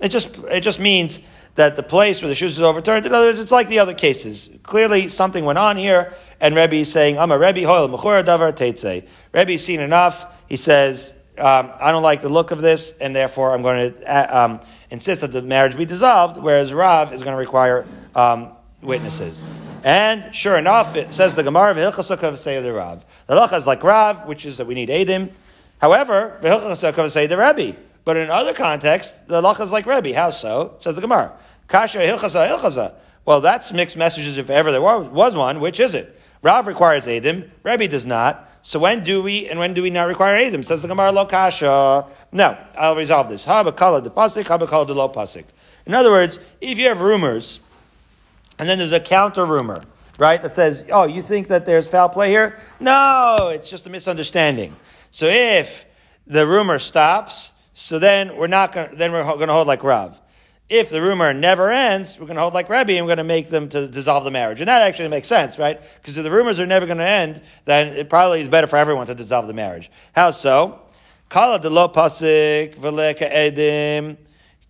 It 0.00 0.08
just, 0.08 0.38
it 0.38 0.60
just 0.62 0.80
means 0.80 1.20
that 1.54 1.76
the 1.76 1.82
place 1.82 2.22
where 2.22 2.28
the 2.30 2.34
shoes 2.34 2.52
is 2.52 2.64
overturned, 2.64 3.04
in 3.04 3.12
other 3.12 3.26
words, 3.26 3.38
it's 3.38 3.52
like 3.52 3.68
the 3.68 3.78
other 3.78 3.92
cases. 3.92 4.48
Clearly, 4.62 5.08
something 5.08 5.44
went 5.44 5.58
on 5.58 5.76
here, 5.76 6.14
and 6.40 6.56
Rebbe 6.56 6.76
is 6.76 6.90
saying, 6.90 7.18
I'm 7.18 7.30
a 7.30 7.38
Rebbe, 7.38 7.66
hoil, 7.66 7.88
davar. 7.90 9.04
Rebbe's 9.34 9.62
seen 9.62 9.80
enough 9.80 10.32
he 10.52 10.58
says, 10.58 11.14
um, 11.42 11.72
I 11.80 11.90
don't 11.90 12.04
like 12.04 12.22
the 12.22 12.28
look 12.28 12.52
of 12.52 12.60
this, 12.60 12.96
and 13.00 13.16
therefore 13.16 13.52
I'm 13.52 13.62
going 13.62 13.92
to 13.92 14.04
uh, 14.08 14.44
um, 14.44 14.60
insist 14.90 15.22
that 15.22 15.32
the 15.32 15.42
marriage 15.42 15.76
be 15.76 15.84
dissolved, 15.84 16.36
whereas 16.40 16.72
Rav 16.72 17.12
is 17.12 17.22
going 17.22 17.32
to 17.32 17.38
require 17.38 17.84
um, 18.14 18.52
witnesses. 18.80 19.42
And 19.82 20.32
sure 20.32 20.56
enough, 20.56 20.94
it 20.94 21.12
says 21.12 21.34
the 21.34 21.42
Gemara, 21.42 21.74
V'hilchasukah 21.74 22.38
say 22.38 22.60
the 22.60 22.72
Rav. 22.72 23.04
The 23.26 23.34
halacha 23.34 23.58
is 23.58 23.66
like 23.66 23.82
Rav, 23.82 24.26
which 24.28 24.46
is 24.46 24.58
that 24.58 24.68
we 24.68 24.74
need 24.74 24.88
Edim. 24.88 25.32
However, 25.80 26.38
V'hilchasukah 26.42 27.10
say 27.10 27.26
the 27.26 27.36
Rebbe. 27.36 27.76
But 28.04 28.16
in 28.16 28.30
other 28.30 28.54
contexts, 28.54 29.18
the 29.26 29.42
halacha 29.42 29.62
is 29.62 29.72
like 29.72 29.86
Rebbe. 29.86 30.14
How 30.14 30.30
so? 30.30 30.76
Says 30.78 30.94
the 30.94 31.00
Gemara. 31.00 31.32
Kasha 31.66 31.98
hilchasa 31.98 32.48
hilchasa. 32.48 32.94
Well, 33.24 33.40
that's 33.40 33.72
mixed 33.72 33.96
messages 33.96 34.38
if 34.38 34.48
ever 34.48 34.70
there 34.70 34.80
was 34.80 35.34
one. 35.34 35.58
Which 35.58 35.80
is 35.80 35.94
it? 35.94 36.20
Rav 36.42 36.66
requires 36.66 37.06
Edim, 37.06 37.50
Rebbe 37.62 37.88
does 37.88 38.04
not. 38.04 38.48
So 38.62 38.78
when 38.78 39.02
do 39.02 39.22
we 39.22 39.48
and 39.48 39.58
when 39.58 39.74
do 39.74 39.82
we 39.82 39.90
not 39.90 40.06
require 40.06 40.38
Edim? 40.38 40.64
Says 40.64 40.82
the 40.82 40.88
Gemara 40.88 41.10
lo 41.12 41.26
kasha. 41.26 42.06
No, 42.30 42.56
I'll 42.76 42.96
resolve 42.96 43.28
this. 43.28 43.44
Habakala 43.44 44.02
de 44.02 44.10
pasik, 44.10 44.44
habakala 44.44 44.86
de 44.86 44.94
lo 44.94 45.08
pasik. 45.08 45.44
In 45.84 45.94
other 45.94 46.10
words, 46.10 46.38
if 46.60 46.78
you 46.78 46.86
have 46.86 47.00
rumors, 47.00 47.58
and 48.58 48.68
then 48.68 48.78
there's 48.78 48.92
a 48.92 49.00
counter 49.00 49.44
rumor, 49.44 49.82
right, 50.18 50.40
that 50.40 50.52
says, 50.52 50.86
oh, 50.92 51.06
you 51.06 51.20
think 51.20 51.48
that 51.48 51.66
there's 51.66 51.90
foul 51.90 52.08
play 52.08 52.30
here? 52.30 52.60
No, 52.78 53.50
it's 53.52 53.68
just 53.68 53.86
a 53.88 53.90
misunderstanding. 53.90 54.76
So 55.10 55.26
if 55.26 55.84
the 56.28 56.46
rumor 56.46 56.78
stops, 56.78 57.52
so 57.74 57.98
then 57.98 58.36
we're 58.36 58.46
not 58.46 58.72
going 58.72 58.96
then 58.96 59.12
we're 59.12 59.24
going 59.24 59.48
to 59.48 59.52
hold 59.52 59.66
like 59.66 59.82
Rav 59.82 60.20
if 60.72 60.88
the 60.88 61.02
rumor 61.02 61.34
never 61.34 61.70
ends, 61.70 62.18
we're 62.18 62.24
going 62.24 62.36
to 62.36 62.40
hold 62.40 62.54
like 62.54 62.70
Rebbe 62.70 62.92
and 62.92 63.04
we're 63.04 63.10
going 63.10 63.18
to 63.18 63.24
make 63.24 63.50
them 63.50 63.68
to 63.68 63.86
dissolve 63.86 64.24
the 64.24 64.30
marriage. 64.30 64.58
And 64.58 64.68
that 64.68 64.80
actually 64.80 65.08
makes 65.08 65.28
sense, 65.28 65.58
right? 65.58 65.78
Because 66.00 66.16
if 66.16 66.24
the 66.24 66.30
rumors 66.30 66.58
are 66.58 66.66
never 66.66 66.86
going 66.86 66.96
to 66.96 67.06
end, 67.06 67.42
then 67.66 67.88
it 67.88 68.08
probably 68.08 68.40
is 68.40 68.48
better 68.48 68.66
for 68.66 68.76
everyone 68.76 69.06
to 69.08 69.14
dissolve 69.14 69.46
the 69.46 69.52
marriage. 69.52 69.90
How 70.14 70.30
so? 70.30 70.80
Kala 71.28 71.60
de 71.60 71.68
lo 71.68 71.88
pasik 71.88 72.76
v'leka 72.76 73.30
edim 73.30 74.16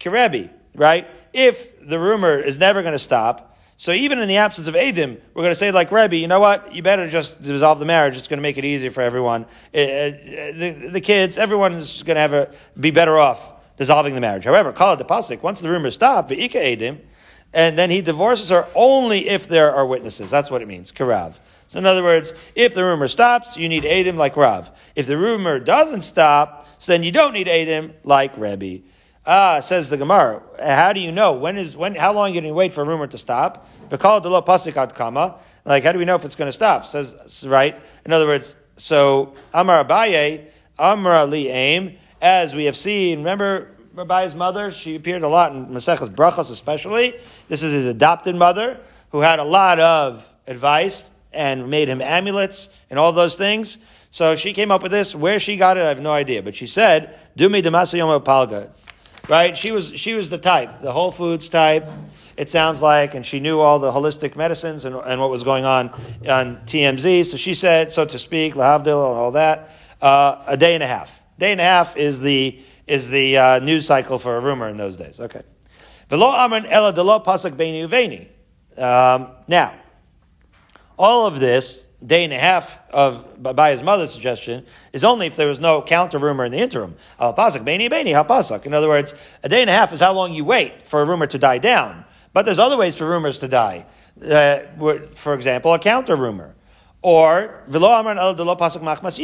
kirebi, 0.01 0.51
right? 0.75 1.07
If 1.33 1.87
the 1.87 2.01
rumor 2.01 2.37
is 2.37 2.59
never 2.59 2.83
going 2.83 2.95
to 2.95 2.99
stop, 2.99 3.57
so 3.77 3.93
even 3.93 4.19
in 4.19 4.27
the 4.27 4.39
absence 4.39 4.67
of 4.67 4.75
edim, 4.75 5.21
we're 5.35 5.43
going 5.43 5.53
to 5.53 5.57
say 5.57 5.71
like 5.71 5.93
Rebbe, 5.93 6.17
you 6.17 6.27
know 6.27 6.41
what? 6.41 6.75
You 6.75 6.83
better 6.83 7.09
just 7.09 7.41
dissolve 7.41 7.79
the 7.79 7.85
marriage. 7.85 8.17
It's 8.17 8.27
going 8.27 8.39
to 8.39 8.43
make 8.43 8.59
it 8.59 8.65
easier 8.65 8.91
for 8.91 9.03
everyone. 9.03 9.47
It, 9.73 9.89
it, 9.89 10.83
the, 10.83 10.89
the 10.89 11.01
kids, 11.01 11.39
everyone 11.39 11.75
is 11.75 12.03
going 12.03 12.17
to 12.17 12.21
have 12.21 12.33
a, 12.33 12.51
be 12.79 12.91
better 12.91 13.19
off 13.19 13.52
dissolving 13.77 14.15
the 14.15 14.21
marriage. 14.21 14.45
However, 14.45 14.73
call 14.73 14.95
it 14.95 14.97
the 14.97 15.05
pasuk. 15.05 15.43
Once 15.43 15.61
the 15.61 15.71
rumor 15.71 15.91
stop, 15.91 16.29
ve'ika 16.29 16.55
edim, 16.55 16.99
and 17.53 17.79
then 17.79 17.91
he 17.91 18.01
divorces 18.01 18.49
her 18.49 18.67
only 18.75 19.29
if 19.29 19.49
there 19.49 19.75
are 19.75 19.87
witnesses. 19.87 20.31
That's 20.31 20.51
what 20.51 20.63
it 20.63 20.69
means. 20.69 20.91
Karav. 20.93 21.35
So 21.69 21.79
in 21.79 21.87
other 21.87 22.03
words, 22.03 22.35
if 22.55 22.75
the 22.75 22.85
rumor 22.85 23.09
stops, 23.09 23.57
you 23.57 23.69
need 23.69 23.85
edim 23.85 24.17
like 24.17 24.37
Rav. 24.37 24.71
If 24.95 25.07
the 25.07 25.17
rumor 25.17 25.59
doesn't 25.59 26.03
stop, 26.03 26.69
so 26.79 26.93
then 26.93 27.03
you 27.03 27.13
don't 27.13 27.33
need 27.33 27.47
edim 27.47 27.93
like 28.05 28.37
Rebbe. 28.37 28.83
Ah, 29.25 29.61
says 29.61 29.89
the 29.89 29.97
Gemara. 29.97 30.43
How 30.61 30.93
do 30.93 31.01
you 31.01 31.13
know? 31.13 31.33
When 31.33 31.57
is 31.57 31.77
when? 31.77 31.95
How 31.95 32.13
long 32.13 32.37
are 32.37 32.43
you 32.43 32.53
wait 32.53 32.73
for 32.73 32.83
a 32.83 32.85
rumor 32.85 33.07
to 33.07 33.17
stop? 33.17 33.69
Because 33.89 34.23
the 34.23 34.31
law 34.31 34.43
pasik 34.43 34.95
kama. 34.95 35.37
Like, 35.65 35.85
how 35.85 35.93
do 35.93 35.99
we 35.99 36.05
know 36.05 36.17
if 36.17 36.25
it's 36.25 36.35
going 36.35 36.49
to 36.49 36.53
stop? 36.53 36.87
Says 36.87 37.47
right. 37.47 37.77
In 38.05 38.13
other 38.13 38.27
words, 38.27 38.57
so 38.77 39.35
Amar 39.55 39.85
Abaye, 39.85 40.47
Amar 40.79 41.15
Ali 41.15 41.49
Aim, 41.49 41.97
as 42.23 42.55
we 42.55 42.65
have 42.65 42.77
seen. 42.77 43.19
Remember 43.19 43.69
Rabbi's 43.95 44.35
mother? 44.35 44.71
She 44.71 44.95
appeared 44.95 45.23
a 45.23 45.29
lot 45.29 45.53
in 45.53 45.67
Maseches 45.67 46.09
Brachos, 46.15 46.51
especially. 46.51 47.15
This 47.49 47.63
is 47.63 47.73
his 47.73 47.85
adopted 47.85 48.37
mother, 48.37 48.79
who 49.11 49.21
had 49.21 49.41
a 49.41 49.45
lot 49.45 49.79
of 49.81 50.33
advice 50.47 51.11
and 51.33 51.69
made 51.69 51.89
him 51.89 52.01
amulets 52.01 52.69
and 52.89 52.99
all 52.99 53.13
those 53.13 53.37
things. 53.37 53.79
So 54.13 54.37
she 54.37 54.53
came 54.53 54.71
up 54.71 54.83
with 54.83 54.93
this. 54.93 55.15
Where 55.15 55.41
she 55.41 55.57
got 55.57 55.77
it, 55.77 55.85
I 55.85 55.89
have 55.89 56.01
no 56.01 56.13
idea. 56.13 56.43
But 56.43 56.55
she 56.55 56.67
said, 56.67 57.19
"Dumi 57.37 57.63
demasayom 57.63 58.25
palga." 58.25 58.71
Right? 59.29 59.57
She 59.57 59.73
was 59.73 59.93
she 59.99 60.15
was 60.15 60.31
the 60.31 60.39
type, 60.39 60.81
the 60.81 60.93
Whole 60.93 61.11
Foods 61.11 61.49
type. 61.49 61.87
It 62.37 62.49
sounds 62.51 62.81
like, 62.81 63.15
and 63.15 63.27
she 63.27 63.41
knew 63.41 63.61
all 63.61 63.79
the 63.79 63.91
holistic 63.91 64.37
medicines 64.37 64.85
and, 64.85 64.97
and 64.97 65.21
what 65.21 65.29
was 65.29 65.43
going 65.43 65.65
on 65.65 65.91
on 66.29 66.57
TMZ. 66.67 67.27
So 67.27 67.37
she 67.37 67.55
said, 67.55 67.91
so 67.91 68.07
to 68.07 68.19
speak, 68.19 68.55
lahavdil, 68.55 68.97
all 68.97 69.33
that. 69.33 69.71
Uh, 70.01 70.43
a 70.47 70.57
day 70.57 70.75
and 70.75 70.83
a 70.83 70.87
half. 70.87 71.22
Day 71.43 71.51
and 71.51 71.61
a 71.61 71.65
half 71.65 71.97
is 71.97 72.21
the 72.21 72.57
is 72.87 73.09
the 73.09 73.37
uh, 73.37 73.59
news 73.59 73.85
cycle 73.85 74.21
for 74.21 74.37
a 74.37 74.41
rumor 74.41 74.69
in 74.69 74.77
those 74.77 74.95
days. 74.95 75.19
Okay. 75.19 75.43
Velo 76.09 76.31
ela 76.31 76.93
delo 76.93 77.19
pasak 77.19 77.57
beini 77.57 77.85
uveni. 77.85 78.29
Um, 78.81 79.27
now, 79.49 79.75
all 80.97 81.27
of 81.27 81.41
this 81.41 81.89
day 82.07 82.23
and 82.23 82.33
a 82.33 82.39
half 82.39 82.81
of 82.91 83.43
by 83.43 83.73
his 83.73 83.83
mother's 83.83 84.13
suggestion 84.13 84.65
is 84.93 85.03
only 85.03 85.27
if 85.27 85.35
there 85.35 85.49
was 85.49 85.59
no 85.59 85.83
counter 85.83 86.17
rumor 86.21 86.45
in 86.45 86.53
the 86.53 86.59
interim. 86.59 86.95
Al. 87.19 87.35
In 87.35 88.75
other 88.75 88.89
words, 88.89 89.13
a 89.43 89.49
day 89.49 89.63
and 89.63 89.69
a 89.69 89.73
half 89.73 89.93
is 89.93 89.99
how 89.99 90.13
long 90.13 90.33
you 90.33 90.45
wait 90.45 90.87
for 90.87 91.03
a 91.03 91.05
rumor 91.05 91.27
to 91.27 91.39
die 91.39 91.59
down. 91.59 92.05
But 92.33 92.45
there's 92.45 92.61
other 92.61 92.77
ways 92.77 92.97
for 92.97 93.09
rumors 93.09 93.41
to 93.41 93.49
die. 93.49 93.85
Uh, 94.25 94.61
for 95.17 95.35
example, 95.35 95.75
a 95.75 95.81
counter 95.81 96.15
rumor, 96.15 96.55
or 97.03 97.65
pasak 97.69 98.81
machmas 98.81 99.19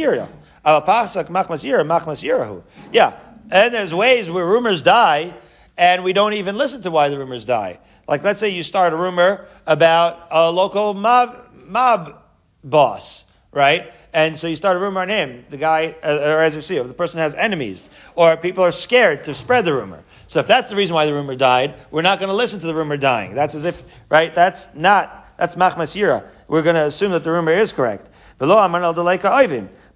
machmas 0.69 1.63
yira 1.63 1.85
machmas 1.85 2.21
yirahu. 2.21 2.63
Yeah, 2.91 3.19
and 3.51 3.73
there's 3.73 3.93
ways 3.93 4.29
where 4.29 4.45
rumors 4.45 4.81
die, 4.81 5.33
and 5.77 6.03
we 6.03 6.13
don't 6.13 6.33
even 6.33 6.57
listen 6.57 6.81
to 6.83 6.91
why 6.91 7.09
the 7.09 7.17
rumors 7.17 7.45
die. 7.45 7.79
Like 8.07 8.23
let's 8.23 8.39
say 8.39 8.49
you 8.49 8.63
start 8.63 8.93
a 8.93 8.95
rumor 8.95 9.47
about 9.67 10.27
a 10.31 10.51
local 10.51 10.93
mob 10.93 11.49
mob 11.65 12.21
boss, 12.63 13.25
right? 13.51 13.93
And 14.11 14.37
so 14.37 14.47
you 14.47 14.55
start 14.55 14.75
a 14.75 14.79
rumor 14.79 15.01
on 15.01 15.09
him, 15.09 15.45
the 15.51 15.57
guy, 15.57 15.95
uh, 16.03 16.17
or 16.17 16.41
as 16.41 16.55
you 16.55 16.61
see, 16.61 16.79
the 16.79 16.93
person 16.95 17.19
has 17.19 17.35
enemies, 17.35 17.89
or 18.15 18.35
people 18.37 18.63
are 18.63 18.71
scared 18.71 19.23
to 19.25 19.35
spread 19.35 19.65
the 19.65 19.73
rumor. 19.73 20.03
So 20.27 20.39
if 20.39 20.47
that's 20.47 20.69
the 20.69 20.75
reason 20.75 20.95
why 20.95 21.05
the 21.05 21.13
rumor 21.13 21.35
died, 21.35 21.75
we're 21.91 22.01
not 22.01 22.17
going 22.17 22.29
to 22.29 22.35
listen 22.35 22.59
to 22.61 22.65
the 22.65 22.73
rumor 22.73 22.97
dying. 22.97 23.35
That's 23.35 23.53
as 23.53 23.65
if, 23.65 23.83
right? 24.09 24.33
That's 24.33 24.73
not, 24.73 25.37
that's 25.37 25.53
machmas 25.53 25.95
yira. 25.95 26.23
We're 26.47 26.63
going 26.63 26.75
to 26.75 26.85
assume 26.85 27.11
that 27.11 27.23
the 27.23 27.31
rumor 27.31 27.51
is 27.51 27.71
correct. 27.71 28.09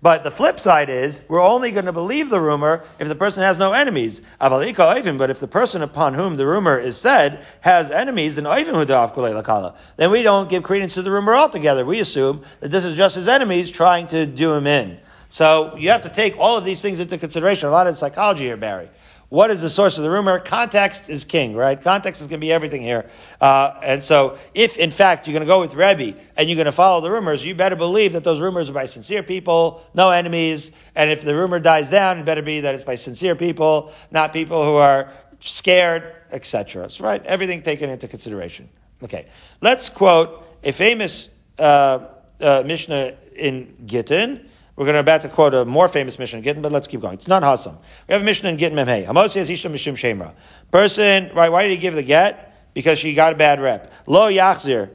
But 0.04 0.24
the 0.26 0.32
flip 0.32 0.60
side 0.60 0.90
is, 0.90 1.22
we're 1.30 1.42
only 1.42 1.72
going 1.72 1.86
to 1.86 1.94
believe 1.94 2.30
the 2.30 2.42
rumor 2.42 2.84
if 3.00 3.08
the 3.08 3.16
person 3.16 3.42
has 3.42 3.58
no 3.58 3.72
enemies. 3.72 4.22
But 4.38 4.62
if 4.62 5.40
the 5.40 5.48
person 5.50 5.82
upon 5.82 6.16
whom 6.16 6.36
the 6.36 6.46
rumor 6.46 6.78
is 6.78 6.98
said 6.98 7.46
has 7.62 7.90
enemies, 7.90 8.36
then 8.36 8.44
then 8.44 10.12
we 10.12 10.24
don't 10.24 10.50
give 10.50 10.62
credence 10.62 10.94
to 10.96 11.02
the 11.04 11.10
rumor 11.10 11.34
altogether. 11.34 11.86
We 11.86 12.02
assume 12.02 12.44
that 12.60 12.70
this 12.70 12.84
is 12.84 12.98
just 12.98 13.16
his 13.16 13.30
enemies 13.30 13.72
trying 13.72 14.08
to 14.08 14.26
do 14.26 14.54
him 14.54 14.68
in. 14.68 14.98
So 15.30 15.74
you 15.78 15.88
have 15.92 16.02
to 16.02 16.10
take 16.10 16.38
all 16.38 16.58
of 16.58 16.66
these 16.66 16.82
things 16.82 17.00
into 17.00 17.18
consideration. 17.18 17.70
A 17.70 17.72
lot 17.72 17.88
of 17.88 17.96
psychology 17.96 18.44
here, 18.44 18.58
Barry. 18.58 18.90
What 19.34 19.50
is 19.50 19.62
the 19.62 19.70
source 19.70 19.98
of 19.98 20.04
the 20.04 20.12
rumor? 20.12 20.38
Context 20.38 21.10
is 21.10 21.24
king, 21.24 21.56
right? 21.56 21.82
Context 21.82 22.22
is 22.22 22.28
going 22.28 22.40
to 22.40 22.46
be 22.46 22.52
everything 22.52 22.84
here. 22.84 23.10
Uh, 23.42 23.74
and 23.82 24.04
so, 24.04 24.38
if 24.54 24.78
in 24.78 24.92
fact 24.92 25.26
you're 25.26 25.34
going 25.34 25.42
to 25.42 25.48
go 25.48 25.60
with 25.60 25.74
Rebbe 25.74 26.20
and 26.38 26.48
you're 26.48 26.56
going 26.56 26.68
to 26.68 26.72
follow 26.72 27.02
the 27.02 27.10
rumors, 27.10 27.44
you 27.44 27.56
better 27.56 27.76
believe 27.76 28.14
that 28.14 28.24
those 28.24 28.40
rumors 28.40 28.70
are 28.70 28.74
by 28.74 28.86
sincere 28.86 29.24
people, 29.24 29.84
no 29.96 30.12
enemies. 30.12 30.72
And 30.94 31.10
if 31.10 31.24
the 31.24 31.34
rumor 31.34 31.58
dies 31.58 31.90
down, 31.90 32.20
it 32.20 32.26
better 32.26 32.44
be 32.44 32.60
that 32.60 32.76
it's 32.76 32.84
by 32.84 32.94
sincere 32.94 33.34
people, 33.34 33.92
not 34.12 34.34
people 34.34 34.64
who 34.64 34.76
are 34.76 35.12
scared, 35.40 36.14
etc. 36.30 36.92
So, 36.92 37.04
right? 37.04 37.26
Everything 37.26 37.64
taken 37.64 37.90
into 37.90 38.08
consideration. 38.08 38.70
Okay. 39.02 39.26
Let's 39.62 39.90
quote 39.90 40.46
a 40.64 40.72
famous 40.72 41.30
uh, 41.58 42.06
uh, 42.40 42.62
Mishnah 42.68 43.16
in 43.36 43.74
Gittin. 43.88 44.48
We're 44.76 44.86
going 44.86 44.96
to 44.96 45.02
about 45.02 45.22
to 45.22 45.30
quote 45.30 45.54
a 45.54 45.66
more 45.66 45.88
famous 45.88 46.18
Mishnah 46.18 46.40
in 46.40 46.44
Gittin, 46.44 46.62
but 46.64 46.72
let's 46.72 46.88
keep 46.88 47.02
going. 47.02 47.16
It's 47.16 47.28
not 47.28 47.44
Hassam. 47.44 47.78
We 48.08 48.14
have 48.14 48.22
a 48.22 48.26
Mishnah 48.26 48.50
in 48.50 48.58
Gittin 48.58 48.78
Memhei. 48.78 49.06
Hamosi 49.06 49.36
has 49.36 49.50
Isha 49.50 49.70
Mishim 49.70 49.94
Shemra. 49.94 50.34
Person, 50.72 51.30
right, 51.36 51.52
why 51.52 51.64
did 51.64 51.72
he 51.72 51.78
give 51.78 51.94
the 51.94 52.02
get? 52.02 52.74
Because 52.74 52.98
she 52.98 53.14
got 53.14 53.34
a 53.34 53.36
bad 53.36 53.62
rep. 53.62 53.94
Lo 54.08 54.32
Yachzir. 54.32 54.90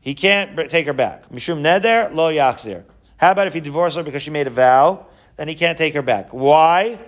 He 0.00 0.14
can't 0.14 0.68
take 0.68 0.86
her 0.86 0.92
back. 0.92 1.30
Mishum 1.30 1.62
Neder, 1.62 2.12
Lo 2.12 2.30
Yachzir. 2.30 2.84
How 3.16 3.30
about 3.30 3.46
if 3.46 3.54
he 3.54 3.60
divorced 3.60 3.96
her 3.96 4.02
because 4.02 4.22
she 4.22 4.30
made 4.30 4.48
a 4.48 4.50
vow? 4.50 5.06
Then 5.36 5.48
he 5.48 5.54
can't 5.54 5.78
take 5.78 5.94
her 5.94 6.02
back. 6.02 6.28
Why? 6.30 6.98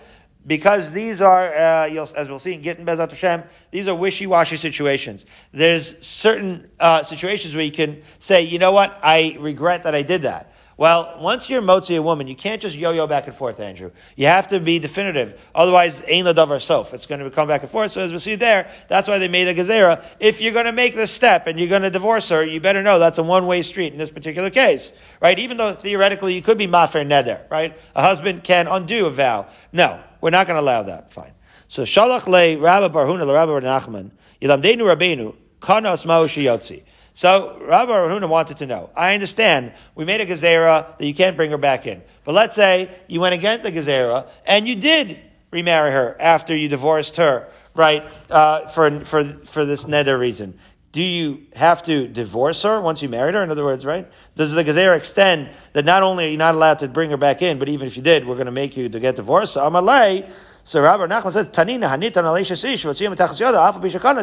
Because 0.47 0.93
these 0.93 1.21
are, 1.21 1.55
uh, 1.55 1.89
as 1.89 2.29
we'll 2.29 2.39
see 2.39 2.55
in 2.55 2.63
Gittin 2.63 2.87
Bezat 2.87 3.11
Hashem, 3.11 3.43
these 3.71 3.89
are 3.89 3.95
wishy-washy 3.95 4.57
situations. 4.57 5.27
There's 5.53 6.07
certain 6.07 6.71
uh, 6.81 7.03
situations 7.03 7.55
where 7.55 7.65
you 7.65 7.73
can 7.73 8.03
say, 8.19 8.43
you 8.43 8.59
know 8.59 8.73
what, 8.73 8.99
I 9.03 9.37
regret 9.41 9.83
that 9.83 9.95
I 9.95 10.03
did 10.03 10.23
that. 10.23 10.54
Well, 10.77 11.17
once 11.21 11.49
you're 11.49 11.63
motzi 11.63 11.97
a 11.97 12.03
woman, 12.03 12.27
you 12.27 12.35
can't 12.35 12.61
just 12.61 12.77
yo-yo 12.77 13.07
back 13.07 13.27
and 13.29 13.35
forth, 13.35 13.61
Andrew. 13.61 13.93
You 14.17 14.27
have 14.27 14.49
to 14.49 14.59
be 14.59 14.81
definitive. 14.81 15.49
Otherwise, 15.55 16.03
ain't 16.09 16.27
davar 16.27 16.61
sof. 16.61 16.93
It's 16.93 17.07
going 17.07 17.21
to 17.21 17.31
come 17.31 17.47
back 17.47 17.63
and 17.63 17.71
forth. 17.71 17.93
So 17.93 18.01
as 18.01 18.13
we 18.13 18.19
see 18.19 18.35
there, 18.35 18.69
that's 18.89 19.07
why 19.07 19.19
they 19.19 19.29
made 19.29 19.47
a 19.47 19.55
gezerah. 19.55 20.05
If 20.19 20.41
you're 20.41 20.53
going 20.53 20.65
to 20.67 20.73
make 20.73 20.97
this 20.97 21.13
step 21.13 21.47
and 21.47 21.61
you're 21.61 21.69
going 21.69 21.83
to 21.83 21.91
divorce 21.91 22.29
her, 22.31 22.45
you 22.45 22.61
better 22.61 22.83
know 22.83 22.99
that's 22.99 23.19
a 23.19 23.23
one-way 23.23 23.63
street 23.63 23.93
in 23.93 23.99
this 23.99 24.11
particular 24.11 24.51
case, 24.51 24.93
right? 25.21 25.39
Even 25.39 25.59
though 25.59 25.73
theoretically 25.73 26.35
you 26.35 26.43
could 26.43 26.59
be 26.59 26.67
mafer 26.67 27.07
neder, 27.07 27.49
right? 27.51 27.79
A 27.95 28.03
husband 28.03 28.43
can 28.43 28.67
undo 28.67 29.07
a 29.07 29.11
vow. 29.11 29.47
No, 29.73 30.03
we're 30.21 30.31
not 30.31 30.49
going 30.49 30.57
to 30.57 30.61
allow 30.61 30.83
that. 30.83 31.13
Fine. 31.13 31.33
So 31.69 31.83
shalach 31.83 32.27
le 32.27 32.59
Rabbi 32.59 32.93
Barhuna 32.93 33.25
le 33.27 33.33
Rabbi 33.33 33.53
Nachman 33.65 34.11
yilamdenu 34.43 34.83
rabbeinu 34.83 35.37
kanas 35.61 36.05
mao 36.05 36.27
shiyotzi. 36.27 36.83
So 37.14 37.57
Rabbi 37.61 37.92
Rahuna 37.92 38.29
wanted 38.29 38.57
to 38.59 38.66
know. 38.66 38.90
I 38.96 39.14
understand 39.14 39.72
we 39.94 40.05
made 40.05 40.20
a 40.20 40.27
gezerah 40.27 40.98
that 40.98 41.07
you 41.07 41.14
can't 41.14 41.37
bring 41.37 41.53
her 41.53 41.59
back 41.59 41.87
in, 41.87 42.03
but 42.24 42.35
let's 42.35 42.57
say 42.57 42.90
you 43.07 43.20
went 43.20 43.35
against 43.35 43.62
the 43.62 43.70
gezerah 43.70 44.27
and 44.44 44.66
you 44.66 44.74
did 44.74 45.18
remarry 45.53 45.92
her 45.92 46.16
after 46.18 46.57
you 46.57 46.68
divorced 46.68 47.14
her, 47.16 47.48
right? 47.77 48.05
Uh, 48.29 48.66
for 48.66 49.05
for 49.05 49.22
for 49.44 49.64
this 49.64 49.87
nether 49.87 50.18
reason. 50.18 50.59
Do 50.90 51.03
you 51.03 51.46
have 51.55 51.85
to 51.85 52.09
divorce 52.09 52.62
her 52.62 52.81
once 52.81 53.00
you 53.00 53.09
married 53.09 53.35
her? 53.35 53.42
In 53.44 53.50
other 53.50 53.64
words, 53.64 53.87
right? 53.87 54.11
Does 54.35 54.50
the 54.50 54.64
gezerah 54.64 54.96
extend 54.96 55.50
that 55.72 55.85
not 55.85 56.03
only 56.03 56.27
are 56.27 56.31
you 56.31 56.37
not 56.37 56.57
allowed 56.57 56.81
to 56.81 56.88
bring 56.88 57.11
her 57.11 57.16
back 57.16 57.42
in, 57.42 57.61
but 57.61 57.68
even 57.68 57.87
if 57.87 57.96
you 57.96 58.03
did, 58.03 58.27
we're 58.27 58.35
going 58.35 58.46
to 58.46 58.53
make 58.53 58.77
you 58.77 58.88
to 58.88 58.98
get 59.00 59.14
divorced? 59.14 59.55
So 59.55 59.61
Amalei. 59.61 60.29
So 60.64 60.83
Rabbi 60.83 61.07
Nachman 61.07 61.33
says, 61.33 61.48
"Tanina 61.48 61.88
hanitan 61.88 62.24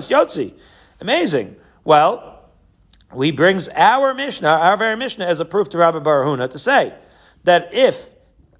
yotzi." 0.09 0.53
Amazing. 0.99 1.55
Well, 1.83 2.40
we 3.13 3.31
brings 3.31 3.69
our 3.69 4.13
Mishnah, 4.13 4.47
our 4.47 4.77
very 4.77 4.95
Mishnah, 4.95 5.25
as 5.25 5.39
a 5.39 5.45
proof 5.45 5.69
to 5.69 5.77
Rabbi 5.77 5.99
Barahuna 5.99 6.49
to 6.49 6.59
say 6.59 6.93
that 7.43 7.73
if 7.73 8.09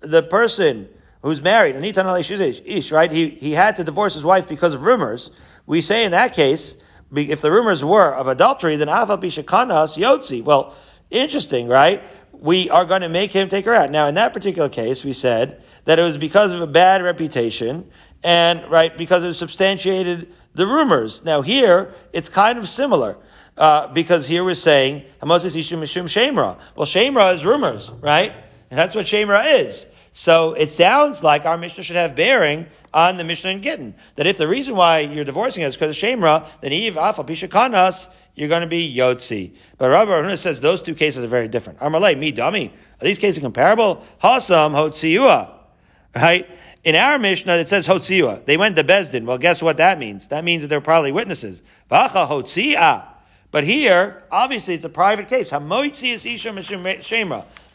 the 0.02 0.24
person 0.24 0.90
who's 1.22 1.42
married, 1.42 1.76
and 1.76 1.86
ish, 1.86 2.92
right, 2.92 3.12
he, 3.12 3.30
he 3.30 3.52
had 3.52 3.76
to 3.76 3.84
divorce 3.84 4.14
his 4.14 4.24
wife 4.24 4.48
because 4.48 4.74
of 4.74 4.82
rumors, 4.82 5.32
we 5.68 5.82
say 5.82 6.04
in 6.06 6.12
that 6.12 6.34
case, 6.34 6.78
if 7.14 7.42
the 7.42 7.52
rumors 7.52 7.84
were 7.84 8.14
of 8.14 8.28
adultery, 8.28 8.76
then 8.76 8.90
Ava 8.90 9.18
Bishakanas 9.18 9.98
Yotzi. 9.98 10.44
Well, 10.44 10.76
interesting, 11.10 11.68
right? 11.68 12.02
We 12.32 12.70
are 12.70 12.86
going 12.86 13.02
to 13.02 13.10
make 13.10 13.32
him 13.32 13.50
take 13.50 13.66
her 13.66 13.74
out. 13.74 13.92
Now, 13.92 14.08
in 14.08 14.16
that 14.16 14.34
particular 14.34 14.70
case, 14.70 15.04
we 15.04 15.14
said 15.14 15.62
that 15.86 16.00
it 16.00 16.02
was 16.02 16.18
because 16.18 16.52
of 16.52 16.62
a 16.62 16.68
bad 16.68 17.04
reputation, 17.04 17.92
and, 18.24 18.70
right, 18.72 18.98
because 18.98 19.24
it 19.24 19.34
substantiated 19.36 20.34
the 20.56 20.66
rumors. 20.66 21.24
Now, 21.24 21.42
here, 21.42 21.94
it's 22.14 22.30
kind 22.30 22.58
of 22.58 22.68
similar. 22.68 23.18
Uh, 23.58 23.88
because 23.88 24.26
here 24.26 24.44
we're 24.44 24.56
saying 24.56 25.04
Hamoses 25.22 25.56
Ishim 25.56 25.80
Mishum 25.80 26.06
Shemra. 26.06 26.58
Well, 26.76 26.88
Shemra 26.88 27.34
is 27.36 27.46
rumors, 27.46 27.92
right? 28.00 28.34
And 28.70 28.80
that's 28.80 28.96
what 28.96 29.06
Shemra 29.06 29.66
is. 29.66 29.86
So 30.14 30.54
it 30.54 30.72
sounds 30.72 31.24
like 31.24 31.46
our 31.46 31.58
Mishnah 31.58 31.84
should 31.84 31.96
have 31.96 32.16
bearing 32.16 32.68
on 32.94 33.18
the 33.18 33.24
Mishnah 33.24 33.52
in 33.52 33.62
Gittin. 33.62 33.96
That 34.16 34.28
if 34.28 34.38
the 34.38 34.48
reason 34.48 34.76
why 34.76 35.00
you're 35.00 35.26
divorcing 35.26 35.64
us 35.64 35.70
is 35.70 35.78
because 35.78 35.96
of 35.96 36.02
Shemra, 36.02 36.48
then 36.62 36.74
Eve 36.74 36.96
Afal 36.96 37.28
Pishakanas, 37.28 38.10
you're 38.36 38.50
going 38.50 38.62
to 38.62 38.68
be 38.68 38.94
Yotzi. 38.94 39.56
But 39.78 39.90
Rabbi 39.90 40.12
Aruna 40.12 40.38
says 40.38 40.60
those 40.60 40.82
two 40.82 40.96
cases 40.96 41.24
are 41.24 41.28
very 41.28 41.48
different. 41.48 41.80
Amalei, 41.80 42.18
me 42.18 42.32
dummy. 42.32 42.74
Are 43.02 43.06
these 43.06 43.20
cases 43.20 43.42
comparable? 43.42 44.06
Hasam 44.24 44.74
Hotziua. 44.74 45.54
Right? 46.16 46.50
In 46.84 46.96
our 46.96 47.20
Mishnah, 47.20 47.56
it 47.56 47.70
says 47.70 47.88
Hotziua. 47.88 48.46
They 48.46 48.58
went 48.58 48.76
to 48.78 48.84
Bezdin. 48.84 49.26
Well, 49.26 49.38
guess 49.38 49.62
what 49.62 49.78
that 49.78 50.00
means? 50.00 50.28
That 50.30 50.44
means 50.44 50.62
that 50.62 50.68
they're 50.68 50.82
probably 50.82 51.12
witnesses. 51.12 51.62
Vacha 51.90 52.28
Hotzia. 52.28 53.11
But 53.52 53.66
here, 53.66 54.24
obviously, 54.32 54.76
it's 54.76 54.86
a 54.86 54.90
private 54.90 55.28
case. 55.28 55.50
The 55.50 55.58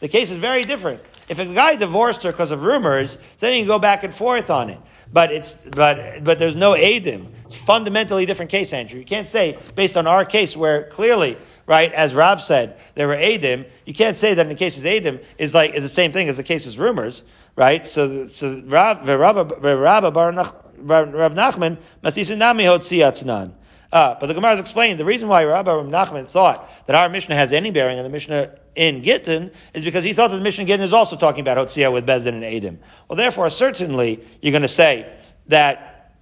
case 0.09 0.31
is 0.31 0.37
very 0.37 0.63
different. 0.63 1.01
If 1.29 1.39
a 1.39 1.45
guy 1.45 1.75
divorced 1.75 2.23
her 2.23 2.31
because 2.31 2.51
of 2.51 2.63
rumors, 2.63 3.17
then 3.39 3.53
you 3.53 3.59
can 3.59 3.67
go 3.67 3.79
back 3.79 4.03
and 4.03 4.13
forth 4.13 4.49
on 4.49 4.69
it. 4.69 4.79
But 5.11 5.31
it's 5.31 5.55
but 5.55 6.23
but 6.23 6.39
there's 6.39 6.55
no 6.55 6.73
edim. 6.73 7.27
It's 7.45 7.57
fundamentally 7.57 8.25
different 8.25 8.49
case, 8.51 8.73
Andrew. 8.73 8.99
You 8.99 9.05
can't 9.05 9.27
say 9.27 9.57
based 9.75 9.97
on 9.97 10.07
our 10.07 10.25
case 10.25 10.57
where 10.57 10.83
clearly, 10.85 11.37
right, 11.65 11.91
as 11.93 12.13
Rav 12.13 12.41
said, 12.41 12.79
there 12.95 13.07
were 13.07 13.15
edim. 13.15 13.65
You 13.85 13.93
can't 13.93 14.17
say 14.17 14.33
that 14.33 14.41
in 14.41 14.49
the 14.49 14.55
case 14.55 14.77
of 14.77 14.83
edim 14.83 15.23
is 15.37 15.53
like 15.53 15.73
is 15.73 15.83
the 15.83 15.89
same 15.89 16.11
thing 16.11 16.27
as 16.27 16.37
the 16.37 16.43
case 16.43 16.65
of 16.65 16.79
rumors, 16.79 17.23
right? 17.55 17.85
So 17.85 18.27
so 18.27 18.61
Rav 18.65 19.07
Rav 19.07 19.35
Rav 19.35 20.13
Nachman 21.33 21.77
masisinami 22.03 22.65
hotziatnan. 22.65 23.51
Uh, 23.91 24.15
but 24.19 24.27
the 24.27 24.33
Gemara 24.33 24.53
is 24.53 24.59
explaining 24.59 24.97
the 24.97 25.05
reason 25.05 25.27
why 25.27 25.43
Rabbi 25.45 25.71
Nachman 25.71 26.27
thought 26.27 26.69
that 26.87 26.95
our 26.95 27.07
Mishnah 27.07 27.35
has 27.35 27.53
any 27.53 27.71
bearing 27.71 27.97
on 27.97 28.03
the 28.03 28.09
Mishnah 28.09 28.55
in 28.75 29.01
Gittin 29.01 29.51
is 29.73 29.83
because 29.83 30.03
he 30.03 30.13
thought 30.13 30.29
that 30.31 30.37
the 30.37 30.43
Mishnah 30.43 30.63
in 30.63 30.67
Gittin 30.67 30.85
is 30.85 30.93
also 30.93 31.15
talking 31.15 31.41
about 31.41 31.57
Hotzia 31.57 31.91
with 31.91 32.05
Bezin 32.05 32.27
and 32.27 32.43
Adim. 32.43 32.77
Well, 33.07 33.15
therefore, 33.15 33.49
certainly 33.49 34.23
you're 34.41 34.51
going 34.51 34.61
to 34.61 34.67
say 34.67 35.11
that 35.47 36.13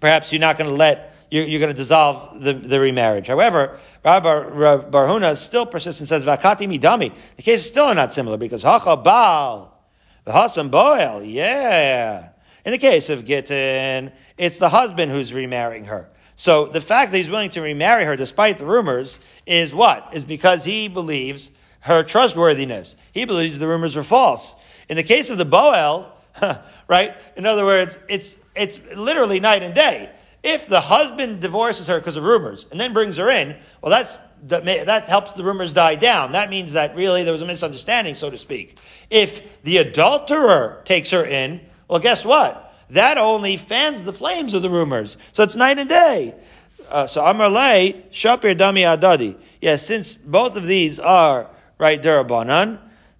perhaps 0.00 0.32
you're 0.32 0.40
not 0.40 0.58
going 0.58 0.68
to 0.68 0.76
let 0.76 1.10
you're, 1.30 1.44
you're, 1.44 1.60
going 1.60 1.72
to 1.72 1.76
dissolve 1.76 2.42
the, 2.42 2.52
the 2.52 2.78
remarriage. 2.78 3.26
However, 3.26 3.78
Rabbi 4.04 4.90
Barhuna 4.90 5.34
still 5.34 5.64
persists 5.64 6.00
and 6.00 6.08
says, 6.08 6.24
Vakati 6.24 6.68
midami. 6.68 7.14
The 7.36 7.42
case 7.42 7.60
is 7.60 7.66
still 7.66 7.94
not 7.94 8.12
similar 8.12 8.36
because 8.36 8.62
Hacha 8.62 8.98
Baal, 8.98 9.82
Hasam 10.26 10.70
Boel, 10.70 11.22
yeah. 11.24 12.28
In 12.66 12.72
the 12.72 12.78
case 12.78 13.08
of 13.08 13.24
Gittin, 13.24 14.12
it's 14.36 14.58
the 14.58 14.68
husband 14.68 15.10
who's 15.10 15.32
remarrying 15.32 15.84
her. 15.84 16.10
So 16.36 16.66
the 16.66 16.80
fact 16.80 17.12
that 17.12 17.18
he's 17.18 17.30
willing 17.30 17.50
to 17.50 17.60
remarry 17.60 18.04
her 18.04 18.16
despite 18.16 18.58
the 18.58 18.66
rumors 18.66 19.20
is 19.46 19.74
what? 19.74 20.08
Is 20.12 20.24
because 20.24 20.64
he 20.64 20.88
believes 20.88 21.50
her 21.80 22.02
trustworthiness. 22.02 22.96
He 23.12 23.24
believes 23.24 23.58
the 23.58 23.68
rumors 23.68 23.96
are 23.96 24.02
false. 24.02 24.54
In 24.88 24.96
the 24.96 25.02
case 25.02 25.30
of 25.30 25.38
the 25.38 25.46
Boel, 25.46 26.10
right? 26.88 27.14
In 27.36 27.46
other 27.46 27.64
words, 27.64 27.98
it's, 28.08 28.38
it's 28.54 28.78
literally 28.94 29.40
night 29.40 29.62
and 29.62 29.74
day. 29.74 30.10
If 30.42 30.66
the 30.66 30.80
husband 30.80 31.40
divorces 31.40 31.86
her 31.86 31.98
because 31.98 32.16
of 32.16 32.24
rumors 32.24 32.66
and 32.70 32.80
then 32.80 32.92
brings 32.92 33.16
her 33.16 33.30
in, 33.30 33.56
well, 33.80 33.90
that's, 33.90 34.18
that, 34.48 34.64
that 34.64 35.04
helps 35.06 35.32
the 35.32 35.44
rumors 35.44 35.72
die 35.72 35.94
down. 35.94 36.32
That 36.32 36.50
means 36.50 36.72
that 36.72 36.96
really 36.96 37.22
there 37.22 37.32
was 37.32 37.42
a 37.42 37.46
misunderstanding, 37.46 38.16
so 38.16 38.30
to 38.30 38.38
speak. 38.38 38.76
If 39.08 39.62
the 39.62 39.78
adulterer 39.78 40.82
takes 40.84 41.10
her 41.10 41.24
in, 41.24 41.60
well, 41.86 42.00
guess 42.00 42.24
what? 42.24 42.61
That 42.92 43.18
only 43.18 43.56
fans 43.56 44.02
the 44.02 44.12
flames 44.12 44.54
of 44.54 44.62
the 44.62 44.70
rumors. 44.70 45.16
So 45.32 45.42
it's 45.42 45.56
night 45.56 45.78
and 45.78 45.88
day. 45.88 46.34
Uh, 46.90 47.06
so 47.06 47.24
Amar 47.24 47.48
Lay, 47.48 48.04
Shapir 48.10 48.54
Dami 48.54 48.82
Adadi. 48.84 49.36
Yes, 49.60 49.86
since 49.86 50.14
both 50.14 50.56
of 50.56 50.64
these 50.64 50.98
are, 50.98 51.48
right, 51.78 52.02
Durabanan, 52.02 52.78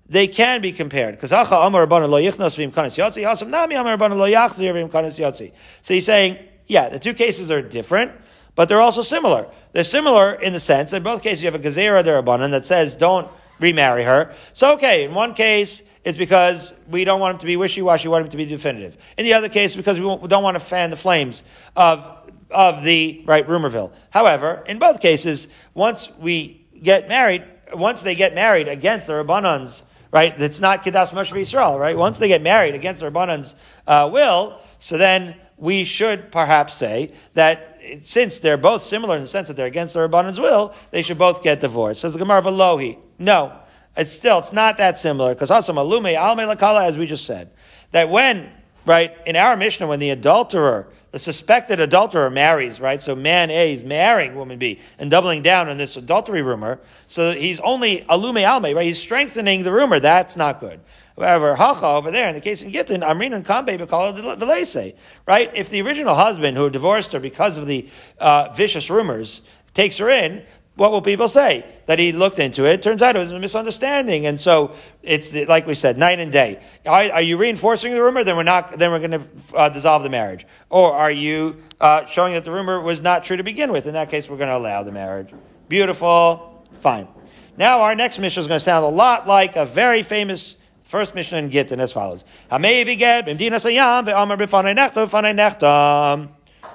they 0.09 0.29
can 0.29 0.61
be 0.61 0.73
compared. 0.73 1.14
Because 1.14 1.31
Hacha 1.31 1.55
Amar 1.55 1.87
Rabbanan 1.87 2.11
lo 2.11 2.20
yichnos 2.20 2.59
v'im 2.59 2.70
kanis 2.70 3.49
Nami 3.49 3.75
Amar 3.75 3.97
Rabbanan 3.97 4.18
lo 4.18 4.31
yachzir 4.31 4.75
v'im. 4.75 5.53
So 5.81 5.95
he's 5.95 6.05
saying, 6.05 6.39
yeah, 6.66 6.89
the 6.91 6.99
two 6.99 7.14
cases 7.14 7.51
are 7.51 7.62
different, 7.62 8.12
but 8.55 8.68
they're 8.68 8.81
also 8.81 9.03
similar. 9.03 9.49
They're 9.73 9.85
similar 9.85 10.35
in 10.35 10.53
the 10.53 10.61
sense 10.61 10.91
that 10.91 10.99
in 10.99 11.03
both 11.03 11.23
cases 11.23 11.43
you 11.43 11.51
have 11.51 11.59
a 11.59 11.62
Gezerah 11.62 12.05
Durabanan 12.05 12.51
that 12.51 12.66
says 12.66 12.95
don't 12.95 13.31
remarry 13.61 14.05
her. 14.05 14.34
So 14.55 14.74
okay, 14.74 15.05
in 15.05 15.14
one 15.14 15.34
case, 15.34 15.82
it's 16.05 16.18
because 16.18 16.74
we 16.88 17.05
don't 17.05 17.20
want 17.20 17.34
him 17.34 17.40
to 17.40 17.46
be 17.46 17.57
wishy-washy, 17.57 18.09
we 18.09 18.12
want 18.12 18.24
him 18.24 18.30
to 18.30 18.36
be 18.36 18.46
definitive. 18.46 18.96
In 19.16 19.24
the 19.24 19.34
other 19.34 19.48
case, 19.48 19.76
because 19.76 20.00
we 20.00 20.07
don't 20.28 20.42
want 20.42 20.57
to 20.57 20.61
fan 20.61 20.90
the 20.90 20.96
flames 20.96 21.44
of, 21.76 22.30
of 22.50 22.82
the, 22.82 23.22
right, 23.24 23.46
rumorville. 23.46 23.92
However, 24.11 24.64
in 24.66 24.78
both 24.78 25.00
cases, 25.00 25.48
once 25.74 26.11
we 26.18 26.66
get 26.82 27.09
married, 27.09 27.44
once 27.72 28.03
they 28.03 28.16
get 28.16 28.34
married 28.34 28.66
against 28.66 29.07
the 29.07 29.12
Rabbanans, 29.12 29.84
right, 30.11 30.38
it's 30.40 30.61
not 30.61 30.84
Kedas 30.84 31.12
Moshe 31.12 31.32
Yisrael, 31.32 31.78
right? 31.78 31.96
Once 31.96 32.18
they 32.18 32.28
get 32.28 32.42
married 32.42 32.74
against 32.74 33.00
the 33.00 33.09
Rabbanans' 33.09 33.55
uh, 33.86 34.11
will, 34.12 34.61
so 34.80 34.98
then 34.98 35.36
we 35.57 35.84
should 35.84 36.32
perhaps 36.32 36.74
say 36.74 37.12
that 37.34 37.72
since 38.03 38.39
they're 38.39 38.57
both 38.57 38.83
similar 38.83 39.16
in 39.16 39.22
the 39.22 39.28
sense 39.28 39.49
that 39.49 39.57
they're 39.57 39.66
against 39.66 39.95
the 39.95 40.01
Rabbanan's 40.01 40.41
will, 40.41 40.74
they 40.91 41.03
should 41.03 41.18
both 41.18 41.43
get 41.43 41.61
divorced. 41.61 42.01
Says 42.01 42.12
the 42.12 42.18
Gemara 42.18 42.39
of 42.39 42.45
Alohi. 42.45 42.99
No. 43.18 43.53
It's 43.97 44.11
still, 44.11 44.39
it's 44.39 44.53
not 44.53 44.78
that 44.78 44.97
similar, 44.97 45.35
because 45.35 45.51
also 45.51 45.72
malume 45.72 46.16
alme 46.16 46.55
lakala, 46.55 46.87
as 46.87 46.97
we 46.97 47.07
just 47.07 47.26
said, 47.26 47.51
that 47.91 48.09
when, 48.09 48.51
right, 48.87 49.14
in 49.26 49.37
our 49.37 49.55
Mishnah, 49.55 49.87
when 49.87 50.01
the 50.01 50.11
adulterer, 50.11 50.89
the 51.11 51.18
suspected 51.18 51.78
adulterer 51.78 52.30
marries, 52.30 52.80
right, 52.80 53.03
so 53.03 53.14
man 53.14 53.51
A 53.51 53.74
is 53.74 53.83
marrying 53.83 54.35
woman 54.35 54.59
B 54.59 54.80
and 54.99 55.11
doubling 55.11 55.43
down 55.43 55.68
on 55.68 55.76
this 55.76 55.99
adultery 55.99 56.41
rumor, 56.41 56.80
so 57.07 57.35
he's 57.35 57.61
only 57.61 58.07
alume 58.09 58.43
alme, 58.43 58.74
right, 58.74 58.87
he's 58.87 58.99
strengthening 58.99 59.62
the 59.62 59.72
rumor, 59.72 60.01
that's 60.01 60.39
not 60.39 60.59
good. 60.59 60.80
However, 61.16 61.54
hacha 61.54 61.86
over 61.86 62.10
there, 62.10 62.28
in 62.28 62.34
the 62.34 62.40
case 62.40 62.62
in 62.62 62.70
Gittin, 62.70 63.02
Amrin 63.02 63.34
and 63.34 63.44
Kambe 63.44 63.78
Bekala 63.78 64.36
Velese, 64.38 64.94
right? 65.26 65.50
If 65.54 65.70
the 65.70 65.82
original 65.82 66.14
husband 66.14 66.56
who 66.56 66.70
divorced 66.70 67.12
her 67.12 67.20
because 67.20 67.56
of 67.56 67.66
the 67.66 67.88
uh, 68.18 68.52
vicious 68.54 68.88
rumors 68.90 69.42
takes 69.74 69.98
her 69.98 70.08
in, 70.08 70.42
what 70.74 70.90
will 70.90 71.02
people 71.02 71.28
say? 71.28 71.66
That 71.84 71.98
he 71.98 72.12
looked 72.12 72.38
into 72.38 72.64
it. 72.64 72.80
Turns 72.80 73.02
out 73.02 73.14
it 73.14 73.18
was 73.18 73.30
a 73.30 73.38
misunderstanding. 73.38 74.24
And 74.24 74.40
so 74.40 74.74
it's 75.02 75.28
the, 75.28 75.44
like 75.44 75.66
we 75.66 75.74
said, 75.74 75.98
night 75.98 76.18
and 76.18 76.32
day. 76.32 76.62
Are, 76.86 77.12
are, 77.12 77.22
you 77.22 77.36
reinforcing 77.36 77.92
the 77.92 78.02
rumor? 78.02 78.24
Then 78.24 78.36
we're 78.36 78.42
not, 78.42 78.78
then 78.78 78.90
we're 78.90 79.06
going 79.06 79.10
to 79.20 79.54
uh, 79.54 79.68
dissolve 79.68 80.02
the 80.02 80.08
marriage. 80.08 80.46
Or 80.70 80.94
are 80.94 81.10
you 81.10 81.58
uh, 81.78 82.06
showing 82.06 82.32
that 82.34 82.46
the 82.46 82.50
rumor 82.50 82.80
was 82.80 83.02
not 83.02 83.22
true 83.22 83.36
to 83.36 83.42
begin 83.42 83.70
with? 83.70 83.86
In 83.86 83.92
that 83.92 84.08
case, 84.08 84.30
we're 84.30 84.38
going 84.38 84.48
to 84.48 84.56
allow 84.56 84.82
the 84.82 84.92
marriage. 84.92 85.28
Beautiful. 85.68 86.64
Fine. 86.80 87.06
Now 87.58 87.82
our 87.82 87.94
next 87.94 88.18
Mishnah 88.18 88.40
is 88.40 88.46
going 88.46 88.58
to 88.58 88.64
sound 88.64 88.84
a 88.84 88.88
lot 88.88 89.28
like 89.28 89.56
a 89.56 89.66
very 89.66 90.02
famous 90.02 90.56
first 90.93 91.14
Mishnah 91.14 91.38
in 91.38 91.49
Gittin 91.49 91.80
as 91.80 91.90
follows. 91.90 92.22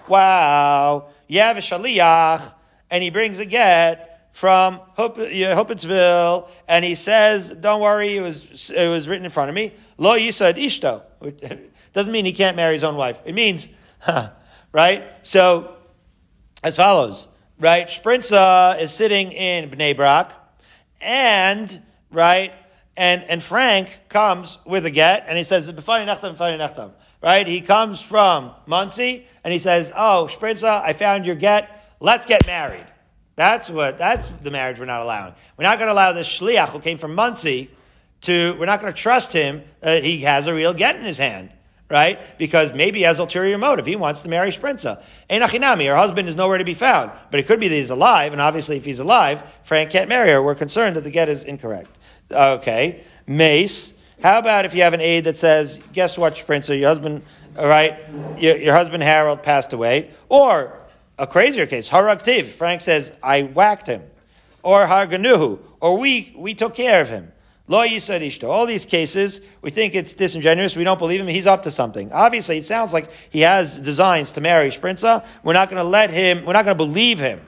Wow. 0.07 1.09
You 1.27 1.39
have 1.41 1.57
a 1.57 1.59
shaliyah 1.59 2.53
and 2.89 3.03
he 3.03 3.11
brings 3.11 3.37
a 3.37 3.45
get 3.45 4.31
from 4.31 4.81
Hoppinsville, 4.95 6.49
and 6.67 6.83
he 6.85 6.95
says, 6.95 7.49
"Don't 7.49 7.81
worry, 7.81 8.17
it 8.17 8.21
was 8.21 8.71
it 8.71 8.87
was 8.87 9.07
written 9.07 9.25
in 9.25 9.31
front 9.31 9.49
of 9.49 9.55
me." 9.55 9.73
Lo 9.97 10.17
yisad 10.17 10.55
ishto 10.55 11.01
doesn't 11.93 12.11
mean 12.11 12.25
he 12.25 12.33
can't 12.33 12.55
marry 12.55 12.73
his 12.73 12.83
own 12.83 12.95
wife. 12.95 13.21
It 13.23 13.35
means, 13.35 13.67
right? 14.71 15.03
So, 15.21 15.75
as 16.63 16.75
follows, 16.75 17.27
right? 17.59 17.87
Sprinza 17.87 18.79
is 18.79 18.91
sitting 18.91 19.31
in 19.31 19.69
Bnei 19.69 19.95
Brak, 19.95 20.31
and 21.01 21.81
right, 22.11 22.53
and 22.97 23.23
and 23.23 23.41
Frank 23.41 24.09
comes 24.09 24.57
with 24.65 24.85
a 24.85 24.91
get, 24.91 25.25
and 25.27 25.37
he 25.37 25.43
says, 25.43 25.71
"B'fani 25.71 26.05
nechtam, 26.07 26.35
b'fani 26.35 26.59
nechtam." 26.59 26.91
Right? 27.21 27.47
He 27.47 27.61
comes 27.61 28.01
from 28.01 28.51
Monsey, 28.67 29.25
and 29.43 29.51
he 29.51 29.59
says, 29.59 29.91
"Oh, 29.95 30.29
Sprinza, 30.31 30.81
I 30.83 30.93
found 30.93 31.25
your 31.25 31.35
get." 31.35 31.77
let's 31.99 32.25
get 32.25 32.45
married. 32.45 32.85
That's 33.35 33.69
what, 33.69 33.97
that's 33.97 34.29
the 34.41 34.51
marriage 34.51 34.79
we're 34.79 34.85
not 34.85 35.01
allowing. 35.01 35.33
We're 35.57 35.63
not 35.63 35.77
going 35.77 35.89
to 35.89 35.93
allow 35.93 36.11
this 36.11 36.27
shliach 36.27 36.69
who 36.69 36.79
came 36.79 36.97
from 36.97 37.15
Monsey 37.15 37.69
to, 38.21 38.55
we're 38.59 38.65
not 38.65 38.81
going 38.81 38.93
to 38.93 38.99
trust 38.99 39.31
him 39.31 39.63
that 39.81 40.03
he 40.03 40.21
has 40.21 40.47
a 40.47 40.53
real 40.53 40.73
get 40.73 40.95
in 40.95 41.03
his 41.03 41.19
hand, 41.19 41.55
right? 41.89 42.19
Because 42.39 42.73
maybe 42.73 42.99
he 42.99 43.05
has 43.05 43.19
ulterior 43.19 43.57
motive. 43.57 43.85
He 43.85 43.95
wants 43.95 44.21
to 44.21 44.29
marry 44.29 44.49
Sprinza. 44.49 45.03
Einachinami, 45.29 45.87
her 45.87 45.95
husband 45.95 46.27
is 46.27 46.35
nowhere 46.35 46.57
to 46.57 46.65
be 46.65 46.73
found. 46.73 47.11
But 47.29 47.39
it 47.39 47.45
could 47.45 47.59
be 47.59 47.67
that 47.67 47.75
he's 47.75 47.91
alive, 47.91 48.31
and 48.31 48.41
obviously 48.41 48.77
if 48.77 48.85
he's 48.85 48.99
alive, 48.99 49.43
Frank 49.63 49.91
can't 49.91 50.09
marry 50.09 50.31
her. 50.31 50.41
We're 50.41 50.55
concerned 50.55 50.95
that 50.95 51.03
the 51.03 51.11
get 51.11 51.29
is 51.29 51.43
incorrect. 51.43 51.95
Okay. 52.31 53.03
Mace. 53.25 53.93
How 54.21 54.39
about 54.39 54.65
if 54.65 54.73
you 54.73 54.81
have 54.81 54.93
an 54.93 55.01
aide 55.01 55.25
that 55.25 55.37
says, 55.37 55.77
guess 55.93 56.17
what, 56.17 56.35
Sprinza, 56.35 56.77
your 56.77 56.89
husband, 56.89 57.21
all 57.57 57.67
right, 57.67 57.97
your, 58.37 58.57
your 58.57 58.73
husband 58.73 59.03
Harold 59.03 59.43
passed 59.43 59.73
away, 59.73 60.11
or 60.27 60.73
a 61.19 61.27
crazier 61.27 61.67
case, 61.67 61.89
Haraktiv, 61.89 62.45
Frank 62.45 62.81
says, 62.81 63.15
I 63.21 63.43
whacked 63.43 63.87
him. 63.87 64.03
Or 64.63 64.85
Harganuhu, 64.85 65.59
or 65.79 65.97
we, 65.97 66.33
we 66.35 66.53
took 66.53 66.75
care 66.75 67.01
of 67.01 67.09
him. 67.09 67.31
Lo 67.67 67.85
Yisadishto. 67.85 68.47
All 68.47 68.65
these 68.65 68.85
cases, 68.85 69.41
we 69.61 69.69
think 69.69 69.93
it's 69.93 70.13
disingenuous. 70.13 70.75
We 70.75 70.83
don't 70.83 70.97
believe 70.97 71.19
him. 71.19 71.27
He's 71.27 71.47
up 71.47 71.63
to 71.63 71.71
something. 71.71 72.11
Obviously, 72.13 72.57
it 72.57 72.65
sounds 72.65 72.93
like 72.93 73.11
he 73.29 73.41
has 73.41 73.77
designs 73.77 74.31
to 74.31 74.41
marry 74.41 74.71
Sprinza. 74.71 75.25
We're 75.43 75.53
not 75.53 75.69
going 75.69 75.81
to 75.81 75.87
let 75.87 76.09
him, 76.09 76.45
we're 76.45 76.53
not 76.53 76.65
going 76.65 76.77
to 76.77 76.83
believe 76.83 77.19
him. 77.19 77.41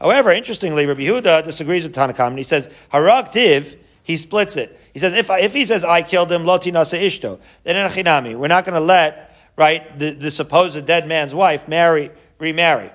However, 0.00 0.32
interestingly, 0.32 0.86
Rabbi 0.86 1.02
Huda 1.02 1.44
disagrees 1.44 1.82
with 1.82 1.94
Tanna 1.94 2.12
Kamma 2.12 2.28
and 2.28 2.38
he 2.38 2.44
says, 2.44 2.68
Haragtiv, 2.92 3.78
he 4.04 4.16
splits 4.16 4.56
it. 4.56 4.78
He 4.92 5.00
says, 5.00 5.14
if, 5.14 5.28
if 5.30 5.52
he 5.52 5.64
says, 5.64 5.82
I 5.82 6.02
killed 6.02 6.30
him, 6.30 6.44
lo 6.44 6.58
tinasa 6.58 7.00
ishto, 7.00 7.40
then 7.64 7.76
in 7.76 7.90
achinami, 7.90 8.36
we're 8.36 8.48
not 8.48 8.64
going 8.64 8.74
to 8.74 8.80
let, 8.80 9.34
right, 9.56 9.98
the, 9.98 10.10
the 10.10 10.30
supposed 10.30 10.86
dead 10.86 11.08
man's 11.08 11.34
wife 11.34 11.66
marry, 11.66 12.10
remarry. 12.38 12.92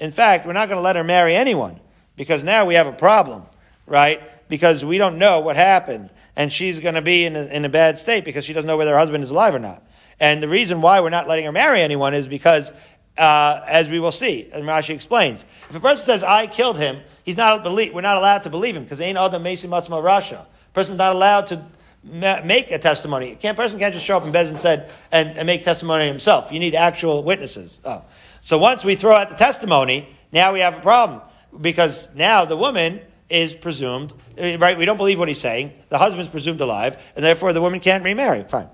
In 0.00 0.10
fact, 0.10 0.46
we're 0.46 0.54
not 0.54 0.68
going 0.68 0.78
to 0.78 0.82
let 0.82 0.96
her 0.96 1.04
marry 1.04 1.36
anyone 1.36 1.78
because 2.16 2.42
now 2.42 2.64
we 2.64 2.74
have 2.74 2.86
a 2.86 2.92
problem, 2.92 3.44
right? 3.86 4.48
Because 4.48 4.84
we 4.84 4.96
don't 4.98 5.18
know 5.18 5.40
what 5.40 5.54
happened 5.56 6.10
and 6.34 6.52
she's 6.52 6.78
going 6.78 6.94
to 6.94 7.02
be 7.02 7.24
in 7.24 7.36
a, 7.36 7.44
in 7.46 7.64
a 7.64 7.68
bad 7.68 7.98
state 7.98 8.24
because 8.24 8.44
she 8.44 8.52
doesn't 8.52 8.66
know 8.66 8.76
whether 8.76 8.92
her 8.92 8.98
husband 8.98 9.22
is 9.22 9.30
alive 9.30 9.54
or 9.54 9.58
not. 9.58 9.82
And 10.20 10.42
the 10.42 10.48
reason 10.48 10.80
why 10.80 11.00
we're 11.00 11.10
not 11.10 11.28
letting 11.28 11.44
her 11.44 11.52
marry 11.52 11.82
anyone 11.82 12.14
is 12.14 12.26
because, 12.26 12.72
uh, 13.18 13.62
as 13.66 13.88
we 13.88 14.00
will 14.00 14.12
see, 14.12 14.48
as 14.52 14.62
Rashi 14.62 14.94
explains, 14.94 15.44
if 15.68 15.76
a 15.76 15.80
person 15.80 16.04
says, 16.04 16.22
I 16.22 16.46
killed 16.46 16.78
him, 16.78 17.00
he's 17.28 17.36
not 17.36 17.62
believe, 17.62 17.92
we're 17.92 18.00
not 18.00 18.16
allowed 18.16 18.44
to 18.44 18.48
believe 18.48 18.74
him 18.74 18.84
because 18.84 19.02
ain't 19.02 19.18
adam 19.18 19.44
mesi 19.44 19.68
matzma 19.68 20.02
rasha. 20.02 20.46
Person's 20.72 20.96
not 20.96 21.14
allowed 21.14 21.46
to 21.48 21.62
ma- 22.02 22.40
make 22.42 22.70
a 22.70 22.78
testimony. 22.78 23.34
Can't, 23.34 23.54
person 23.54 23.78
can't 23.78 23.92
just 23.92 24.06
show 24.06 24.16
up 24.16 24.24
in 24.24 24.32
Bez 24.32 24.48
and 24.48 24.58
said 24.58 24.90
and, 25.12 25.36
and 25.36 25.46
make 25.46 25.62
testimony 25.62 26.08
himself. 26.08 26.50
You 26.50 26.58
need 26.58 26.74
actual 26.74 27.22
witnesses. 27.22 27.82
Oh. 27.84 28.02
So 28.40 28.56
once 28.56 28.82
we 28.82 28.94
throw 28.94 29.14
out 29.14 29.28
the 29.28 29.34
testimony, 29.34 30.08
now 30.32 30.54
we 30.54 30.60
have 30.60 30.78
a 30.78 30.80
problem 30.80 31.20
because 31.60 32.08
now 32.14 32.46
the 32.46 32.56
woman 32.56 32.98
is 33.28 33.52
presumed 33.52 34.14
uh, 34.40 34.56
right. 34.56 34.78
We 34.78 34.86
don't 34.86 34.96
believe 34.96 35.18
what 35.18 35.28
he's 35.28 35.40
saying. 35.40 35.74
The 35.90 35.98
husband's 35.98 36.30
presumed 36.30 36.62
alive, 36.62 36.96
and 37.14 37.22
therefore 37.22 37.52
the 37.52 37.60
woman 37.60 37.80
can't 37.80 38.04
remarry. 38.04 38.44
Fine. 38.44 38.70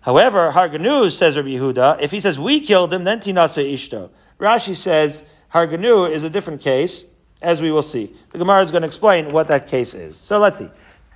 However, 0.00 0.50
Harganu 0.50 1.12
says 1.12 1.36
Rabbi 1.36 1.48
Yehuda, 1.48 2.00
if 2.00 2.10
he 2.10 2.20
says 2.20 2.38
we 2.38 2.60
killed 2.60 2.94
him, 2.94 3.04
then 3.04 3.20
tinase 3.20 3.70
ishto. 3.70 4.08
Rashi 4.40 4.74
says 4.74 5.24
Harganu 5.52 6.10
is 6.10 6.24
a 6.24 6.30
different 6.30 6.62
case, 6.62 7.04
as 7.44 7.60
we 7.60 7.70
will 7.70 7.82
see. 7.82 8.14
The 8.30 8.38
Gemara 8.38 8.62
is 8.62 8.70
going 8.70 8.82
to 8.82 8.88
explain 8.88 9.30
what 9.30 9.48
that 9.48 9.66
case 9.66 9.94
is. 9.94 10.16
So 10.16 10.38
let's 10.38 10.58
see. 10.58 10.70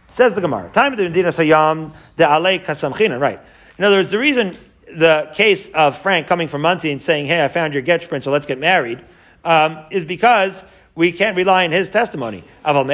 Says 0.06 0.34
the 0.34 0.40
Gemara, 0.40 0.70
time 0.70 0.92
of 0.92 0.98
the 0.98 1.04
Medina 1.04 1.28
Sayam 1.28 1.92
de 2.16 2.24
Ale 2.24 2.58
Kasamchina. 2.60 3.20
Right. 3.20 3.40
In 3.78 3.84
other 3.84 3.96
words, 3.96 4.10
the 4.10 4.18
reason 4.18 4.56
the 4.96 5.30
case 5.34 5.68
of 5.72 5.98
Frank 5.98 6.26
coming 6.26 6.48
from 6.48 6.62
Monsey 6.62 6.90
and 6.90 7.02
saying, 7.02 7.26
"Hey, 7.26 7.44
I 7.44 7.48
found 7.48 7.74
your 7.74 7.82
get 7.82 8.08
print, 8.08 8.24
so 8.24 8.30
let's 8.30 8.46
get 8.46 8.58
married," 8.58 9.00
um, 9.44 9.84
is 9.90 10.04
because 10.04 10.62
we 10.94 11.12
can't 11.12 11.36
rely 11.36 11.64
on 11.64 11.72
his 11.72 11.90
testimony. 11.90 12.42
The. 12.64 12.84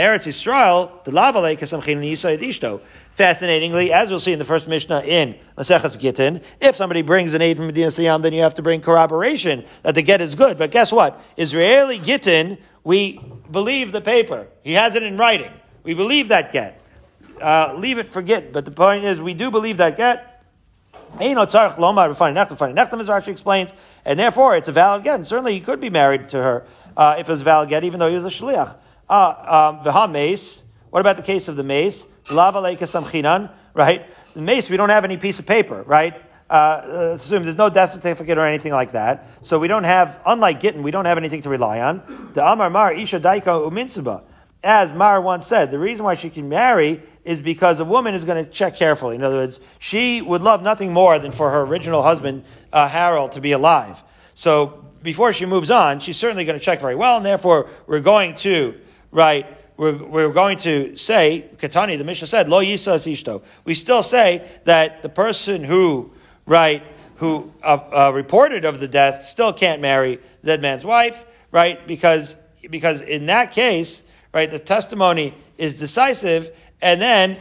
Fascinatingly, 3.15 3.93
as 3.93 4.11
we'll 4.11 4.19
see 4.19 4.33
in 4.33 4.41
the 4.41 4.45
first 4.45 4.67
Mishnah 4.67 5.03
in 5.03 5.37
Maseches 5.57 5.99
Gittin, 5.99 6.41
if 6.61 6.75
somebody 6.75 7.01
brings 7.01 7.33
an 7.33 7.43
aid 7.43 7.57
from 7.57 7.67
Medina 7.67 7.87
Sayyam, 7.87 8.23
then 8.23 8.33
you 8.33 8.43
have 8.43 8.57
to 8.57 8.63
bring 8.63 8.81
corroboration 8.81 9.65
that 9.85 9.95
the 9.95 10.03
get 10.03 10.21
is 10.21 10.35
good. 10.35 10.59
But 10.59 10.73
guess 10.73 10.91
what? 10.91 11.23
Israeli 11.37 12.01
Gittin, 12.01 12.59
we 12.85 13.21
believe 13.51 13.91
the 13.93 14.01
paper. 14.01 14.47
He 14.63 14.75
has 14.75 14.95
it 14.95 15.03
in 15.03 15.17
writing. 15.17 15.53
We 15.83 15.95
believe 15.95 16.29
that 16.29 16.53
get. 16.53 16.81
Uh, 17.41 17.75
leave 17.77 17.99
it, 17.99 18.09
forget. 18.09 18.53
But 18.53 18.65
the 18.65 18.71
point 18.71 19.05
is, 19.05 19.21
we 19.21 19.35
do 19.35 19.51
believe 19.51 19.79
that 19.79 19.97
get. 19.97 20.31
As 21.21 21.55
Rashi 23.09 23.29
explains, 23.29 23.73
and 24.05 24.19
therefore 24.19 24.57
it's 24.57 24.69
a 24.69 24.73
valid 24.73 25.03
get. 25.03 25.17
And 25.17 25.27
certainly 25.27 25.55
he 25.55 25.61
could 25.61 25.81
be 25.81 25.91
married 25.91 26.29
to 26.31 26.37
her 26.37 26.67
uh, 26.97 27.17
if 27.19 27.29
it 27.29 27.33
was 27.33 27.41
a 27.41 27.45
valid 27.45 27.69
get, 27.69 27.85
even 27.85 27.99
though 27.99 28.09
he 28.09 28.15
was 28.15 28.25
a 28.25 28.29
shliach. 28.29 28.77
Uh, 29.09 29.81
um. 29.83 30.65
What 30.91 31.01
about 31.01 31.17
the 31.17 31.23
case 31.23 31.49
of 31.49 31.57
the 31.57 31.65
mace? 31.65 32.07
Lava 32.31 32.61
right? 33.75 34.07
The 34.35 34.41
mace, 34.41 34.71
we 34.71 34.77
don't 34.77 34.91
have 34.91 35.05
any 35.05 35.17
piece 35.17 35.39
of 35.39 35.47
paper, 35.47 35.83
right? 35.83 36.15
Uh, 36.49 37.13
assume 37.15 37.43
there's 37.45 37.57
no 37.57 37.71
death 37.71 37.91
certificate 37.91 38.37
or 38.37 38.43
anything 38.45 38.73
like 38.73 38.93
that. 38.93 39.29
So 39.43 39.59
we 39.59 39.67
don't 39.67 39.85
have, 39.85 40.21
unlike 40.27 40.61
Gittin, 40.61 40.83
we 40.83 40.91
don't 40.91 41.07
have 41.07 41.17
anything 41.19 41.43
to 41.43 41.49
rely 41.49 41.81
on. 41.81 42.03
The 42.35 42.47
Amar 42.47 42.71
Mar 42.71 42.93
Isha 42.93 43.21
Uminsuba. 43.21 44.23
As 44.63 44.95
Mar 44.95 45.21
once 45.21 45.47
said, 45.47 45.71
the 45.71 45.79
reason 45.79 46.05
why 46.05 46.15
she 46.15 46.31
can 46.31 46.49
marry 46.49 47.03
is 47.25 47.41
because 47.41 47.81
a 47.81 47.85
woman 47.85 48.15
is 48.15 48.25
going 48.25 48.43
to 48.43 48.51
check 48.51 48.77
carefully. 48.77 49.15
In 49.15 49.23
other 49.23 49.37
words, 49.37 49.61
she 49.79 50.23
would 50.23 50.41
love 50.41 50.63
nothing 50.63 50.93
more 50.93 51.19
than 51.19 51.33
for 51.33 51.51
her 51.51 51.63
original 51.63 52.03
husband, 52.03 52.45
uh, 52.73 52.89
Harold, 52.89 53.33
to 53.33 53.43
be 53.43 53.53
alive. 53.53 54.03
So 54.33 54.87
before 55.03 55.35
she 55.35 55.45
moves 55.45 55.71
on, 55.71 56.01
she's 56.01 56.17
certainly 56.17 56.47
going 56.47 56.59
to 56.59 56.65
check 56.65 56.81
very 56.81 56.95
well, 56.95 57.19
and 57.19 57.27
therefore 57.27 57.69
we're 57.87 58.01
going 58.01 58.35
to, 58.37 58.75
right, 59.11 59.47
we're, 59.77 60.03
we're 60.03 60.33
going 60.33 60.57
to 60.59 60.97
say, 60.97 61.51
Katani, 61.57 61.99
the 61.99 62.05
Mishnah 62.05 62.27
said, 62.27 62.49
Lo 62.49 62.63
Yisas 62.63 63.11
Ishto. 63.11 63.43
We 63.67 63.75
still 63.75 64.03
say 64.03 64.49
that 64.65 65.03
the 65.03 65.11
person 65.11 65.63
who, 65.63 66.13
right, 66.47 66.83
who 67.17 67.53
uh, 67.63 67.79
uh, 67.93 68.13
reported 68.13 68.65
of 68.65 68.81
the 68.81 68.89
death 68.89 69.25
still 69.25 69.53
can't 69.53 69.81
marry 69.81 70.17
the 70.43 70.47
dead 70.49 70.63
man's 70.63 70.85
wife, 70.85 71.25
right? 71.51 71.87
Because, 71.87 72.37
because 72.69 73.01
in 73.01 73.27
that 73.27 73.53
case, 73.53 74.03
right, 74.33 74.51
the 74.51 74.59
testimony 74.59 75.35
is 75.57 75.77
decisive, 75.77 76.55
and 76.83 77.01
then, 77.01 77.37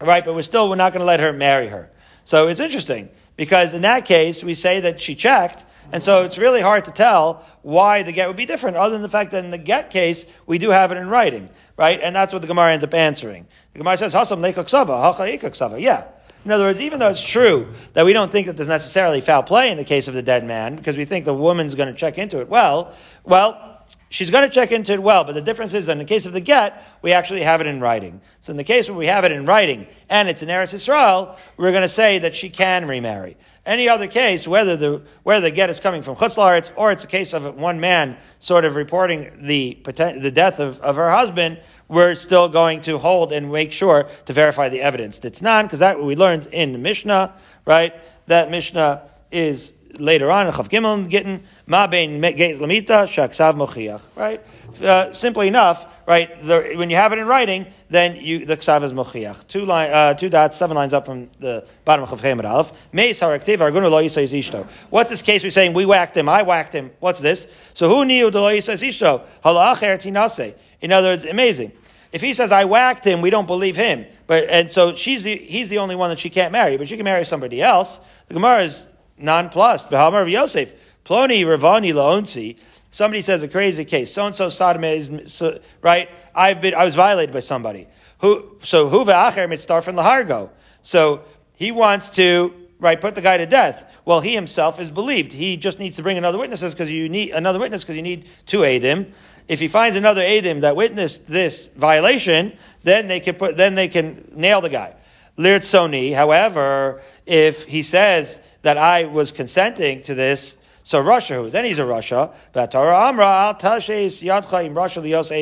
right, 0.00 0.24
but 0.24 0.34
we're 0.34 0.42
still, 0.42 0.68
we're 0.68 0.76
not 0.76 0.92
going 0.92 1.00
to 1.00 1.06
let 1.06 1.20
her 1.20 1.32
marry 1.32 1.68
her. 1.68 1.90
So 2.24 2.48
it's 2.48 2.60
interesting, 2.60 3.10
because 3.36 3.74
in 3.74 3.82
that 3.82 4.06
case, 4.06 4.42
we 4.42 4.54
say 4.54 4.80
that 4.80 5.00
she 5.00 5.14
checked, 5.14 5.64
and 5.92 6.02
so 6.02 6.24
it's 6.24 6.38
really 6.38 6.62
hard 6.62 6.84
to 6.86 6.90
tell 6.90 7.44
why 7.62 8.02
the 8.02 8.12
get 8.12 8.28
would 8.28 8.36
be 8.36 8.46
different, 8.46 8.76
other 8.76 8.92
than 8.92 9.02
the 9.02 9.08
fact 9.08 9.32
that 9.32 9.44
in 9.44 9.50
the 9.50 9.58
get 9.58 9.90
case, 9.90 10.24
we 10.46 10.58
do 10.58 10.70
have 10.70 10.92
it 10.92 10.96
in 10.96 11.08
writing, 11.08 11.50
right? 11.76 12.00
And 12.00 12.16
that's 12.16 12.32
what 12.32 12.42
the 12.42 12.48
Gemara 12.48 12.72
ends 12.72 12.84
up 12.84 12.94
answering. 12.94 13.46
The 13.72 13.78
Gemara 13.78 13.98
says, 13.98 14.14
Hasam 14.14 14.40
hacha 14.42 15.80
Yeah. 15.80 16.04
In 16.44 16.50
other 16.50 16.64
words, 16.64 16.80
even 16.80 16.98
though 16.98 17.10
it's 17.10 17.22
true 17.22 17.68
that 17.92 18.06
we 18.06 18.12
don't 18.12 18.32
think 18.32 18.46
that 18.46 18.56
there's 18.56 18.68
necessarily 18.68 19.20
foul 19.20 19.42
play 19.42 19.70
in 19.70 19.76
the 19.76 19.84
case 19.84 20.08
of 20.08 20.14
the 20.14 20.22
dead 20.22 20.44
man, 20.44 20.76
because 20.76 20.96
we 20.96 21.04
think 21.04 21.24
the 21.24 21.34
woman's 21.34 21.74
going 21.74 21.88
to 21.88 21.94
check 21.94 22.16
into 22.16 22.40
it 22.40 22.48
well, 22.48 22.94
well, 23.24 23.84
she's 24.08 24.30
going 24.30 24.48
to 24.48 24.54
check 24.54 24.72
into 24.72 24.92
it 24.92 25.02
well, 25.02 25.24
but 25.24 25.34
the 25.34 25.42
difference 25.42 25.74
is 25.74 25.86
that 25.86 25.92
in 25.92 25.98
the 25.98 26.04
case 26.04 26.24
of 26.24 26.32
the 26.32 26.40
get, 26.40 26.82
we 27.02 27.12
actually 27.12 27.42
have 27.42 27.60
it 27.60 27.66
in 27.66 27.80
writing. 27.80 28.22
So 28.40 28.52
in 28.52 28.56
the 28.56 28.64
case 28.64 28.88
where 28.88 28.96
we 28.96 29.06
have 29.06 29.24
it 29.24 29.32
in 29.32 29.44
writing 29.44 29.86
and 30.08 30.28
it's 30.28 30.42
in 30.42 30.48
Eretz 30.48 30.72
Yisrael, 30.72 31.36
we're 31.58 31.72
going 31.72 31.82
to 31.82 31.88
say 31.88 32.18
that 32.20 32.34
she 32.34 32.48
can 32.48 32.88
remarry. 32.88 33.36
Any 33.66 33.90
other 33.90 34.06
case, 34.06 34.48
whether 34.48 34.74
the 34.74 35.02
whether 35.22 35.42
the 35.42 35.50
get 35.50 35.68
is 35.68 35.80
coming 35.80 36.00
from 36.02 36.16
Chutzlaritz 36.16 36.70
or 36.76 36.90
it's 36.92 37.04
a 37.04 37.06
case 37.06 37.34
of 37.34 37.56
one 37.56 37.78
man 37.78 38.16
sort 38.38 38.64
of 38.64 38.74
reporting 38.74 39.30
the 39.42 39.78
the 39.84 40.32
death 40.34 40.60
of, 40.60 40.80
of 40.80 40.96
her 40.96 41.10
husband, 41.10 41.60
we're 41.90 42.14
still 42.14 42.48
going 42.48 42.80
to 42.82 42.98
hold 42.98 43.32
and 43.32 43.50
make 43.50 43.72
sure 43.72 44.08
to 44.26 44.32
verify 44.32 44.68
the 44.68 44.80
evidence. 44.80 45.18
It's 45.18 45.42
not 45.42 45.64
because 45.64 45.80
that 45.80 46.00
we 46.00 46.14
learned 46.14 46.46
in 46.52 46.80
Mishnah, 46.80 47.34
right? 47.66 47.92
That 48.26 48.48
Mishnah 48.48 49.02
is 49.32 49.72
later 49.98 50.30
on 50.30 50.50
Chav 50.52 50.68
Gimel 50.70 51.10
Gittin 51.10 51.42
Ma 51.66 51.88
Bein 51.88 52.20
Lamita 52.20 53.08
Shaksav 53.08 53.56
Mochiach, 53.56 54.00
right? 54.14 54.40
Uh, 54.80 55.12
simply 55.12 55.48
enough, 55.48 55.84
right? 56.06 56.42
The, 56.44 56.74
when 56.76 56.90
you 56.90 56.96
have 56.96 57.12
it 57.12 57.18
in 57.18 57.26
writing, 57.26 57.66
then 57.88 58.16
you, 58.16 58.46
the 58.46 58.56
ksav 58.56 58.84
is 58.84 58.92
mochiach. 58.92 59.48
Two 59.48 59.64
line, 59.64 59.90
uh, 59.90 60.14
two 60.14 60.28
dots, 60.28 60.56
seven 60.56 60.76
lines 60.76 60.92
up 60.92 61.04
from 61.04 61.28
the 61.40 61.66
bottom 61.84 62.04
of 62.04 62.20
Chavchem 62.20 62.44
Aleph. 62.44 62.72
Meis 62.92 63.18
haraktiv 63.20 63.58
argunu 63.58 63.90
lo 63.90 64.02
yisayis 64.02 64.30
ishto. 64.30 64.64
What's 64.90 65.10
this 65.10 65.22
case 65.22 65.42
we're 65.42 65.50
saying? 65.50 65.72
We 65.72 65.86
whacked 65.86 66.16
him, 66.16 66.28
I 66.28 66.42
whacked 66.42 66.72
him. 66.72 66.92
What's 67.00 67.18
this? 67.18 67.48
So 67.74 67.88
who 67.88 68.04
knew 68.04 68.30
the 68.30 68.40
lo 68.40 68.52
yisayis 68.52 68.86
ishto? 68.88 69.24
Halacher 69.44 69.98
tinase. 70.00 70.54
In 70.80 70.92
other 70.92 71.08
words, 71.08 71.24
amazing. 71.24 71.72
If 72.12 72.20
he 72.20 72.34
says 72.34 72.50
I 72.52 72.64
whacked 72.64 73.04
him, 73.04 73.20
we 73.20 73.30
don't 73.30 73.46
believe 73.46 73.76
him. 73.76 74.06
But 74.26 74.48
and 74.48 74.70
so 74.70 74.94
she's 74.94 75.22
the, 75.22 75.36
he's 75.36 75.68
the 75.68 75.78
only 75.78 75.94
one 75.94 76.10
that 76.10 76.18
she 76.18 76.30
can't 76.30 76.52
marry, 76.52 76.76
but 76.76 76.88
she 76.88 76.96
can 76.96 77.04
marry 77.04 77.24
somebody 77.24 77.62
else. 77.62 78.00
The 78.28 78.34
Gemara 78.34 78.62
is 78.62 78.86
nonplussed. 79.18 79.90
V'hamar 79.90 80.30
Yosef 80.30 80.74
ploni 81.04 81.44
ravani 81.44 81.92
laonsi. 81.92 82.56
Somebody 82.90 83.22
says 83.22 83.42
a 83.42 83.48
crazy 83.48 83.84
case. 83.84 84.12
So 84.12 84.26
and 84.26 84.34
so 84.34 84.48
Sodom 84.48 84.84
is 84.84 85.42
right. 85.82 86.08
I've 86.34 86.60
been 86.60 86.74
I 86.74 86.84
was 86.84 86.94
violated 86.94 87.32
by 87.32 87.40
somebody. 87.40 87.86
Who 88.20 88.56
so 88.62 88.88
who 88.88 89.04
ve'acher 89.04 89.48
mitzdarf 89.48 89.86
and 89.86 89.96
lahargo. 89.96 90.50
So 90.82 91.22
he 91.54 91.70
wants 91.70 92.10
to 92.10 92.54
right 92.80 93.00
put 93.00 93.14
the 93.14 93.20
guy 93.20 93.36
to 93.36 93.46
death. 93.46 93.86
Well, 94.04 94.20
he 94.20 94.34
himself 94.34 94.80
is 94.80 94.90
believed. 94.90 95.32
He 95.32 95.56
just 95.56 95.78
needs 95.78 95.96
to 95.96 96.02
bring 96.02 96.18
another 96.18 96.38
witness 96.38 96.62
because 96.72 96.90
you 96.90 97.08
need 97.08 97.30
another 97.30 97.58
witness 97.58 97.84
because 97.84 97.96
you 97.96 98.02
need 98.02 98.26
two 98.46 98.60
adim. 98.60 99.12
If 99.50 99.58
he 99.58 99.66
finds 99.66 99.96
another 99.96 100.20
adim 100.20 100.60
that 100.60 100.76
witnessed 100.76 101.26
this 101.26 101.64
violation, 101.64 102.56
then 102.84 103.08
they 103.08 103.18
can 103.18 103.34
put 103.34 103.56
then 103.56 103.74
they 103.74 103.88
can 103.88 104.30
nail 104.32 104.60
the 104.60 104.68
guy. 104.68 104.94
Lirtsoni, 105.36 106.14
however, 106.14 107.02
if 107.26 107.66
he 107.66 107.82
says 107.82 108.40
that 108.62 108.78
I 108.78 109.06
was 109.06 109.32
consenting 109.32 110.04
to 110.04 110.14
this 110.14 110.54
so 110.90 111.00
Rasha, 111.00 111.52
then 111.52 111.64
he's 111.64 111.78
a 111.78 111.82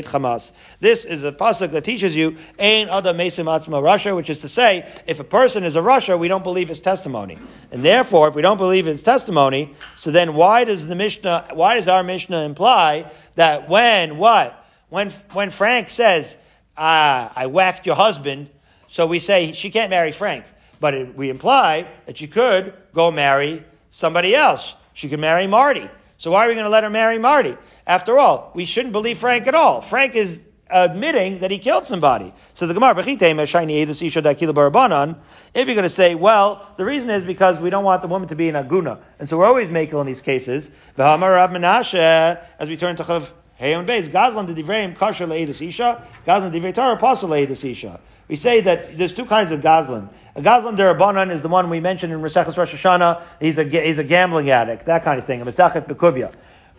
chamas. 0.02 0.52
This 0.80 1.06
is 1.06 1.24
a 1.24 1.32
pasuk 1.32 1.70
that 1.70 1.84
teaches 1.84 2.14
you 2.14 2.36
ein 2.58 2.90
adam 2.90 3.16
mesim 3.16 3.46
atzma 3.46 3.80
Rasha, 3.82 4.14
which 4.14 4.28
is 4.28 4.42
to 4.42 4.48
say, 4.48 4.86
if 5.06 5.20
a 5.20 5.24
person 5.24 5.64
is 5.64 5.74
a 5.74 5.80
Rasha, 5.80 6.18
we 6.18 6.28
don't 6.28 6.44
believe 6.44 6.68
his 6.68 6.82
testimony, 6.82 7.38
and 7.72 7.82
therefore, 7.82 8.28
if 8.28 8.34
we 8.34 8.42
don't 8.42 8.58
believe 8.58 8.84
his 8.84 9.02
testimony, 9.02 9.74
so 9.96 10.10
then 10.10 10.34
why 10.34 10.64
does 10.64 10.86
the 10.86 10.94
Mishnah, 10.94 11.48
why 11.54 11.76
does 11.76 11.88
our 11.88 12.02
Mishnah 12.02 12.42
imply 12.42 13.10
that 13.36 13.70
when 13.70 14.18
what 14.18 14.66
when 14.90 15.08
when 15.32 15.50
Frank 15.50 15.88
says, 15.88 16.36
ah, 16.76 17.32
I 17.34 17.46
whacked 17.46 17.86
your 17.86 17.96
husband, 17.96 18.50
so 18.88 19.06
we 19.06 19.18
say 19.18 19.52
she 19.52 19.70
can't 19.70 19.88
marry 19.88 20.12
Frank, 20.12 20.44
but 20.78 20.92
it, 20.92 21.16
we 21.16 21.30
imply 21.30 21.88
that 22.04 22.18
she 22.18 22.26
could 22.26 22.74
go 22.92 23.10
marry 23.10 23.64
somebody 23.88 24.36
else. 24.36 24.74
She 24.98 25.08
could 25.08 25.20
marry 25.20 25.46
Marty. 25.46 25.88
So 26.16 26.32
why 26.32 26.44
are 26.44 26.48
we 26.48 26.54
going 26.54 26.64
to 26.64 26.70
let 26.70 26.82
her 26.82 26.90
marry 26.90 27.20
Marty? 27.20 27.56
After 27.86 28.18
all, 28.18 28.50
we 28.52 28.64
shouldn't 28.64 28.90
believe 28.90 29.16
Frank 29.18 29.46
at 29.46 29.54
all. 29.54 29.80
Frank 29.80 30.16
is 30.16 30.42
admitting 30.68 31.38
that 31.38 31.52
he 31.52 31.58
killed 31.60 31.86
somebody. 31.86 32.34
So 32.54 32.66
the 32.66 32.74
Gemara, 32.74 32.98
if 32.98 33.06
you're 33.06 33.16
going 33.16 33.36
to 35.84 35.88
say, 35.88 36.16
well, 36.16 36.66
the 36.76 36.84
reason 36.84 37.10
is 37.10 37.22
because 37.22 37.60
we 37.60 37.70
don't 37.70 37.84
want 37.84 38.02
the 38.02 38.08
woman 38.08 38.26
to 38.26 38.34
be 38.34 38.48
an 38.48 38.56
aguna. 38.56 38.98
And 39.20 39.28
so 39.28 39.38
we're 39.38 39.46
always 39.46 39.70
making 39.70 39.96
in 39.96 40.06
these 40.06 40.20
cases. 40.20 40.72
As 40.96 41.20
we 41.20 42.76
turn 42.76 42.96
to 42.96 43.04
Chav 43.04 43.30
Heyon 43.60 43.86
Beis, 43.86 44.08
Gazlan 44.08 44.48
de 44.48 44.54
Divreim 44.60 44.96
Kasher 44.96 45.30
Isha, 45.32 46.04
Gazlan 46.26 46.92
Apostle 46.92 47.32
Isha. 47.34 48.00
We 48.26 48.34
say 48.34 48.60
that 48.62 48.98
there's 48.98 49.14
two 49.14 49.26
kinds 49.26 49.52
of 49.52 49.60
Gazlan. 49.60 50.08
A 50.38 50.40
Gazlan 50.40 50.76
Derabanan 50.76 51.32
is 51.32 51.42
the 51.42 51.48
one 51.48 51.68
we 51.68 51.80
mentioned 51.80 52.12
in 52.12 52.20
Maseches 52.20 52.56
Rosh 52.56 52.72
Hashanah. 52.72 53.22
He's 53.40 53.58
a, 53.58 53.64
he's 53.64 53.98
a 53.98 54.04
gambling 54.04 54.50
addict, 54.50 54.86
that 54.86 55.02
kind 55.02 55.18
of 55.18 55.26
thing. 55.26 55.42
A 55.42 55.44
Masachet 55.44 55.88
Bekuvia. 55.88 56.32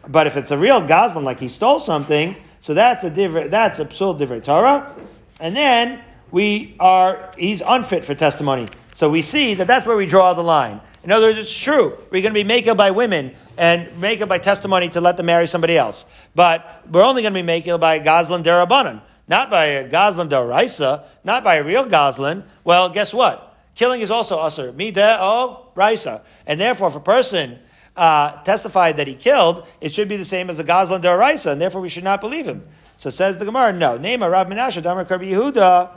But 0.08 0.28
if 0.28 0.38
it's 0.38 0.52
a 0.52 0.58
real 0.58 0.82
Gazlan, 0.82 1.24
like 1.24 1.42
he 1.42 1.50
stole 1.50 1.82
something, 1.82 2.38
so 2.62 2.74
that's 2.74 3.04
a 3.04 3.12
divrei, 3.12 3.50
that's 3.50 3.80
a 3.80 3.84
psul 3.84 4.18
divrei 4.18 4.42
Torah. 4.42 4.96
And 5.42 5.58
then 5.58 6.02
we 6.32 6.78
are, 6.80 7.34
he's 7.38 7.62
unfit 7.62 8.06
for 8.06 8.16
testimony. 8.16 8.70
So 8.96 9.10
we 9.10 9.22
see 9.22 9.56
that 9.56 9.68
that's 9.68 9.86
where 9.86 9.98
we 9.98 10.06
draw 10.06 10.34
the 10.34 10.42
line. 10.42 10.80
In 11.04 11.12
other 11.12 11.28
words, 11.28 11.40
it's 11.40 11.54
true. 11.54 11.98
We're 12.12 12.22
going 12.22 12.34
to 12.34 12.40
be 12.40 12.46
making 12.46 12.78
by 12.78 12.92
women 12.92 13.36
and 13.58 14.00
make 14.00 14.22
up 14.22 14.30
by 14.30 14.38
testimony 14.38 14.88
to 14.92 15.02
let 15.02 15.18
them 15.18 15.26
marry 15.26 15.48
somebody 15.48 15.78
else. 15.78 16.06
But 16.34 16.86
we're 16.90 17.04
only 17.04 17.24
going 17.24 17.34
to 17.34 17.44
be 17.44 17.52
it 17.52 17.78
by 17.78 18.00
Gazlan 18.00 18.42
Derabanan, 18.42 19.02
not 19.28 19.50
by 19.50 19.66
a 19.66 19.90
Gazlan 19.90 20.30
Deraisa, 20.30 21.04
not 21.26 21.44
by 21.44 21.56
a 21.56 21.64
real 21.66 21.86
Gazlan. 21.86 22.44
Well, 22.64 22.90
guess 22.90 23.14
what? 23.14 23.48
Killing 23.80 24.02
is 24.02 24.12
also 24.12 24.38
usher. 24.38 24.74
Mi 24.74 24.92
de 24.92 25.18
o 25.22 25.72
Raisa. 25.74 26.22
And 26.46 26.60
therefore, 26.60 26.90
if 26.90 26.96
a 26.98 27.00
person 27.00 27.60
uh, 27.96 28.44
testified 28.44 28.98
that 28.98 29.08
he 29.08 29.16
killed, 29.16 29.66
it 29.80 29.94
should 29.94 30.10
be 30.10 30.18
the 30.18 30.26
same 30.26 30.50
as 30.50 30.60
a 30.60 30.66
Gazlan 30.66 31.02
Deraisa, 31.02 31.54
and 31.54 31.62
therefore 31.62 31.80
we 31.80 31.88
should 31.88 32.04
not 32.04 32.20
believe 32.20 32.46
him. 32.46 32.68
So 32.98 33.10
says 33.10 33.38
the 33.38 33.46
Gemara, 33.46 33.72
no. 33.72 33.98
Name 33.98 34.22
a 34.22 34.30
Rab 34.30 34.50
Menashe, 34.50 34.84
Damar 34.84 35.06
Karbi 35.06 35.30
Yehuda. 35.30 35.92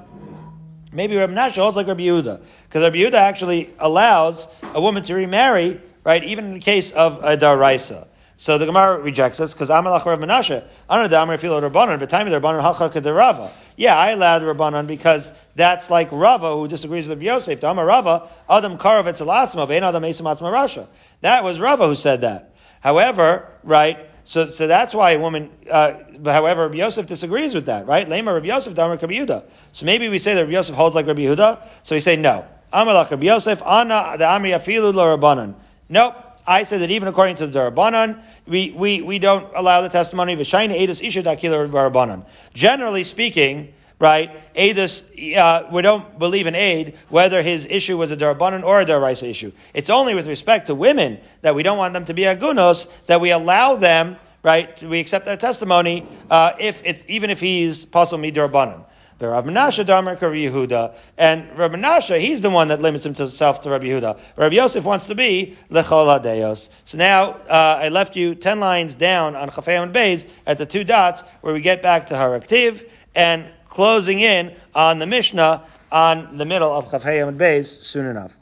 Maybe 0.92 1.16
Rabbi 1.16 1.32
Menashe 1.34 1.56
holds 1.56 1.76
like 1.76 1.88
Rabbi 1.88 2.02
Yehuda. 2.02 2.40
Because 2.68 2.84
Rabbi 2.84 2.98
Yehuda 2.98 3.14
actually 3.14 3.74
allows 3.80 4.46
a 4.62 4.80
woman 4.80 5.02
to 5.02 5.14
remarry, 5.14 5.80
right, 6.04 6.22
even 6.22 6.44
in 6.44 6.52
the 6.52 6.60
case 6.60 6.92
of 6.92 7.18
a 7.24 7.36
Daraisa. 7.36 8.06
So 8.43 8.59
the 8.59 8.66
Gemara 8.66 8.99
rejects 8.99 9.38
this 9.38 9.55
because 9.55 9.70
Amalach 9.70 10.05
Rav 10.05 10.18
Menashe, 10.18 10.64
Ana 10.90 11.09
Damar 11.09 11.38
Filo 11.38 11.61
Rabbanon, 11.61 12.01
but 12.01 12.11
time 12.11 12.26
of 12.26 12.43
Rabbanon 12.43 12.61
Halcha 12.61 12.93
Kedarava. 12.93 13.53
Yeah, 13.76 13.97
I 13.97 14.11
allowed 14.11 14.43
Rabbanon 14.43 14.88
because 14.88 15.32
that's 15.55 15.90
like 15.90 16.09
Rava 16.11 16.53
who 16.57 16.66
disagrees 16.66 17.07
with 17.07 17.22
Yosef. 17.22 17.61
Dama 17.61 17.84
Rava, 17.84 18.28
Adam 18.51 18.78
Karav 18.78 19.05
Etzelatzma, 19.05 19.68
Vein 19.68 19.84
Adam 19.84 20.03
Esim 20.03 20.24
Rasha. 20.24 20.88
That 21.20 21.45
was 21.45 21.61
Rava 21.61 21.86
who 21.86 21.95
said 21.95 22.22
that. 22.22 22.53
However, 22.80 23.47
right, 23.62 24.11
so, 24.24 24.49
so 24.49 24.66
that's 24.66 24.93
why 24.93 25.12
a 25.12 25.20
woman, 25.20 25.49
uh, 25.70 25.99
however, 26.24 26.62
Rabbi 26.62 26.78
Yosef 26.78 27.07
disagrees 27.07 27.55
with 27.55 27.66
that, 27.66 27.86
right? 27.86 28.09
Lema 28.09 28.34
Rabbi 28.34 28.49
Yosef, 28.49 28.74
Damar 28.74 28.97
Rabbi 28.97 29.14
Yehuda. 29.14 29.45
So 29.72 29.86
maybe 29.86 30.09
we 30.09 30.18
say 30.18 30.34
that 30.34 30.40
Rabbi 30.40 30.55
Yosef 30.55 30.74
holds 30.74 30.97
like 30.97 31.07
Rabbi 31.07 31.20
Yehuda. 31.20 31.64
So 31.84 31.95
we 31.95 32.01
say 32.01 32.16
no. 32.16 32.45
Amalach 32.72 33.09
Rabbi 33.12 33.26
Yosef, 33.26 33.62
Anna 33.64 34.16
the 34.18 34.24
Amri 34.24 34.51
Afilu 34.51 34.93
Rabbanon. 34.93 35.55
Nope. 35.88 36.21
I 36.47 36.64
say 36.64 36.78
that 36.78 36.90
even 36.90 37.09
according 37.09 37.36
to 37.36 37.47
the 37.47 37.70
Rabbanon, 37.70 38.20
we, 38.47 38.72
we, 38.72 39.01
we 39.01 39.18
don't 39.18 39.49
allow 39.55 39.82
the 39.82 39.88
testimony 39.88 40.32
of 40.32 40.40
a 40.40 40.45
Shaina 40.45 40.78
Edis 40.78 41.07
Isha 41.07 41.22
Dakila 41.22 41.70
Rabbanon. 41.70 42.24
Generally 42.53 43.05
speaking, 43.05 43.72
right? 44.03 44.30
Aidus, 44.57 45.05
uh, 45.36 45.68
we 45.70 45.80
don't 45.80 46.18
believe 46.18 46.49
in 46.49 46.57
aid 46.57 46.99
whether 47.09 47.40
his 47.40 47.64
issue 47.66 47.97
was 47.97 48.11
a 48.11 48.16
darabanan 48.16 48.64
or 48.64 48.80
a 48.80 48.84
daraisa 48.84 49.30
issue. 49.30 49.53
It's 49.74 49.88
only 49.88 50.16
with 50.16 50.26
respect 50.26 50.66
to 50.66 50.74
women 50.74 51.20
that 51.43 51.55
we 51.55 51.62
don't 51.62 51.78
want 51.78 51.95
them 51.95 52.05
to 52.07 52.14
be 52.14 52.22
agunos 52.22 52.88
that 53.07 53.20
we 53.20 53.30
allow 53.30 53.76
them, 53.76 54.16
right? 54.43 54.82
We 54.82 54.99
accept 54.99 55.24
their 55.24 55.36
testimony 55.36 56.05
uh, 56.28 56.55
if 56.59 56.82
it's 56.84 57.05
even 57.07 57.30
if 57.30 57.38
he's 57.38 57.84
possible 57.84 58.18
mi 58.18 58.32
darabanan. 58.32 58.84
The 59.22 59.28
Rav 59.28 59.44
Menashe 59.44 59.86
Damar 59.86 60.14
Rabbi 60.14 60.34
Yehuda, 60.34 60.96
and 61.16 61.56
Rav 61.56 61.70
Menashe, 61.70 62.18
he's 62.18 62.40
the 62.40 62.50
one 62.50 62.66
that 62.66 62.82
limits 62.82 63.04
himself 63.04 63.60
to 63.60 63.70
Rabbi 63.70 63.84
Yehuda. 63.84 64.18
Rabbi 64.34 64.56
Yosef 64.56 64.84
wants 64.84 65.06
to 65.06 65.14
be 65.14 65.56
Lechol 65.70 66.20
Hadeos. 66.20 66.70
So 66.84 66.98
now 66.98 67.34
uh, 67.48 67.78
I 67.82 67.88
left 67.88 68.16
you 68.16 68.34
ten 68.34 68.58
lines 68.58 68.96
down 68.96 69.36
on 69.36 69.48
Chafayim 69.50 69.84
and 69.84 69.94
Beis 69.94 70.26
at 70.44 70.58
the 70.58 70.66
two 70.66 70.82
dots 70.82 71.20
where 71.40 71.54
we 71.54 71.60
get 71.60 71.82
back 71.82 72.08
to 72.08 72.14
Haraktiv 72.14 72.90
and 73.14 73.46
closing 73.68 74.18
in 74.18 74.56
on 74.74 74.98
the 74.98 75.06
Mishnah 75.06 75.68
on 75.92 76.36
the 76.36 76.44
middle 76.44 76.76
of 76.76 76.88
Chafayim 76.88 77.28
and 77.28 77.38
Beis 77.38 77.80
soon 77.80 78.06
enough. 78.06 78.41